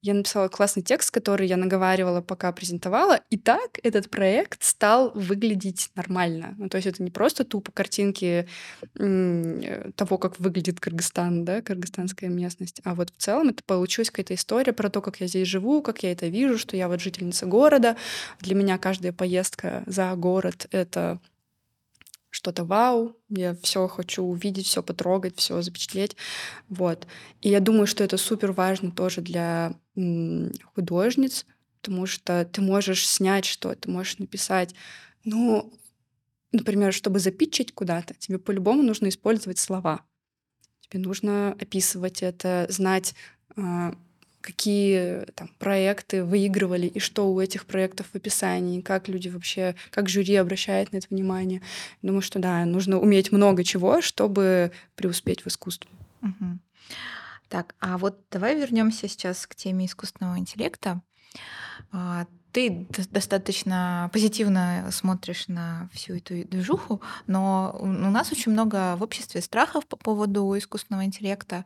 Я 0.00 0.14
написала 0.14 0.48
классный 0.48 0.82
текст, 0.82 1.10
который 1.10 1.48
я 1.48 1.56
наговаривала, 1.56 2.20
пока 2.20 2.52
презентовала, 2.52 3.20
и 3.30 3.36
так 3.36 3.80
этот 3.82 4.10
проект 4.10 4.62
стал 4.62 5.10
выглядеть 5.14 5.90
нормально. 5.96 6.54
Ну, 6.56 6.68
то 6.68 6.76
есть 6.76 6.86
это 6.86 7.02
не 7.02 7.10
просто 7.10 7.44
тупо 7.44 7.72
картинки 7.72 8.48
э, 8.98 9.90
того, 9.96 10.18
как 10.18 10.38
выглядит 10.38 10.78
Кыргызстан, 10.78 11.44
да, 11.44 11.62
кыргызстанская 11.62 12.30
местность, 12.30 12.80
а 12.84 12.94
вот 12.94 13.10
в 13.10 13.20
целом 13.20 13.48
это 13.48 13.64
получилась 13.64 14.10
какая-то 14.10 14.34
история 14.34 14.72
про 14.72 14.88
то, 14.88 15.00
как 15.00 15.20
я 15.20 15.26
здесь 15.26 15.48
живу, 15.48 15.82
как 15.82 16.04
я 16.04 16.12
это 16.12 16.28
вижу, 16.28 16.58
что 16.58 16.76
я 16.76 16.88
вот 16.88 17.00
жительница 17.00 17.46
города. 17.46 17.96
Для 18.40 18.54
меня 18.54 18.78
каждая 18.78 19.12
поездка 19.12 19.82
за 19.86 20.14
город— 20.14 20.68
это 20.70 21.20
что-то 22.38 22.64
вау, 22.64 23.16
я 23.28 23.56
все 23.62 23.88
хочу 23.88 24.22
увидеть, 24.22 24.66
все 24.66 24.80
потрогать, 24.80 25.36
все 25.36 25.60
запечатлеть. 25.60 26.16
Вот. 26.68 27.08
И 27.40 27.48
я 27.48 27.58
думаю, 27.58 27.88
что 27.88 28.04
это 28.04 28.16
супер 28.16 28.52
важно 28.52 28.92
тоже 28.92 29.22
для 29.22 29.74
художниц, 30.72 31.46
потому 31.80 32.06
что 32.06 32.44
ты 32.44 32.60
можешь 32.60 33.08
снять 33.08 33.44
что-то, 33.44 33.80
ты 33.80 33.90
можешь 33.90 34.18
написать. 34.18 34.72
Ну, 35.24 35.72
например, 36.52 36.94
чтобы 36.94 37.18
запитчить 37.18 37.74
куда-то, 37.74 38.14
тебе 38.14 38.38
по-любому 38.38 38.84
нужно 38.84 39.08
использовать 39.08 39.58
слова. 39.58 40.02
Тебе 40.82 41.00
нужно 41.00 41.56
описывать 41.60 42.22
это, 42.22 42.66
знать, 42.68 43.16
а, 43.56 43.96
какие 44.48 45.26
там, 45.34 45.50
проекты 45.58 46.24
выигрывали 46.24 46.86
и 46.86 47.00
что 47.00 47.30
у 47.30 47.38
этих 47.38 47.66
проектов 47.66 48.06
в 48.10 48.16
описании, 48.16 48.80
как 48.80 49.06
люди 49.06 49.28
вообще, 49.28 49.74
как 49.90 50.08
жюри 50.08 50.36
обращает 50.36 50.90
на 50.90 50.96
это 50.96 51.06
внимание. 51.10 51.60
Думаю, 52.00 52.22
что 52.22 52.38
да, 52.38 52.64
нужно 52.64 52.98
уметь 52.98 53.30
много 53.30 53.62
чего, 53.62 54.00
чтобы 54.00 54.72
преуспеть 54.94 55.42
в 55.44 55.48
искусстве. 55.48 55.90
Угу. 56.22 56.58
Так, 57.50 57.74
а 57.78 57.98
вот 57.98 58.18
давай 58.30 58.58
вернемся 58.58 59.06
сейчас 59.06 59.46
к 59.46 59.54
теме 59.54 59.84
искусственного 59.84 60.38
интеллекта. 60.38 61.02
Ты 62.52 62.86
достаточно 63.10 64.08
позитивно 64.12 64.88
смотришь 64.90 65.48
на 65.48 65.88
всю 65.92 66.16
эту 66.16 66.44
движуху, 66.44 67.02
но 67.26 67.76
у 67.78 67.86
нас 67.86 68.32
очень 68.32 68.52
много 68.52 68.96
в 68.96 69.02
обществе 69.02 69.42
страхов 69.42 69.86
по 69.86 69.96
поводу 69.96 70.56
искусственного 70.56 71.04
интеллекта. 71.04 71.64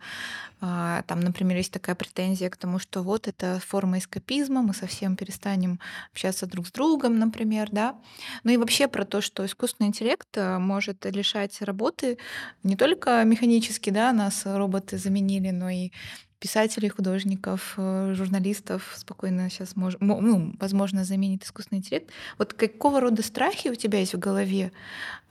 А, 0.61 1.03
там, 1.03 1.21
например, 1.21 1.57
есть 1.57 1.73
такая 1.73 1.95
претензия 1.95 2.51
к 2.51 2.57
тому, 2.57 2.79
что 2.79 3.03
вот 3.03 3.29
это 3.29 3.61
форма 3.65 3.99
эскапизма, 3.99 4.63
мы 4.63 4.75
совсем 4.75 5.17
перестанем 5.17 5.79
общаться 6.13 6.47
друг 6.47 6.67
с 6.67 6.73
другом, 6.73 7.19
например, 7.19 7.69
да. 7.71 7.97
Ну 8.43 8.53
и 8.53 8.57
вообще 8.57 8.89
про 8.89 9.05
то, 9.05 9.21
что 9.21 9.47
искусственный 9.47 9.89
интеллект 9.89 10.29
э, 10.37 10.59
может 10.59 11.05
лишать 11.05 11.63
работы 11.63 12.19
не 12.63 12.77
только 12.77 13.23
механически, 13.25 13.91
да, 13.91 14.13
нас 14.13 14.43
роботы 14.45 14.99
заменили, 14.99 15.51
но 15.51 15.71
и 15.71 15.91
писателей, 16.43 16.89
художников, 16.89 17.75
э, 17.77 18.15
журналистов 18.17 18.93
спокойно 18.97 19.49
сейчас 19.49 19.77
мож, 19.77 19.95
ну, 20.01 20.53
возможно 20.59 21.05
заменит 21.05 21.45
искусственный 21.45 21.79
интеллект. 21.79 22.11
Вот 22.37 22.53
какого 22.53 23.01
рода 23.01 23.23
страхи 23.23 23.69
у 23.69 23.77
тебя 23.77 24.01
есть 24.01 24.15
в 24.15 24.19
голове 24.19 24.73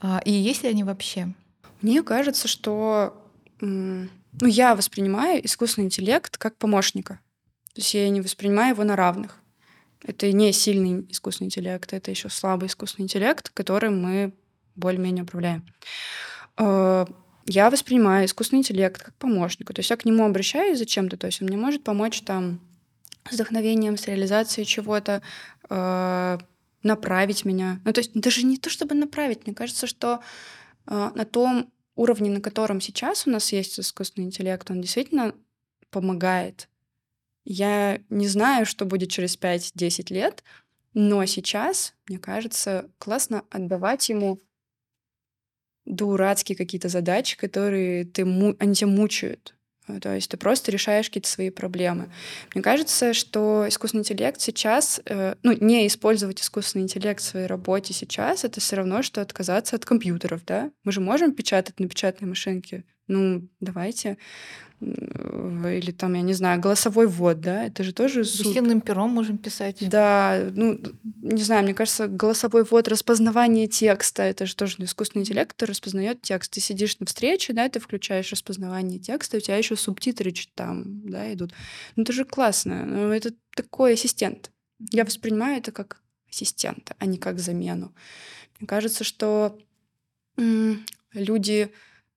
а, 0.00 0.22
и 0.24 0.32
есть 0.32 0.62
ли 0.62 0.70
они 0.70 0.84
вообще? 0.84 1.34
Мне 1.82 2.02
кажется, 2.02 2.48
что 2.48 3.22
ну, 3.60 4.08
я 4.40 4.74
воспринимаю 4.74 5.44
искусственный 5.44 5.84
интеллект 5.84 6.38
как 6.38 6.56
помощника. 6.56 7.20
То 7.74 7.82
есть 7.82 7.92
я 7.92 8.08
не 8.08 8.22
воспринимаю 8.22 8.70
его 8.70 8.84
на 8.84 8.96
равных. 8.96 9.38
Это 10.02 10.32
не 10.32 10.50
сильный 10.52 11.06
искусственный 11.10 11.48
интеллект, 11.48 11.92
это 11.92 12.10
еще 12.10 12.30
слабый 12.30 12.68
искусственный 12.68 13.04
интеллект, 13.04 13.50
которым 13.50 14.00
мы 14.00 14.32
более-менее 14.76 15.24
управляем. 15.24 15.66
Я 17.46 17.70
воспринимаю 17.70 18.26
искусственный 18.26 18.60
интеллект 18.60 19.02
как 19.02 19.14
помощника. 19.14 19.74
То 19.74 19.80
есть 19.80 19.90
я 19.90 19.96
к 19.96 20.04
нему 20.04 20.24
обращаюсь 20.24 20.78
зачем-то, 20.78 21.16
то 21.16 21.26
есть 21.26 21.42
он 21.42 21.48
мне 21.48 21.56
может 21.56 21.82
помочь 21.82 22.20
там 22.22 22.60
с 23.28 23.34
вдохновением, 23.34 23.96
с 23.96 24.06
реализацией 24.06 24.66
чего-то, 24.66 25.22
э, 25.68 26.38
направить 26.82 27.44
меня. 27.44 27.80
Ну, 27.84 27.92
то 27.92 28.00
есть 28.00 28.12
даже 28.14 28.44
не 28.44 28.58
то, 28.58 28.70
чтобы 28.70 28.94
направить, 28.94 29.46
мне 29.46 29.54
кажется, 29.54 29.86
что 29.86 30.20
э, 30.86 31.10
на 31.14 31.24
том 31.24 31.72
уровне, 31.94 32.30
на 32.30 32.40
котором 32.40 32.80
сейчас 32.80 33.26
у 33.26 33.30
нас 33.30 33.52
есть 33.52 33.78
искусственный 33.78 34.26
интеллект, 34.26 34.70
он 34.70 34.80
действительно 34.80 35.34
помогает. 35.90 36.68
Я 37.44 38.00
не 38.08 38.28
знаю, 38.28 38.66
что 38.66 38.84
будет 38.84 39.10
через 39.10 39.36
5-10 39.36 40.12
лет, 40.12 40.44
но 40.94 41.24
сейчас, 41.26 41.94
мне 42.08 42.18
кажется, 42.18 42.90
классно 42.98 43.44
отдавать 43.50 44.08
ему 44.08 44.40
дурацкие 45.84 46.56
какие-то 46.56 46.88
задачи, 46.88 47.36
которые 47.36 48.04
ты, 48.04 48.22
они 48.22 48.74
тебя 48.74 48.88
мучают. 48.88 49.54
Э, 49.88 50.00
то 50.00 50.14
есть 50.14 50.30
ты 50.30 50.36
просто 50.36 50.70
решаешь 50.70 51.06
какие-то 51.06 51.28
свои 51.28 51.50
проблемы. 51.50 52.10
Мне 52.54 52.62
кажется, 52.62 53.14
что 53.14 53.64
искусственный 53.68 54.02
интеллект 54.02 54.40
сейчас, 54.40 55.00
э, 55.06 55.34
ну, 55.42 55.52
не 55.52 55.86
использовать 55.86 56.40
искусственный 56.40 56.84
интеллект 56.84 57.20
в 57.20 57.24
своей 57.24 57.46
работе 57.46 57.92
сейчас, 57.92 58.44
это 58.44 58.60
все 58.60 58.76
равно, 58.76 59.02
что 59.02 59.20
отказаться 59.20 59.76
от 59.76 59.84
компьютеров, 59.84 60.44
да? 60.46 60.70
Мы 60.84 60.92
же 60.92 61.00
можем 61.00 61.32
печатать 61.32 61.80
на 61.80 61.88
печатной 61.88 62.28
машинке. 62.28 62.84
Ну, 63.08 63.48
давайте 63.60 64.16
или 64.82 65.92
там, 65.92 66.14
я 66.14 66.22
не 66.22 66.34
знаю, 66.34 66.60
голосовой 66.60 67.06
ввод, 67.06 67.40
да, 67.40 67.64
это 67.64 67.84
же 67.84 67.92
тоже... 67.92 68.24
Сильным 68.24 68.80
пером 68.80 69.10
можем 69.10 69.38
писать. 69.38 69.76
Да, 69.80 70.50
ну, 70.52 70.80
не 71.22 71.42
знаю, 71.42 71.62
мне 71.62 71.74
кажется, 71.74 72.08
голосовой 72.08 72.64
ввод, 72.64 72.88
распознавание 72.88 73.68
текста, 73.68 74.24
это 74.24 74.44
же 74.44 74.56
тоже 74.56 74.76
искусственный 74.80 75.22
интеллект, 75.22 75.52
который 75.52 75.70
распознает 75.70 76.22
текст. 76.22 76.52
Ты 76.52 76.60
сидишь 76.60 76.98
на 76.98 77.06
встрече, 77.06 77.52
да, 77.52 77.68
ты 77.68 77.78
включаешь 77.78 78.32
распознавание 78.32 78.98
текста, 78.98 79.36
у 79.36 79.40
тебя 79.40 79.56
еще 79.56 79.76
субтитры 79.76 80.34
там, 80.54 81.08
да, 81.08 81.32
идут. 81.32 81.52
Ну, 81.94 82.02
это 82.02 82.12
же 82.12 82.24
классно. 82.24 82.84
Ну, 82.84 83.10
это 83.12 83.32
такой 83.54 83.94
ассистент. 83.94 84.50
Я 84.90 85.04
воспринимаю 85.04 85.58
это 85.58 85.70
как 85.70 86.00
ассистента, 86.28 86.96
а 86.98 87.06
не 87.06 87.18
как 87.18 87.38
замену. 87.38 87.94
Мне 88.58 88.66
кажется, 88.66 89.04
что 89.04 89.58
люди 91.12 91.70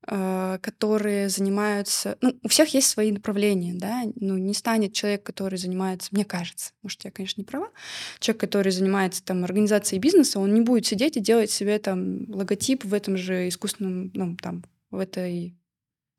которые 0.06 1.30
занимаются... 1.30 2.18
Ну, 2.22 2.38
у 2.44 2.48
всех 2.48 2.74
есть 2.76 2.88
свои 2.88 3.12
направления, 3.12 3.74
да, 3.74 4.04
ну, 4.16 4.38
не 4.38 4.54
станет 4.54 4.94
человек, 4.94 5.24
который 5.24 5.58
занимается, 5.58 6.10
мне 6.12 6.26
кажется, 6.26 6.74
может, 6.84 7.04
я, 7.06 7.12
конечно, 7.12 7.42
не 7.42 7.46
права, 7.46 7.72
человек, 8.20 8.42
который 8.42 8.72
занимается 8.72 9.24
там 9.24 9.44
организацией 9.44 10.00
бизнеса, 10.00 10.40
он 10.40 10.54
не 10.54 10.62
будет 10.62 10.86
сидеть 10.86 11.18
и 11.18 11.22
делать 11.22 11.50
себе 11.50 11.80
там 11.80 12.32
логотип 12.32 12.86
в 12.86 12.94
этом 12.94 13.18
же 13.18 13.48
искусственном, 13.48 14.12
ну, 14.14 14.38
там, 14.38 14.64
в 14.92 15.00
этой 15.00 15.58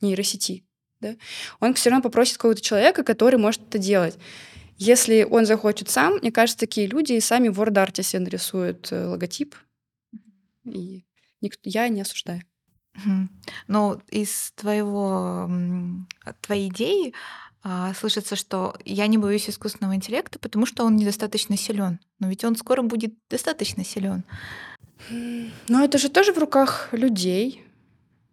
нейросети, 0.01 0.65
да? 1.01 1.15
Он 1.61 1.75
все 1.75 1.91
равно 1.91 2.03
попросит 2.03 2.39
какого-то 2.39 2.61
человека, 2.61 3.05
который 3.05 3.39
может 3.39 3.63
это 3.69 3.79
делать. 3.79 4.19
Если 4.79 5.23
он 5.23 5.47
захочет 5.47 5.89
сам, 5.91 6.15
мне 6.15 6.33
кажется, 6.33 6.59
такие 6.59 6.87
люди 6.87 7.13
и 7.13 7.21
сами 7.21 7.49
в 7.49 7.61
WordArt 7.61 8.03
себе 8.03 8.21
нарисуют 8.21 8.91
э, 8.91 9.07
логотип. 9.07 9.55
И 10.65 11.05
никто, 11.41 11.61
я 11.65 11.89
не 11.89 12.01
осуждаю. 12.01 12.43
Ну, 13.69 14.01
из 14.11 14.53
твоего, 14.57 15.51
твоей 16.41 16.69
идеи 16.69 17.13
а, 17.63 17.93
слышится, 17.95 18.37
что 18.37 18.77
я 18.85 19.07
не 19.09 19.19
боюсь 19.19 19.51
искусственного 19.51 19.97
интеллекта, 19.97 20.39
потому 20.39 20.67
что 20.67 20.85
он 20.85 20.97
недостаточно 20.97 21.57
силен. 21.57 21.99
Но 22.21 22.29
ведь 22.29 22.45
он 22.45 22.57
скоро 22.57 22.83
будет 22.83 23.15
достаточно 23.29 23.85
силен. 23.85 24.23
Но 25.69 25.85
это 25.85 25.99
же 25.99 26.09
тоже 26.09 26.33
в 26.33 26.39
руках 26.39 26.89
людей. 26.93 27.65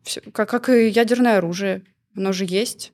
Всё, 0.03 0.21
как, 0.31 0.49
как 0.49 0.69
и 0.69 0.87
ядерное 0.87 1.37
оружие. 1.37 1.83
Оно 2.15 2.31
же 2.31 2.45
есть. 2.45 2.93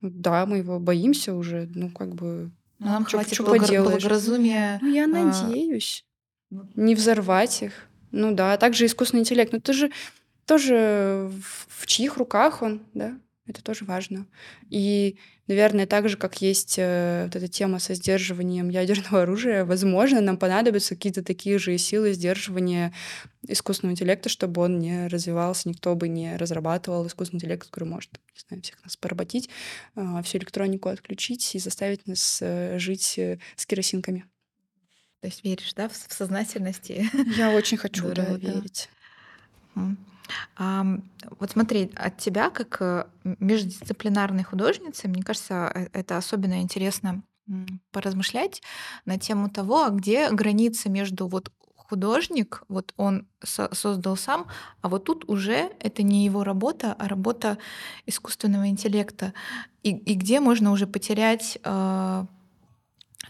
Да, 0.00 0.44
мы 0.46 0.58
его 0.58 0.78
боимся 0.78 1.34
уже. 1.34 1.68
Ну, 1.74 1.90
как 1.90 2.14
бы... 2.14 2.50
Но 2.78 2.86
нам 2.86 3.04
чё- 3.06 3.18
хватит 3.18 3.32
чё 3.32 3.44
благо- 3.44 3.60
поделаешь? 3.60 4.02
благоразумия. 4.02 4.78
Ну, 4.82 4.92
я 4.92 5.04
а, 5.04 5.06
надеюсь. 5.06 6.04
Не 6.50 6.94
взорвать 6.94 7.62
их. 7.62 7.72
Ну 8.10 8.34
да, 8.34 8.52
а 8.52 8.56
также 8.56 8.86
искусственный 8.86 9.20
интеллект. 9.22 9.52
Ну, 9.52 9.58
это 9.58 9.72
же 9.72 9.90
тоже 10.48 11.30
в, 11.30 11.82
в 11.82 11.86
чьих 11.86 12.16
руках 12.16 12.62
он, 12.62 12.82
да? 12.94 13.18
Это 13.48 13.62
тоже 13.62 13.86
важно. 13.86 14.26
И, 14.68 15.18
наверное, 15.46 15.86
так 15.86 16.10
же, 16.10 16.18
как 16.18 16.42
есть 16.42 16.74
э, 16.76 17.24
вот 17.24 17.34
эта 17.34 17.48
тема 17.48 17.78
со 17.78 17.94
сдерживанием 17.94 18.68
ядерного 18.68 19.22
оружия, 19.22 19.64
возможно, 19.64 20.20
нам 20.20 20.36
понадобятся 20.36 20.94
какие-то 20.94 21.24
такие 21.24 21.58
же 21.58 21.76
силы 21.78 22.12
сдерживания 22.12 22.92
искусственного 23.46 23.92
интеллекта, 23.92 24.28
чтобы 24.28 24.60
он 24.60 24.78
не 24.78 25.06
развивался, 25.06 25.68
никто 25.70 25.94
бы 25.94 26.08
не 26.08 26.36
разрабатывал 26.36 27.06
искусственный 27.06 27.38
интеллект, 27.38 27.64
который 27.64 27.88
может, 27.88 28.10
не 28.34 28.40
знаю, 28.46 28.62
всех 28.62 28.82
нас 28.84 28.98
поработить, 28.98 29.48
э, 29.96 30.22
всю 30.24 30.38
электронику 30.38 30.90
отключить 30.90 31.54
и 31.54 31.58
заставить 31.58 32.06
нас 32.06 32.40
э, 32.42 32.78
жить 32.78 33.18
э, 33.18 33.38
с 33.56 33.64
керосинками. 33.64 34.26
То 35.20 35.28
есть 35.28 35.42
веришь, 35.42 35.72
да, 35.72 35.88
в, 35.88 35.92
в 35.92 36.12
сознательности? 36.12 37.08
Я 37.36 37.50
очень 37.52 37.78
хочу 37.78 38.08
да, 38.14 38.26
да. 38.26 38.36
верить. 38.36 38.90
М. 39.74 39.96
Вот 40.58 41.50
смотри, 41.50 41.90
от 41.94 42.18
тебя 42.18 42.50
как 42.50 42.76
э, 42.80 43.06
междисциплинарной 43.24 44.44
художницы, 44.44 45.08
мне 45.08 45.22
кажется, 45.22 45.70
э, 45.74 45.88
это 45.92 46.16
особенно 46.16 46.60
интересно 46.60 47.22
поразмышлять 47.92 48.62
на 49.06 49.18
тему 49.18 49.48
того, 49.48 49.84
а 49.84 49.90
где 49.90 50.30
граница 50.30 50.90
между 50.90 51.28
вот 51.28 51.50
художник, 51.88 52.62
вот 52.68 52.92
он 52.96 53.26
со- 53.42 53.74
создал 53.74 54.16
сам, 54.16 54.46
а 54.82 54.88
вот 54.88 55.04
тут 55.04 55.24
уже 55.28 55.70
это 55.80 56.02
не 56.02 56.24
его 56.24 56.44
работа, 56.44 56.94
а 56.98 57.08
работа 57.08 57.56
искусственного 58.06 58.68
интеллекта. 58.68 59.32
И, 59.82 59.90
и 59.90 60.14
где 60.14 60.40
можно 60.40 60.70
уже 60.70 60.86
потерять 60.86 61.58
а, 61.64 62.26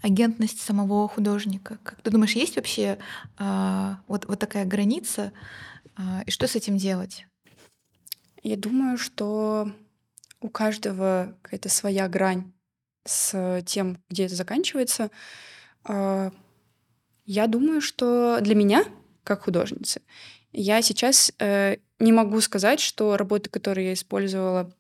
агентность 0.03 0.61
самого 0.61 1.09
художника? 1.09 1.79
Как 1.85 2.01
ты 2.03 2.11
думаешь, 2.11 2.35
есть 2.35 2.57
вообще 2.57 2.99
а, 3.39 4.01
вот, 4.09 4.27
вот 4.27 4.39
такая 4.41 4.65
граница? 4.65 5.33
А, 5.99 6.23
И 6.27 6.31
что 6.31 6.47
с 6.47 6.57
этим 6.57 6.77
делать? 6.79 7.27
Я 8.43 8.57
думаю, 8.57 8.97
что 8.97 9.71
у 10.41 10.49
каждого 10.49 11.37
какая-то 11.43 11.69
своя 11.69 12.09
грань 12.09 12.53
с 13.05 13.63
тем, 13.67 13.99
где 14.09 14.27
это 14.27 14.37
заканчивается. 14.37 15.11
А, 15.85 16.31
Я 17.27 17.47
думаю, 17.47 17.81
что 17.81 18.39
для 18.41 18.55
меня, 18.55 18.85
как 19.25 19.45
художницы, 19.45 20.01
я 20.53 20.81
сейчас 20.81 21.31
э, 21.39 21.77
не 21.99 22.13
могу 22.13 22.41
сказать, 22.41 22.81
что 22.81 23.19
работы, 23.19 23.51
которые 23.51 23.89
я 23.89 23.93
использовала, 23.93 24.73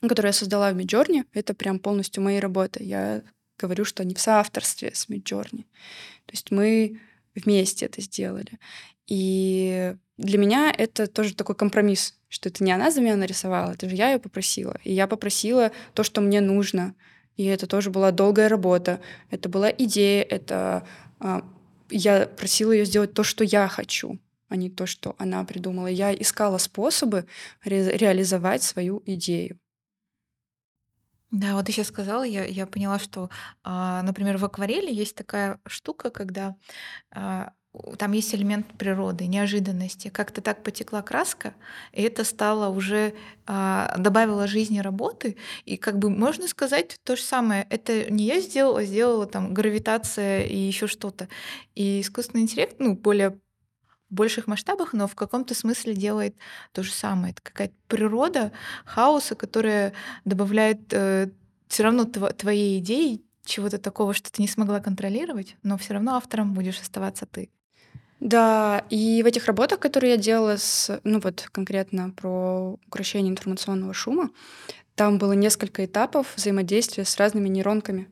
которые 0.00 0.30
я 0.30 0.32
создала 0.32 0.72
в 0.72 0.76
Midjourney, 0.78 1.26
это 1.34 1.52
прям 1.52 1.78
полностью 1.78 2.22
мои 2.22 2.38
работы. 2.38 2.82
Я 2.82 3.22
говорю, 3.58 3.84
что 3.84 4.02
они 4.02 4.14
в 4.14 4.20
соавторстве 4.20 4.92
с 4.94 5.08
Midjourney. 5.10 5.64
То 6.24 6.32
есть 6.32 6.50
мы 6.50 7.00
вместе 7.34 7.84
это 7.84 8.00
сделали. 8.00 8.58
И 9.06 9.94
для 10.16 10.38
меня 10.38 10.72
это 10.76 11.06
тоже 11.06 11.34
такой 11.34 11.54
компромисс, 11.54 12.14
что 12.28 12.48
это 12.48 12.64
не 12.64 12.72
она 12.72 12.90
за 12.90 13.00
меня 13.00 13.16
нарисовала, 13.16 13.72
это 13.72 13.88
же 13.88 13.94
я 13.94 14.12
ее 14.12 14.18
попросила. 14.18 14.78
И 14.84 14.92
я 14.92 15.06
попросила 15.06 15.72
то, 15.94 16.02
что 16.02 16.20
мне 16.20 16.40
нужно. 16.40 16.94
И 17.36 17.44
это 17.44 17.66
тоже 17.66 17.90
была 17.90 18.12
долгая 18.12 18.48
работа. 18.48 19.00
Это 19.30 19.48
была 19.48 19.70
идея, 19.70 20.22
это 20.22 20.86
а, 21.20 21.42
я 21.90 22.26
просила 22.26 22.72
ее 22.72 22.84
сделать 22.84 23.12
то, 23.12 23.22
что 23.22 23.44
я 23.44 23.68
хочу, 23.68 24.18
а 24.48 24.56
не 24.56 24.70
то, 24.70 24.86
что 24.86 25.14
она 25.18 25.44
придумала. 25.44 25.86
Я 25.86 26.14
искала 26.14 26.58
способы 26.58 27.26
ре- 27.62 27.96
реализовать 27.96 28.62
свою 28.62 29.02
идею. 29.04 29.58
Да, 31.30 31.54
вот 31.54 31.66
ты 31.66 31.72
сейчас 31.72 31.88
сказала, 31.88 32.22
я, 32.22 32.44
я 32.44 32.66
поняла, 32.66 32.98
что, 32.98 33.30
а, 33.64 34.02
например, 34.02 34.38
в 34.38 34.44
акварели 34.44 34.92
есть 34.92 35.16
такая 35.16 35.60
штука, 35.66 36.10
когда 36.10 36.56
а, 37.10 37.52
там 37.98 38.12
есть 38.12 38.34
элемент 38.34 38.66
природы, 38.78 39.26
неожиданности. 39.26 40.08
Как-то 40.08 40.40
так 40.40 40.62
потекла 40.62 41.02
краска, 41.02 41.54
и 41.92 42.02
это 42.02 42.24
стало 42.24 42.68
уже 42.68 43.14
а, 43.46 43.94
добавило 43.98 44.46
жизни 44.46 44.78
работы. 44.78 45.36
И 45.64 45.76
как 45.76 45.98
бы 45.98 46.10
можно 46.10 46.48
сказать 46.48 46.98
то 47.04 47.16
же 47.16 47.22
самое. 47.22 47.66
Это 47.70 48.10
не 48.10 48.24
я 48.24 48.40
сделала, 48.40 48.84
сделала 48.84 49.26
там 49.26 49.54
гравитация 49.54 50.44
и 50.44 50.56
еще 50.56 50.86
что-то. 50.86 51.28
И 51.74 52.00
искусственный 52.00 52.42
интеллект, 52.42 52.76
ну, 52.78 52.94
более 52.94 53.38
в 54.10 54.14
больших 54.14 54.46
масштабах, 54.46 54.92
но 54.92 55.08
в 55.08 55.14
каком-то 55.14 55.54
смысле 55.54 55.94
делает 55.94 56.36
то 56.72 56.82
же 56.82 56.92
самое. 56.92 57.32
Это 57.32 57.42
какая-то 57.42 57.74
природа 57.88 58.52
хаоса, 58.84 59.34
которая 59.34 59.94
добавляет 60.24 60.80
все 60.88 61.82
равно 61.82 62.04
тво- 62.04 62.32
твоей 62.32 62.78
идеи 62.78 63.22
чего-то 63.44 63.78
такого, 63.78 64.12
что 64.12 64.30
ты 64.30 64.42
не 64.42 64.48
смогла 64.48 64.80
контролировать, 64.80 65.56
но 65.62 65.78
все 65.78 65.94
равно 65.94 66.14
автором 66.16 66.52
будешь 66.52 66.80
оставаться 66.80 67.26
ты. 67.26 67.50
Да, 68.20 68.84
и 68.88 69.22
в 69.22 69.26
этих 69.26 69.46
работах, 69.46 69.78
которые 69.78 70.12
я 70.12 70.16
делала 70.16 70.56
с, 70.56 71.00
ну 71.04 71.20
вот 71.20 71.48
конкретно 71.52 72.10
про 72.10 72.78
украшение 72.86 73.30
информационного 73.30 73.92
шума, 73.92 74.30
там 74.94 75.18
было 75.18 75.32
несколько 75.32 75.84
этапов 75.84 76.34
взаимодействия 76.36 77.04
с 77.04 77.16
разными 77.18 77.48
нейронками. 77.48 78.08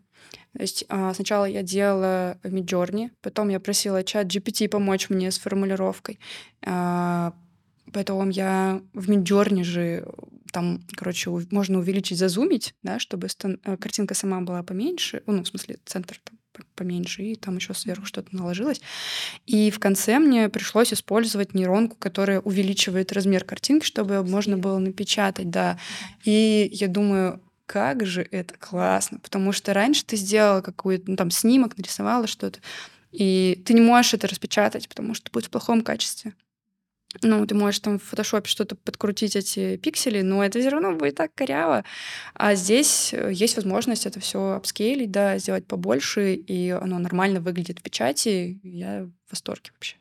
То 0.52 0.62
есть 0.62 0.84
а, 0.88 1.14
сначала 1.14 1.46
я 1.46 1.62
делала 1.62 2.38
в 2.42 2.55
Midjourney, 2.55 3.11
потом 3.22 3.48
я 3.48 3.59
просила 3.61 4.05
чат 4.05 4.26
GPT 4.26 4.68
помочь 4.68 5.09
мне 5.09 5.30
с 5.30 5.38
формулировкой. 5.38 6.20
А, 6.64 7.32
Потом 7.92 8.30
я 8.30 8.82
в 8.92 9.11
Midjourney 9.11 9.62
же 9.62 10.07
там, 10.52 10.80
короче, 10.96 11.30
можно 11.50 11.78
увеличить, 11.78 12.18
зазумить, 12.18 12.74
да, 12.82 12.98
чтобы 12.98 13.26
э, 13.26 13.76
картинка 13.76 14.14
сама 14.14 14.40
была 14.40 14.62
поменьше, 14.62 15.22
ну, 15.26 15.42
в 15.42 15.48
смысле, 15.48 15.78
центр 15.84 16.20
там 16.24 16.38
поменьше, 16.74 17.22
и 17.22 17.34
там 17.36 17.57
еще 17.57 17.74
сверху 17.74 18.07
что-то 18.07 18.34
наложилось. 18.34 18.80
И 19.46 19.70
в 19.70 19.78
конце 19.78 20.18
мне 20.18 20.48
пришлось 20.48 20.92
использовать 20.92 21.55
нейронку, 21.55 21.96
которая 21.98 22.40
увеличивает 22.40 23.12
размер 23.12 23.44
картинки, 23.44 23.84
чтобы 23.84 24.22
можно 24.24 24.57
было 24.57 24.78
напечатать, 24.78 25.50
да. 25.50 25.78
И 26.24 26.68
я 26.72 26.88
думаю, 26.88 27.40
как 27.66 28.05
же 28.07 28.26
это 28.30 28.55
классно, 28.59 29.18
потому 29.18 29.52
что 29.52 29.72
раньше 29.72 30.05
ты 30.05 30.16
сделала 30.16 30.61
какой-то 30.61 31.11
ну, 31.11 31.16
там 31.16 31.30
снимок, 31.30 31.76
нарисовала 31.76 32.26
что-то, 32.26 32.61
и 33.11 33.62
ты 33.64 33.74
не 33.74 33.80
можешь 33.80 34.14
это 34.14 34.26
распечатать, 34.26 34.88
потому 34.88 35.14
что 35.14 35.30
будет 35.30 35.46
в 35.46 35.50
плохом 35.50 35.82
качестве. 35.82 36.34
Ну, 37.22 37.46
ты 37.46 37.54
можешь 37.54 37.80
там 37.80 37.98
в 37.98 38.02
фотошопе 38.02 38.48
что-то 38.48 38.76
подкрутить 38.76 39.36
эти 39.36 39.76
пиксели, 39.76 40.22
но 40.22 40.44
это 40.44 40.58
все 40.60 40.68
равно 40.68 40.94
будет 40.94 41.16
так 41.16 41.34
коряво. 41.34 41.84
А 42.34 42.54
здесь 42.54 43.14
э, 43.14 43.30
есть 43.32 43.56
возможность 43.56 44.06
это 44.06 44.20
все 44.20 44.52
апскейлить, 44.52 45.10
да, 45.10 45.38
сделать 45.38 45.66
побольше, 45.66 46.34
и 46.34 46.70
оно 46.70 46.98
нормально 46.98 47.40
выглядит 47.40 47.78
в 47.78 47.82
печати. 47.82 48.58
Я 48.62 49.04
в 49.04 49.30
восторге 49.30 49.70
вообще. 49.74 49.96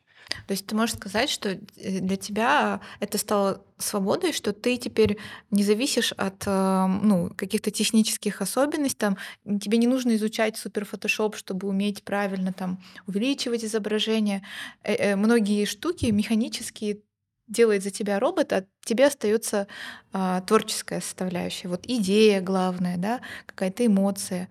То 0.46 0.52
есть 0.52 0.66
ты 0.66 0.74
можешь 0.74 0.96
сказать, 0.96 1.30
что 1.30 1.50
э, 1.50 2.00
для 2.00 2.16
тебя 2.16 2.80
это 2.98 3.18
стало 3.18 3.64
свободой, 3.78 4.32
что 4.32 4.52
ты 4.52 4.76
теперь 4.76 5.18
не 5.50 5.62
зависишь 5.62 6.12
от 6.12 6.44
э, 6.46 6.86
ну, 7.02 7.30
каких-то 7.36 7.70
технических 7.70 8.40
особенностей, 8.42 8.98
там, 8.98 9.18
тебе 9.60 9.78
не 9.78 9.86
нужно 9.86 10.16
изучать 10.16 10.56
супер 10.56 10.84
фотошоп, 10.84 11.36
чтобы 11.36 11.68
уметь 11.68 12.02
правильно 12.02 12.52
там 12.52 12.82
увеличивать 13.06 13.64
изображение. 13.64 14.42
Многие 14.84 15.64
штуки 15.64 16.06
механические 16.06 16.98
делает 17.46 17.82
за 17.82 17.90
тебя 17.90 18.18
робот, 18.18 18.52
а 18.52 18.64
тебе 18.84 19.06
остается 19.06 19.66
а, 20.12 20.40
творческая 20.42 21.00
составляющая. 21.00 21.68
Вот 21.68 21.84
идея 21.86 22.40
главная, 22.40 22.96
да, 22.96 23.20
какая-то 23.46 23.86
эмоция. 23.86 24.48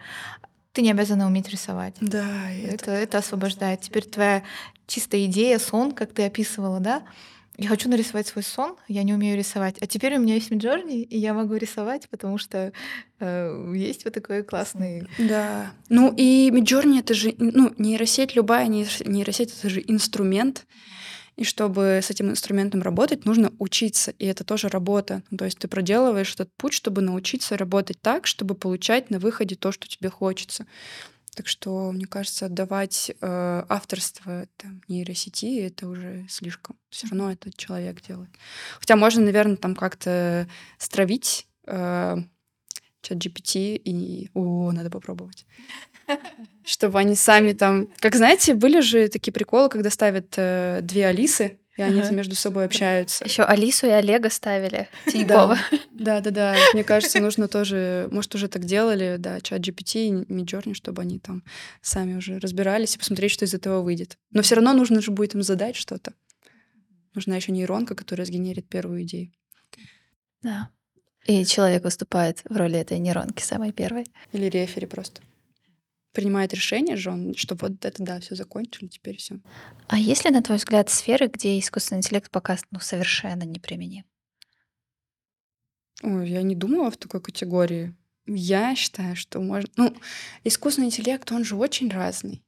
Ты 0.74 0.82
не 0.82 0.91
обязана 0.91 1.28
уметь 1.28 1.50
рисовать. 1.50 1.96
Да, 2.02 2.52
Это, 2.52 2.91
это 2.91 3.20
освобождает. 3.20 3.82
Теперь 3.82 4.06
твоя 4.06 4.44
чистая 4.88 5.26
идея, 5.26 5.60
сон, 5.60 5.91
как 5.91 6.14
ты 6.14 6.26
описывала, 6.26 6.80
да, 6.80 7.04
Я 7.56 7.68
хочу 7.68 7.88
нарисовать 7.88 8.26
свой 8.26 8.44
сон, 8.44 8.78
я 8.88 9.04
не 9.04 9.14
умею 9.14 9.38
рисовать. 9.38 9.76
А 9.80 9.86
теперь 9.86 10.18
у 10.18 10.20
меня 10.20 10.34
есть 10.34 10.52
Midjourney, 10.52 11.04
и 11.04 11.20
я 11.20 11.36
могу 11.36 11.56
рисовать, 11.56 12.10
потому 12.10 12.39
что 12.39 12.74
э, 13.20 13.74
есть 13.76 14.06
вот 14.06 14.14
такой 14.16 14.41
классный... 14.41 15.08
Да. 15.20 15.72
Ну 15.88 16.12
и 16.18 16.50
Midjourney— 16.50 17.00
это 17.02 17.14
же, 17.14 17.36
ну, 17.38 17.72
нейросеть 17.78 18.36
любая, 18.36 18.66
нейросеть— 18.68 19.54
это 19.60 19.70
же 19.70 19.84
инструмент, 19.86 20.66
и 21.36 21.44
чтобы 21.44 22.00
с 22.04 22.10
этим 22.10 22.30
инструментом 22.30 22.82
работать, 22.82 23.26
нужно 23.26 23.52
учиться, 23.60 24.12
и 24.12 24.26
это 24.26 24.44
тоже 24.44 24.70
работа. 24.70 25.24
Ну, 25.32 25.38
то 25.38 25.46
есть 25.46 25.58
ты 25.60 25.68
проделываешь 25.68 26.34
этот 26.34 26.50
путь, 26.58 26.74
чтобы 26.74 27.02
научиться 27.02 27.58
работать 27.58 28.02
так, 28.02 28.28
чтобы 28.28 28.56
получать 28.56 29.10
на 29.10 29.20
выходе 29.20 29.56
то, 29.56 29.72
что 29.72 29.88
тебе 29.88 30.10
хочется. 30.10 30.66
Так 31.36 31.48
что, 31.48 31.92
мне 31.92 32.06
кажется, 32.06 32.46
отдавать 32.46 33.10
э, 33.10 33.64
авторство 33.68 34.48
там, 34.58 34.82
нейросети 34.88 35.62
это 35.62 35.88
уже 35.88 36.28
слишком. 36.30 36.76
Все 36.90 37.08
равно 37.08 37.32
этот 37.32 37.58
человек 37.58 38.02
делает. 38.02 38.30
Хотя 38.80 38.96
можно, 38.96 39.24
наверное, 39.24 39.58
там 39.58 39.76
как-то 39.76 40.48
стравить 40.78 41.48
э, 41.66 42.18
чат 43.04 43.20
GPT 43.20 43.76
и 43.76 44.30
о, 44.34 44.72
надо 44.72 44.89
попробовать. 44.89 45.45
Чтобы 46.66 46.99
они 46.99 47.16
сами 47.16 47.54
там. 47.54 47.88
Как 47.99 48.16
знаете, 48.16 48.56
были 48.56 48.80
же 48.80 49.08
такие 49.10 49.32
приколы, 49.32 49.70
когда 49.70 49.89
ставят 49.89 50.34
э, 50.38 50.80
две 50.82 51.06
Алисы 51.06 51.60
и 51.76 51.82
они 51.82 52.01
ага. 52.01 52.12
между 52.12 52.36
собой 52.36 52.66
общаются. 52.66 53.26
Еще 53.26 53.43
Алису 53.43 53.88
и 53.88 53.89
Олега 53.89 54.30
ставили. 54.30 54.89
Тинькова. 55.12 55.58
Да, 55.91 56.22
да, 56.22 56.30
да. 56.30 56.56
Мне 56.74 56.84
кажется, 56.84 57.20
нужно 57.20 57.47
тоже, 57.47 58.08
может, 58.12 58.36
уже 58.36 58.47
так 58.47 58.66
делали, 58.66 59.16
да, 59.18 59.41
чат 59.41 59.62
GPT 59.62 60.08
и 60.08 60.12
Midjourney, 60.12 60.76
чтобы 60.76 61.01
они 61.01 61.18
там 61.18 61.43
сами 61.82 62.16
уже 62.16 62.38
разбирались 62.38 62.95
и 62.95 62.99
посмотреть, 62.99 63.32
что 63.32 63.45
из 63.45 63.56
этого 63.56 63.82
выйдет. 63.82 64.20
Но 64.32 64.43
все 64.43 64.56
равно 64.56 64.74
нужно 64.74 65.01
же 65.01 65.10
будет 65.10 65.34
им 65.34 65.41
задать 65.41 65.76
что-то. 65.76 66.14
Нужна 67.16 67.38
еще 67.38 67.51
нейронка, 67.51 67.95
которая 67.95 68.26
сгенерит 68.26 68.70
первую 68.70 69.04
идею. 69.04 69.32
Да. 70.43 70.70
И 71.26 71.45
человек 71.45 71.84
выступает 71.84 72.43
в 72.43 72.55
роли 72.55 72.78
этой 72.78 72.99
нейронки 72.99 73.41
самой 73.41 73.71
первой. 73.71 74.05
Или 74.34 74.45
рефери 74.45 74.88
просто 74.88 75.21
принимает 76.13 76.53
решение 76.53 76.95
же 76.95 77.11
он, 77.11 77.36
что 77.36 77.55
вот 77.55 77.84
это 77.84 78.03
да, 78.03 78.19
все 78.19 78.36
закончили, 78.36 78.88
теперь 78.88 79.17
все. 79.17 79.39
А 79.88 79.97
есть 79.97 80.24
ли, 80.24 80.32
на 80.32 80.41
твой 80.41 80.57
взгляд, 80.57 80.89
сферы, 80.89 81.28
где 81.28 81.59
искусственный 81.59 81.99
интеллект 81.99 82.32
пока 82.32 82.57
ну, 82.71 82.80
совершенно 82.80 83.43
неприменим? 83.43 84.05
Ой, 86.03 86.30
я 86.30 86.43
не 86.43 86.55
думала 86.55 86.91
в 86.91 86.97
такой 86.97 87.21
категории. 87.21 87.95
Я 88.26 88.76
считаю, 88.76 89.15
что 89.15 89.41
можно... 89.41 89.69
Ну, 89.76 89.95
искусственный 90.43 90.88
интеллект, 90.88 91.30
он 91.32 91.43
же 91.43 91.55
очень 91.55 91.89
разный. 91.89 92.43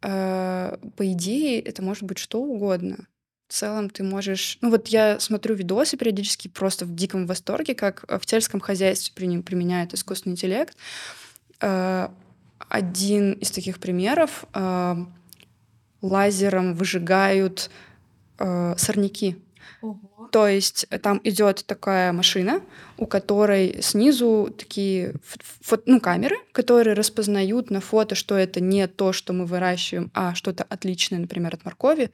А, 0.00 0.78
по 0.96 1.12
идее, 1.12 1.60
это 1.60 1.82
может 1.82 2.04
быть 2.04 2.18
что 2.18 2.40
угодно. 2.40 3.08
В 3.48 3.52
целом 3.54 3.88
ты 3.88 4.02
можешь... 4.02 4.58
Ну 4.60 4.70
вот 4.70 4.88
я 4.88 5.18
смотрю 5.20 5.54
видосы 5.54 5.96
периодически 5.96 6.48
просто 6.48 6.84
в 6.84 6.94
диком 6.94 7.26
восторге, 7.26 7.74
как 7.74 8.04
в 8.06 8.28
сельском 8.28 8.60
хозяйстве 8.60 9.14
применяют 9.14 9.94
искусственный 9.94 10.34
интеллект 10.34 10.76
а, 11.60 12.12
один 12.68 13.32
из 13.32 13.50
таких 13.50 13.78
примеров 13.78 14.44
э, 14.52 14.96
лазером 16.02 16.74
выжигают 16.74 17.70
э, 18.38 18.74
сорняки. 18.76 19.36
Ого. 19.80 20.28
То 20.30 20.46
есть 20.46 20.86
там 21.02 21.20
идет 21.24 21.64
такая 21.66 22.12
машина, 22.12 22.60
у 22.96 23.06
которой 23.06 23.80
снизу 23.80 24.54
такие 24.56 25.14
фо- 25.62 25.82
ну, 25.86 26.00
камеры, 26.00 26.36
которые 26.52 26.94
распознают 26.94 27.70
на 27.70 27.80
фото, 27.80 28.14
что 28.14 28.36
это 28.36 28.60
не 28.60 28.86
то, 28.88 29.12
что 29.12 29.32
мы 29.32 29.46
выращиваем, 29.46 30.10
а 30.14 30.34
что-то 30.34 30.64
отличное, 30.64 31.20
например, 31.20 31.54
от 31.54 31.64
моркови. 31.64 32.10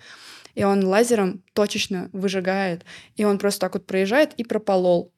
И 0.54 0.64
он 0.64 0.84
лазером 0.84 1.42
точечно 1.52 2.08
выжигает. 2.12 2.84
И 3.16 3.24
он 3.24 3.38
просто 3.38 3.60
так 3.60 3.74
вот 3.74 3.86
проезжает 3.86 4.34
и 4.34 4.44
прополол. 4.44 5.12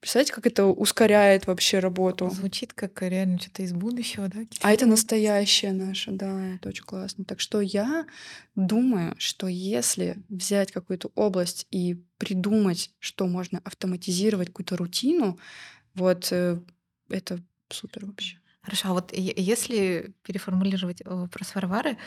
Представляете, 0.00 0.32
как 0.32 0.46
это 0.46 0.64
ускоряет 0.64 1.46
вообще 1.46 1.78
работу? 1.78 2.30
Звучит 2.30 2.72
как 2.72 3.02
реально 3.02 3.38
что-то 3.38 3.62
из 3.62 3.74
будущего, 3.74 4.28
да? 4.28 4.40
А 4.62 4.72
это 4.72 4.86
настоящее 4.86 5.74
наше, 5.74 6.10
да, 6.12 6.54
это 6.54 6.70
очень 6.70 6.84
классно. 6.84 7.26
Так 7.26 7.38
что 7.38 7.60
я 7.60 8.06
думаю, 8.54 9.14
что 9.18 9.46
если 9.46 10.16
взять 10.30 10.72
какую-то 10.72 11.10
область 11.14 11.66
и 11.70 12.02
придумать, 12.16 12.90
что 12.98 13.26
можно 13.26 13.60
автоматизировать, 13.62 14.48
какую-то 14.48 14.78
рутину, 14.78 15.38
вот 15.94 16.28
э, 16.30 16.58
это 17.10 17.38
супер 17.68 18.06
вообще. 18.06 18.38
Хорошо, 18.62 18.88
а 18.88 18.92
вот 18.94 19.12
если 19.12 20.14
переформулировать 20.22 21.02
вопрос 21.04 21.54
Варвары, 21.54 21.98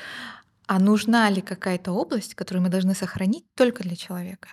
а 0.68 0.80
нужна 0.80 1.30
ли 1.30 1.42
какая-то 1.42 1.92
область, 1.92 2.36
которую 2.36 2.64
мы 2.64 2.70
должны 2.70 2.96
сохранить 2.96 3.46
только 3.56 3.84
для 3.84 3.96
человека? 3.96 4.50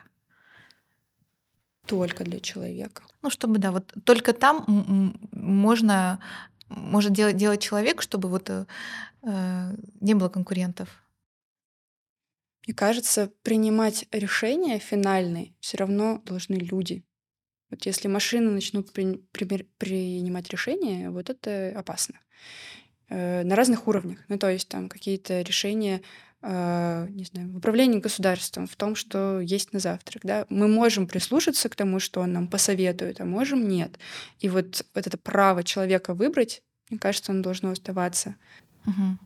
только 1.91 2.23
для 2.23 2.39
человека. 2.39 3.03
Ну, 3.21 3.31
чтобы, 3.31 3.59
да, 3.59 3.73
вот 3.73 3.93
только 4.05 4.33
там 4.33 4.65
можно 5.33 6.21
может 6.69 7.13
делать, 7.13 7.37
делать 7.37 7.61
человек, 7.61 8.01
чтобы 8.01 8.29
вот 8.29 8.49
э, 8.49 8.65
э, 9.23 9.77
не 10.01 10.15
было 10.15 10.29
конкурентов. 10.29 10.89
Мне 12.65 12.75
кажется, 12.75 13.33
принимать 13.43 14.07
решения 14.13 14.79
финальные 14.79 15.57
все 15.59 15.79
равно 15.79 16.23
должны 16.25 16.55
люди. 16.55 17.05
Вот 17.71 17.87
если 17.87 18.07
машины 18.07 18.53
начнут 18.53 18.93
при, 18.93 19.17
при, 19.33 19.65
принимать 19.79 20.49
решения, 20.51 21.11
вот 21.11 21.29
это 21.29 21.73
опасно. 21.77 22.21
Э, 23.11 23.43
на 23.43 23.57
разных 23.57 23.89
уровнях. 23.89 24.19
Ну, 24.29 24.39
то 24.39 24.49
есть 24.49 24.69
там 24.69 24.89
какие-то 24.89 25.41
решения 25.43 26.01
э, 26.43 27.09
не 27.11 27.25
знаю, 27.25 27.49
в 27.51 27.57
управлении 27.57 27.99
государством, 27.99 28.69
в 28.69 28.77
том, 28.77 28.95
что 28.95 29.41
есть 29.41 29.73
на 29.73 29.81
завтрак. 29.81 30.23
Да? 30.25 30.47
Мы 30.49 30.69
можем 30.69 31.09
прислушаться 31.09 31.69
к 31.69 31.75
тому, 31.75 31.99
что 31.99 32.21
он 32.21 32.33
нам 32.33 32.47
посоветует, 32.47 33.21
а 33.21 33.25
можем 33.25 33.67
нет. 33.67 33.99
И 34.39 34.49
вот, 34.49 34.87
вот 34.95 35.07
это 35.09 35.19
право 35.19 35.65
человека 35.65 36.15
выбрать, 36.15 36.63
мне 36.89 37.01
кажется, 37.01 37.33
оно 37.33 37.43
должно 37.43 37.73
оставаться. 37.73 38.37
Угу. 38.87 39.19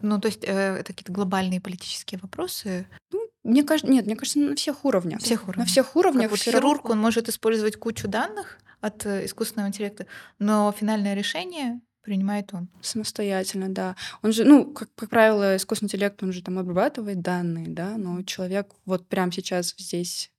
Ну, 0.00 0.20
то 0.20 0.28
есть 0.28 0.42
э, 0.42 0.76
это 0.78 0.94
какие-то 0.94 1.12
глобальные 1.12 1.60
политические 1.60 2.18
вопросы? 2.18 2.86
Ну, 3.12 3.28
мне 3.42 3.62
кажется, 3.62 3.92
нет, 3.92 4.06
мне 4.06 4.16
кажется, 4.16 4.38
на 4.38 4.56
всех 4.56 4.86
уровнях. 4.86 5.20
Всех 5.20 5.42
уровнях. 5.42 5.58
На 5.58 5.64
всех 5.66 5.96
уровнях. 5.96 6.22
Как 6.22 6.30
вот 6.30 6.40
хирург, 6.40 6.88
он 6.88 6.98
может 6.98 7.28
использовать 7.28 7.76
кучу 7.76 8.08
данных 8.08 8.58
от 8.84 9.06
э, 9.06 9.24
искусственного 9.24 9.68
интеллекта, 9.68 10.06
но 10.38 10.70
финальное 10.72 11.14
решение 11.14 11.80
принимает 12.02 12.52
он. 12.52 12.68
Самостоятельно, 12.82 13.70
да. 13.70 13.96
Он 14.22 14.32
же, 14.32 14.44
ну, 14.44 14.72
как, 14.72 14.94
как 14.94 15.08
правило, 15.08 15.56
искусственный 15.56 15.86
интеллект, 15.86 16.22
он 16.22 16.32
же 16.32 16.42
там 16.42 16.58
обрабатывает 16.58 17.22
данные, 17.22 17.68
да, 17.68 17.96
но 17.96 18.22
человек 18.22 18.74
вот 18.84 19.08
прямо 19.08 19.32
сейчас 19.32 19.74
здесь 19.78 20.30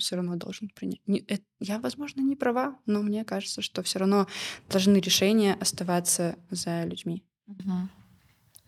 все 0.00 0.16
равно 0.16 0.34
должен 0.34 0.68
принять. 0.70 1.00
Не, 1.06 1.20
это, 1.20 1.44
я, 1.60 1.78
возможно, 1.78 2.20
не 2.20 2.34
права, 2.34 2.76
но 2.86 3.02
мне 3.02 3.24
кажется, 3.24 3.62
что 3.62 3.84
все 3.84 4.00
равно 4.00 4.26
должны 4.68 4.96
решения 4.96 5.54
оставаться 5.54 6.36
за 6.50 6.82
людьми. 6.82 7.22
Угу. 7.46 7.88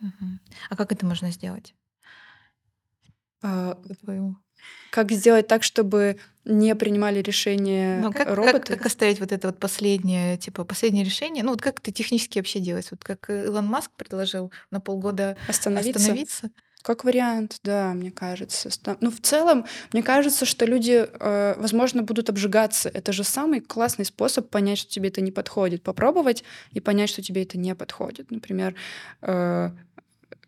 Угу. 0.00 0.26
А 0.70 0.76
как 0.76 0.92
это 0.92 1.04
можно 1.04 1.32
сделать? 1.32 1.74
А, 3.42 3.74
по-твоему? 3.74 4.36
Как 4.90 5.10
сделать 5.12 5.48
так, 5.48 5.62
чтобы 5.62 6.18
не 6.48 6.74
принимали 6.74 7.20
решения 7.20 8.00
ну, 8.00 8.12
как, 8.12 8.34
роботы? 8.34 8.58
Как, 8.60 8.78
как 8.78 8.86
оставить 8.86 9.20
вот 9.20 9.32
это 9.32 9.48
вот 9.48 9.58
последнее, 9.58 10.36
типа, 10.38 10.64
последнее 10.64 11.04
решение? 11.04 11.44
Ну, 11.44 11.50
вот 11.50 11.60
как 11.60 11.80
это 11.80 11.92
технически 11.92 12.38
вообще 12.38 12.58
делать? 12.58 12.88
Вот 12.90 13.04
как 13.04 13.28
Илон 13.30 13.66
Маск 13.66 13.90
предложил 13.96 14.50
на 14.70 14.80
полгода 14.80 15.36
остановиться? 15.46 16.00
остановиться? 16.00 16.50
Как 16.82 17.04
вариант, 17.04 17.58
да, 17.64 17.92
мне 17.92 18.10
кажется. 18.10 18.70
Ну, 19.00 19.10
в 19.10 19.20
целом, 19.20 19.66
мне 19.92 20.02
кажется, 20.02 20.46
что 20.46 20.64
люди, 20.64 21.06
э, 21.08 21.54
возможно, 21.58 22.02
будут 22.02 22.30
обжигаться. 22.30 22.88
Это 22.88 23.12
же 23.12 23.24
самый 23.24 23.60
классный 23.60 24.04
способ 24.04 24.48
понять, 24.48 24.78
что 24.78 24.90
тебе 24.90 25.08
это 25.08 25.20
не 25.20 25.32
подходит. 25.32 25.82
Попробовать 25.82 26.44
и 26.70 26.80
понять, 26.80 27.10
что 27.10 27.20
тебе 27.20 27.42
это 27.42 27.58
не 27.58 27.74
подходит. 27.74 28.30
Например, 28.30 28.74
э, 29.22 29.70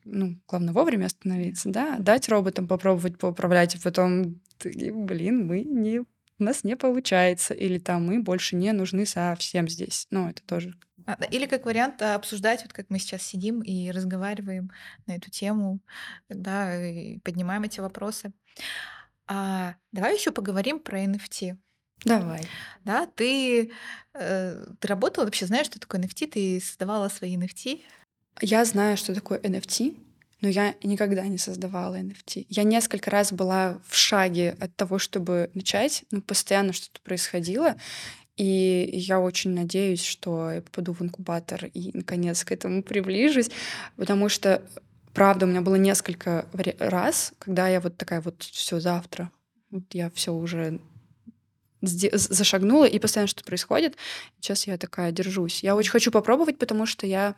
ну, 0.04 0.36
главное 0.48 0.72
вовремя 0.72 1.06
остановиться, 1.06 1.68
да, 1.68 1.96
дать 1.98 2.28
роботам 2.28 2.66
попробовать 2.66 3.18
поуправлять, 3.18 3.74
и 3.74 3.78
потом, 3.78 4.40
блин, 4.64 5.46
мы 5.46 5.62
не, 5.62 6.00
у 6.00 6.06
нас 6.38 6.64
не 6.64 6.76
получается, 6.76 7.54
или 7.54 7.78
там 7.78 8.06
мы 8.06 8.22
больше 8.22 8.56
не 8.56 8.72
нужны 8.72 9.06
совсем 9.06 9.68
здесь. 9.68 10.06
Ну, 10.10 10.28
это 10.28 10.42
тоже 10.42 10.74
а, 11.06 11.16
или 11.30 11.46
как 11.46 11.64
вариант 11.66 12.02
а, 12.02 12.14
обсуждать, 12.14 12.62
вот 12.62 12.72
как 12.72 12.86
мы 12.90 12.98
сейчас 12.98 13.22
сидим 13.22 13.62
и 13.62 13.90
разговариваем 13.90 14.70
на 15.06 15.16
эту 15.16 15.30
тему, 15.30 15.80
да, 16.28 16.76
и 16.86 17.18
поднимаем 17.20 17.62
эти 17.62 17.80
вопросы. 17.80 18.32
А, 19.26 19.74
давай 19.92 20.14
еще 20.14 20.32
поговорим 20.32 20.80
про 20.80 21.04
NFT. 21.04 21.56
Давай. 22.04 22.42
Да, 22.84 23.06
ты, 23.06 23.72
э, 24.14 24.66
ты 24.78 24.88
работала 24.88 25.24
вообще, 25.26 25.46
знаешь, 25.46 25.66
что 25.66 25.78
такое 25.78 26.00
NFT? 26.00 26.30
Ты 26.30 26.60
создавала 26.60 27.08
свои 27.08 27.36
NFT? 27.36 27.82
Я 28.40 28.64
знаю, 28.64 28.96
что 28.96 29.14
такое 29.14 29.38
NFT, 29.38 29.96
но 30.40 30.48
я 30.48 30.74
никогда 30.82 31.26
не 31.26 31.38
создавала 31.38 31.98
NFT. 31.98 32.46
Я 32.48 32.62
несколько 32.62 33.10
раз 33.10 33.32
была 33.32 33.78
в 33.86 33.96
шаге 33.96 34.56
от 34.60 34.74
того, 34.76 34.98
чтобы 34.98 35.50
начать, 35.54 36.04
но 36.10 36.20
постоянно 36.20 36.72
что-то 36.72 37.00
происходило. 37.02 37.76
И 38.36 38.88
я 38.92 39.20
очень 39.20 39.50
надеюсь, 39.50 40.02
что 40.02 40.50
я 40.50 40.62
попаду 40.62 40.94
в 40.94 41.02
инкубатор 41.02 41.66
и 41.66 41.90
наконец 41.92 42.42
к 42.44 42.52
этому 42.52 42.82
приближусь, 42.82 43.50
потому 43.96 44.28
что 44.30 44.62
правда, 45.12 45.44
у 45.44 45.48
меня 45.48 45.60
было 45.60 45.74
несколько 45.74 46.46
раз, 46.78 47.32
когда 47.38 47.68
я 47.68 47.80
вот 47.80 47.96
такая 47.96 48.20
вот 48.20 48.42
все 48.42 48.80
завтра, 48.80 49.30
вот 49.70 49.84
я 49.92 50.10
все 50.10 50.32
уже 50.32 50.80
зашагнула, 51.82 52.84
и 52.84 52.98
постоянно 52.98 53.28
что-то 53.28 53.46
происходит. 53.46 53.96
Сейчас 54.38 54.66
я 54.66 54.76
такая 54.76 55.12
держусь. 55.12 55.62
Я 55.62 55.76
очень 55.76 55.90
хочу 55.90 56.10
попробовать, 56.10 56.58
потому 56.58 56.86
что 56.86 57.06
я 57.06 57.34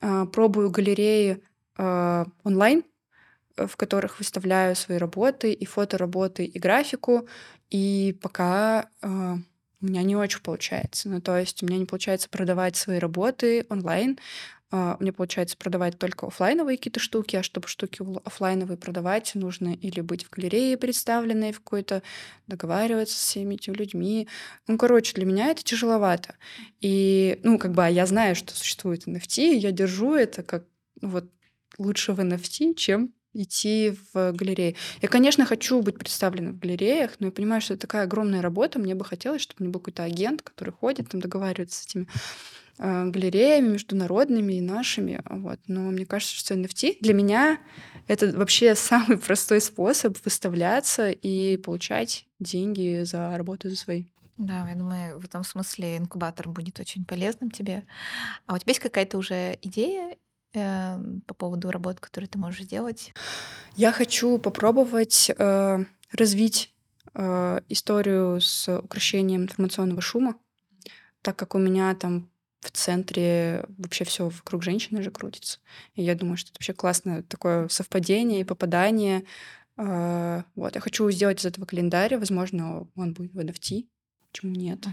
э, 0.00 0.26
пробую 0.32 0.70
галереи 0.70 1.42
э, 1.78 2.24
онлайн, 2.44 2.84
в 3.56 3.76
которых 3.76 4.18
выставляю 4.18 4.76
свои 4.76 4.98
работы, 4.98 5.52
и 5.52 5.64
фотоработы, 5.64 6.44
и 6.44 6.58
графику. 6.58 7.26
И 7.70 8.16
пока 8.22 8.88
э, 9.02 9.34
у 9.80 9.86
меня 9.86 10.02
не 10.02 10.16
очень 10.16 10.40
получается. 10.40 11.08
Ну, 11.08 11.20
то 11.20 11.38
есть 11.38 11.62
у 11.62 11.66
меня 11.66 11.78
не 11.78 11.86
получается 11.86 12.28
продавать 12.28 12.76
свои 12.76 12.98
работы 12.98 13.66
онлайн. 13.68 14.18
Uh, 14.70 14.96
мне 15.00 15.14
получается 15.14 15.56
продавать 15.56 15.98
только 15.98 16.26
офлайновые 16.26 16.76
какие-то 16.76 17.00
штуки, 17.00 17.36
а 17.36 17.42
чтобы 17.42 17.68
штуки 17.68 18.02
офлайновые 18.22 18.76
продавать, 18.76 19.34
нужно 19.34 19.68
или 19.72 20.02
быть 20.02 20.26
в 20.26 20.30
галерее 20.30 20.76
представленной 20.76 21.52
в 21.52 21.60
какой-то, 21.60 22.02
договариваться 22.48 23.16
с 23.16 23.22
всеми 23.22 23.54
этими 23.54 23.72
людьми. 23.72 24.28
Ну, 24.66 24.76
короче, 24.76 25.14
для 25.14 25.24
меня 25.24 25.46
это 25.46 25.64
тяжеловато. 25.64 26.34
И, 26.82 27.40
ну, 27.44 27.58
как 27.58 27.72
бы, 27.72 27.86
а 27.86 27.88
я 27.88 28.04
знаю, 28.04 28.36
что 28.36 28.54
существует 28.54 29.08
NFT, 29.08 29.54
я 29.54 29.72
держу 29.72 30.14
это 30.14 30.42
как 30.42 30.66
ну, 31.00 31.08
вот 31.08 31.30
лучше 31.78 32.12
в 32.12 32.20
NFT, 32.20 32.74
чем 32.74 33.12
идти 33.34 33.96
в 34.12 34.32
галереи. 34.32 34.76
Я, 35.00 35.08
конечно, 35.08 35.44
хочу 35.44 35.80
быть 35.82 35.98
представлена 35.98 36.50
в 36.50 36.58
галереях, 36.58 37.12
но 37.18 37.26
я 37.26 37.32
понимаю, 37.32 37.60
что 37.60 37.74
это 37.74 37.82
такая 37.82 38.04
огромная 38.04 38.42
работа. 38.42 38.78
Мне 38.78 38.94
бы 38.94 39.04
хотелось, 39.04 39.42
чтобы 39.42 39.66
у 39.66 39.70
был 39.70 39.80
какой-то 39.80 40.02
агент, 40.04 40.42
который 40.42 40.70
ходит, 40.70 41.08
там 41.08 41.20
договаривается 41.20 41.82
с 41.82 41.86
этими 41.86 42.08
э, 42.78 43.06
галереями 43.06 43.68
международными 43.68 44.54
и 44.54 44.60
нашими. 44.60 45.20
Вот. 45.28 45.60
Но 45.66 45.82
мне 45.82 46.06
кажется, 46.06 46.34
что 46.34 46.54
NFT 46.54 46.96
для 47.00 47.14
меня 47.14 47.58
это 48.06 48.32
вообще 48.36 48.74
самый 48.74 49.18
простой 49.18 49.60
способ 49.60 50.16
выставляться 50.24 51.10
и 51.10 51.56
получать 51.58 52.26
деньги 52.40 53.02
за 53.04 53.36
работу 53.36 53.68
за 53.68 53.76
свои. 53.76 54.04
Да, 54.38 54.68
я 54.68 54.76
думаю, 54.76 55.18
в 55.18 55.24
этом 55.24 55.42
смысле 55.42 55.96
инкубатор 55.96 56.48
будет 56.48 56.78
очень 56.78 57.04
полезным 57.04 57.50
тебе. 57.50 57.84
А 58.46 58.54
у 58.54 58.58
тебя 58.58 58.70
есть 58.70 58.80
какая-то 58.80 59.18
уже 59.18 59.58
идея 59.62 60.16
э, 60.54 60.98
по 61.26 61.34
поводу 61.34 61.70
работ, 61.70 62.00
которые 62.00 62.28
ты 62.28 62.38
можешь 62.38 62.64
сделать? 62.64 63.12
Я 63.76 63.92
хочу 63.92 64.38
попробовать 64.38 65.30
э, 65.36 65.84
развить 66.12 66.74
э, 67.14 67.60
историю 67.68 68.40
с 68.40 68.78
украшением 68.78 69.42
информационного 69.42 70.00
шума, 70.00 70.36
так 71.22 71.36
как 71.36 71.54
у 71.54 71.58
меня 71.58 71.94
там 71.94 72.30
в 72.60 72.70
центре 72.70 73.64
вообще 73.78 74.04
все 74.04 74.28
вокруг 74.28 74.62
женщины 74.62 75.02
же 75.02 75.10
крутится. 75.10 75.58
И 75.94 76.02
я 76.02 76.14
думаю, 76.14 76.36
что 76.36 76.50
это 76.50 76.58
вообще 76.58 76.72
классное 76.72 77.22
такое 77.22 77.68
совпадение 77.68 78.40
и 78.40 78.44
попадание. 78.44 79.24
Э, 79.76 80.42
вот, 80.54 80.74
я 80.74 80.80
хочу 80.80 81.10
сделать 81.10 81.40
из 81.40 81.46
этого 81.46 81.66
календарь, 81.66 82.16
возможно, 82.16 82.88
он 82.96 83.14
будет 83.14 83.32
в 83.32 83.38
NFT. 83.38 83.86
Почему 84.32 84.52
нет? 84.52 84.86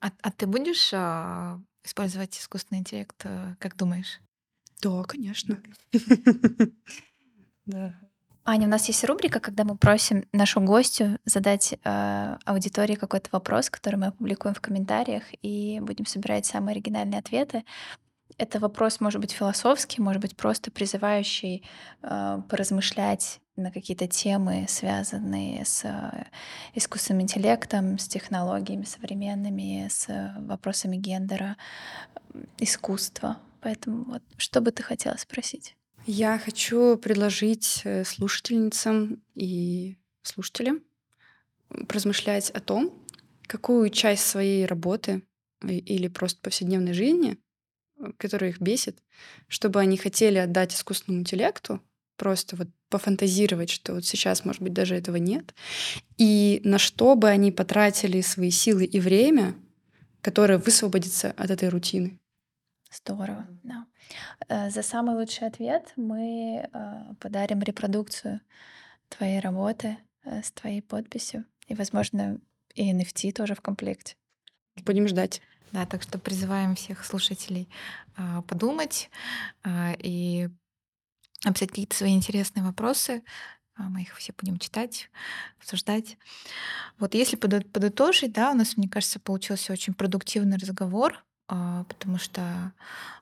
А, 0.00 0.10
а 0.22 0.30
ты 0.30 0.46
будешь 0.46 0.90
а, 0.94 1.60
использовать 1.84 2.38
искусственный 2.38 2.80
интеллект, 2.80 3.20
э, 3.24 3.56
как 3.58 3.76
думаешь? 3.76 4.20
Да, 4.82 5.02
конечно. 5.04 5.58
Да. 7.66 7.94
Аня, 8.46 8.66
у 8.66 8.70
нас 8.70 8.88
есть 8.88 9.04
рубрика, 9.04 9.40
когда 9.40 9.62
мы 9.62 9.76
просим 9.76 10.24
нашу 10.32 10.62
гостю 10.62 11.18
задать 11.26 11.74
э, 11.84 12.36
аудитории 12.46 12.94
какой-то 12.94 13.28
вопрос, 13.30 13.68
который 13.68 13.96
мы 13.96 14.06
опубликуем 14.06 14.54
в 14.54 14.62
комментариях, 14.62 15.24
и 15.42 15.80
будем 15.82 16.06
собирать 16.06 16.46
самые 16.46 16.72
оригинальные 16.72 17.18
ответы. 17.18 17.64
Это 18.38 18.58
вопрос 18.58 19.00
может 19.00 19.20
быть 19.20 19.32
философский, 19.32 20.00
может 20.00 20.22
быть 20.22 20.34
просто 20.34 20.70
призывающий 20.70 21.62
э, 22.02 22.40
поразмышлять 22.48 23.40
на 23.56 23.70
какие-то 23.70 24.06
темы, 24.06 24.64
связанные 24.66 25.66
с 25.66 25.84
э, 25.84 26.24
искусственным 26.74 27.24
интеллектом, 27.24 27.98
с 27.98 28.08
технологиями 28.08 28.84
современными, 28.84 29.88
с 29.90 30.08
э, 30.08 30.32
вопросами 30.38 30.96
гендера, 30.96 31.58
искусства. 32.58 33.36
Поэтому 33.60 34.04
вот, 34.04 34.22
что 34.36 34.60
бы 34.60 34.70
ты 34.70 34.82
хотела 34.82 35.16
спросить? 35.16 35.76
Я 36.06 36.38
хочу 36.38 36.96
предложить 36.96 37.82
э, 37.84 38.04
слушательницам 38.04 39.22
и 39.34 39.96
слушателям 40.22 40.82
размышлять 41.70 42.50
о 42.50 42.60
том, 42.60 43.04
какую 43.46 43.90
часть 43.90 44.26
своей 44.26 44.64
работы 44.64 45.22
или 45.62 46.08
просто 46.08 46.40
повседневной 46.40 46.92
жизни, 46.92 47.36
э, 47.98 48.12
которая 48.16 48.50
их 48.50 48.60
бесит, 48.60 49.02
чтобы 49.48 49.80
они 49.80 49.96
хотели 49.96 50.38
отдать 50.38 50.74
искусственному 50.74 51.22
интеллекту, 51.22 51.82
просто 52.16 52.56
вот 52.56 52.68
пофантазировать, 52.88 53.70
что 53.70 53.94
вот 53.94 54.04
сейчас, 54.04 54.44
может 54.44 54.62
быть, 54.62 54.72
даже 54.72 54.94
этого 54.94 55.16
нет, 55.16 55.54
и 56.16 56.60
на 56.64 56.78
что 56.78 57.14
бы 57.16 57.28
они 57.28 57.52
потратили 57.52 58.20
свои 58.20 58.50
силы 58.50 58.84
и 58.84 58.98
время, 59.00 59.54
которое 60.20 60.58
высвободится 60.58 61.32
от 61.36 61.50
этой 61.50 61.68
рутины. 61.68 62.18
Здорово, 62.90 63.46
да. 63.62 63.86
Э, 64.48 64.70
за 64.70 64.82
самый 64.82 65.14
лучший 65.14 65.46
ответ 65.46 65.92
мы 65.96 66.68
э, 66.72 67.14
подарим 67.20 67.60
репродукцию 67.60 68.40
твоей 69.08 69.40
работы 69.40 69.98
э, 70.24 70.42
с 70.42 70.50
твоей 70.52 70.80
подписью 70.80 71.44
и, 71.66 71.74
возможно, 71.74 72.40
и 72.74 72.92
NFT 72.92 73.32
тоже 73.32 73.54
в 73.54 73.60
комплекте. 73.60 74.16
Будем 74.84 75.08
ждать. 75.08 75.42
Да, 75.72 75.84
так 75.84 76.02
что 76.02 76.18
призываем 76.18 76.74
всех 76.74 77.04
слушателей 77.04 77.68
а, 78.16 78.40
подумать 78.42 79.10
а, 79.62 79.94
и 79.98 80.48
написать 81.44 81.68
какие-то 81.70 81.94
свои 81.94 82.14
интересные 82.14 82.64
вопросы. 82.64 83.22
А, 83.76 83.82
мы 83.82 84.02
их 84.02 84.16
все 84.16 84.32
будем 84.32 84.58
читать, 84.58 85.10
обсуждать. 85.58 86.16
Вот 86.98 87.14
если 87.14 87.36
подытожить, 87.36 88.32
да, 88.32 88.50
у 88.50 88.54
нас, 88.54 88.76
мне 88.76 88.88
кажется, 88.88 89.20
получился 89.20 89.72
очень 89.72 89.92
продуктивный 89.92 90.56
разговор. 90.56 91.22
А, 91.48 91.84
потому 91.88 92.18
что 92.18 92.72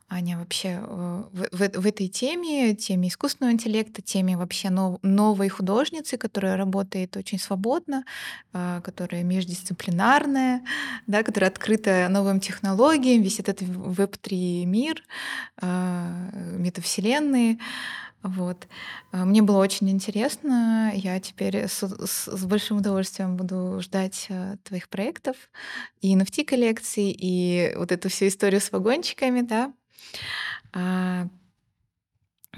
Аня 0.09 0.39
вообще 0.39 0.81
э, 0.81 1.23
в, 1.33 1.49
в, 1.51 1.81
в 1.81 1.87
этой 1.87 2.07
теме, 2.07 2.77
теме 2.77 3.09
искусственного 3.09 3.53
интеллекта, 3.53 4.03
теме 4.03 4.37
вообще 4.37 4.71
нов, 4.71 5.01
новой 5.03 5.49
художницы, 5.49 6.17
которая 6.17 6.57
работает 6.57 7.17
очень 7.17 7.41
свободно, 7.41 8.05
а, 8.53 8.81
которая 8.83 9.25
междисциплинарная, 9.25 10.63
да, 11.09 11.25
которая 11.25 11.51
открыта 11.51 12.07
новым 12.09 12.39
технологиям, 12.39 13.21
весь 13.21 13.41
этот 13.41 13.63
веб-3 13.63 14.65
мир, 14.65 15.03
а, 15.61 16.31
метавселенные. 16.57 17.59
Вот. 18.23 18.67
А, 19.13 19.25
мне 19.25 19.43
было 19.43 19.59
очень 19.59 19.89
интересно. 19.91 20.91
Я 20.95 21.21
теперь 21.21 21.69
с, 21.69 21.83
с, 21.83 22.27
с 22.27 22.45
большим 22.45 22.79
удовольствием 22.79 23.37
буду 23.37 23.81
ждать 23.81 24.27
э, 24.29 24.57
твоих 24.65 24.89
проектов 24.89 25.37
и 26.01 26.15
NFT-коллекций, 26.17 27.15
и 27.17 27.73
вот 27.77 27.93
эту 27.93 28.09
всю 28.09 28.27
историю 28.29 28.61
с 28.61 28.73
вагончиками, 28.73 29.43
да. 29.43 29.73
А, 30.73 31.29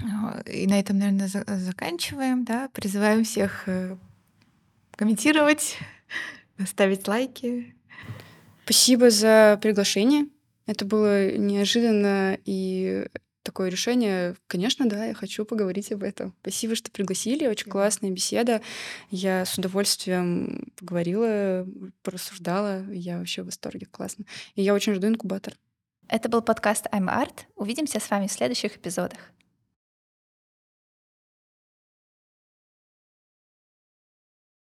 а 0.01 0.41
и 0.49 0.65
на 0.65 0.79
этом, 0.79 0.97
наверное, 0.97 1.27
за- 1.27 1.45
заканчиваем, 1.47 2.45
да. 2.45 2.69
Призываем 2.73 3.23
всех 3.23 3.67
э, 3.67 3.97
комментировать, 4.95 5.77
ставить 6.65 7.07
лайки. 7.07 7.75
Спасибо 8.63 9.09
за 9.09 9.59
приглашение. 9.61 10.27
Это 10.65 10.85
было 10.85 11.35
неожиданно 11.35 12.37
и 12.45 13.07
такое 13.49 13.69
решение, 13.69 14.35
конечно, 14.45 14.87
да, 14.87 15.05
я 15.05 15.15
хочу 15.15 15.43
поговорить 15.43 15.91
об 15.91 16.03
этом. 16.03 16.35
Спасибо, 16.41 16.75
что 16.75 16.91
пригласили, 16.91 17.47
очень 17.47 17.71
классная 17.71 18.11
беседа. 18.11 18.61
Я 19.09 19.43
с 19.43 19.57
удовольствием 19.57 20.71
поговорила, 20.77 21.65
порассуждала. 22.03 22.83
Я 22.91 23.17
вообще 23.17 23.41
в 23.41 23.45
восторге, 23.45 23.87
классно. 23.87 24.25
И 24.53 24.61
я 24.61 24.75
очень 24.75 24.93
жду 24.93 25.07
инкубатор. 25.07 25.55
Это 26.07 26.29
был 26.29 26.43
подкаст 26.43 26.85
I'm 26.93 27.07
Art. 27.07 27.47
Увидимся 27.55 27.99
с 27.99 28.07
вами 28.11 28.27
в 28.27 28.31
следующих 28.31 28.77
эпизодах. 28.77 29.19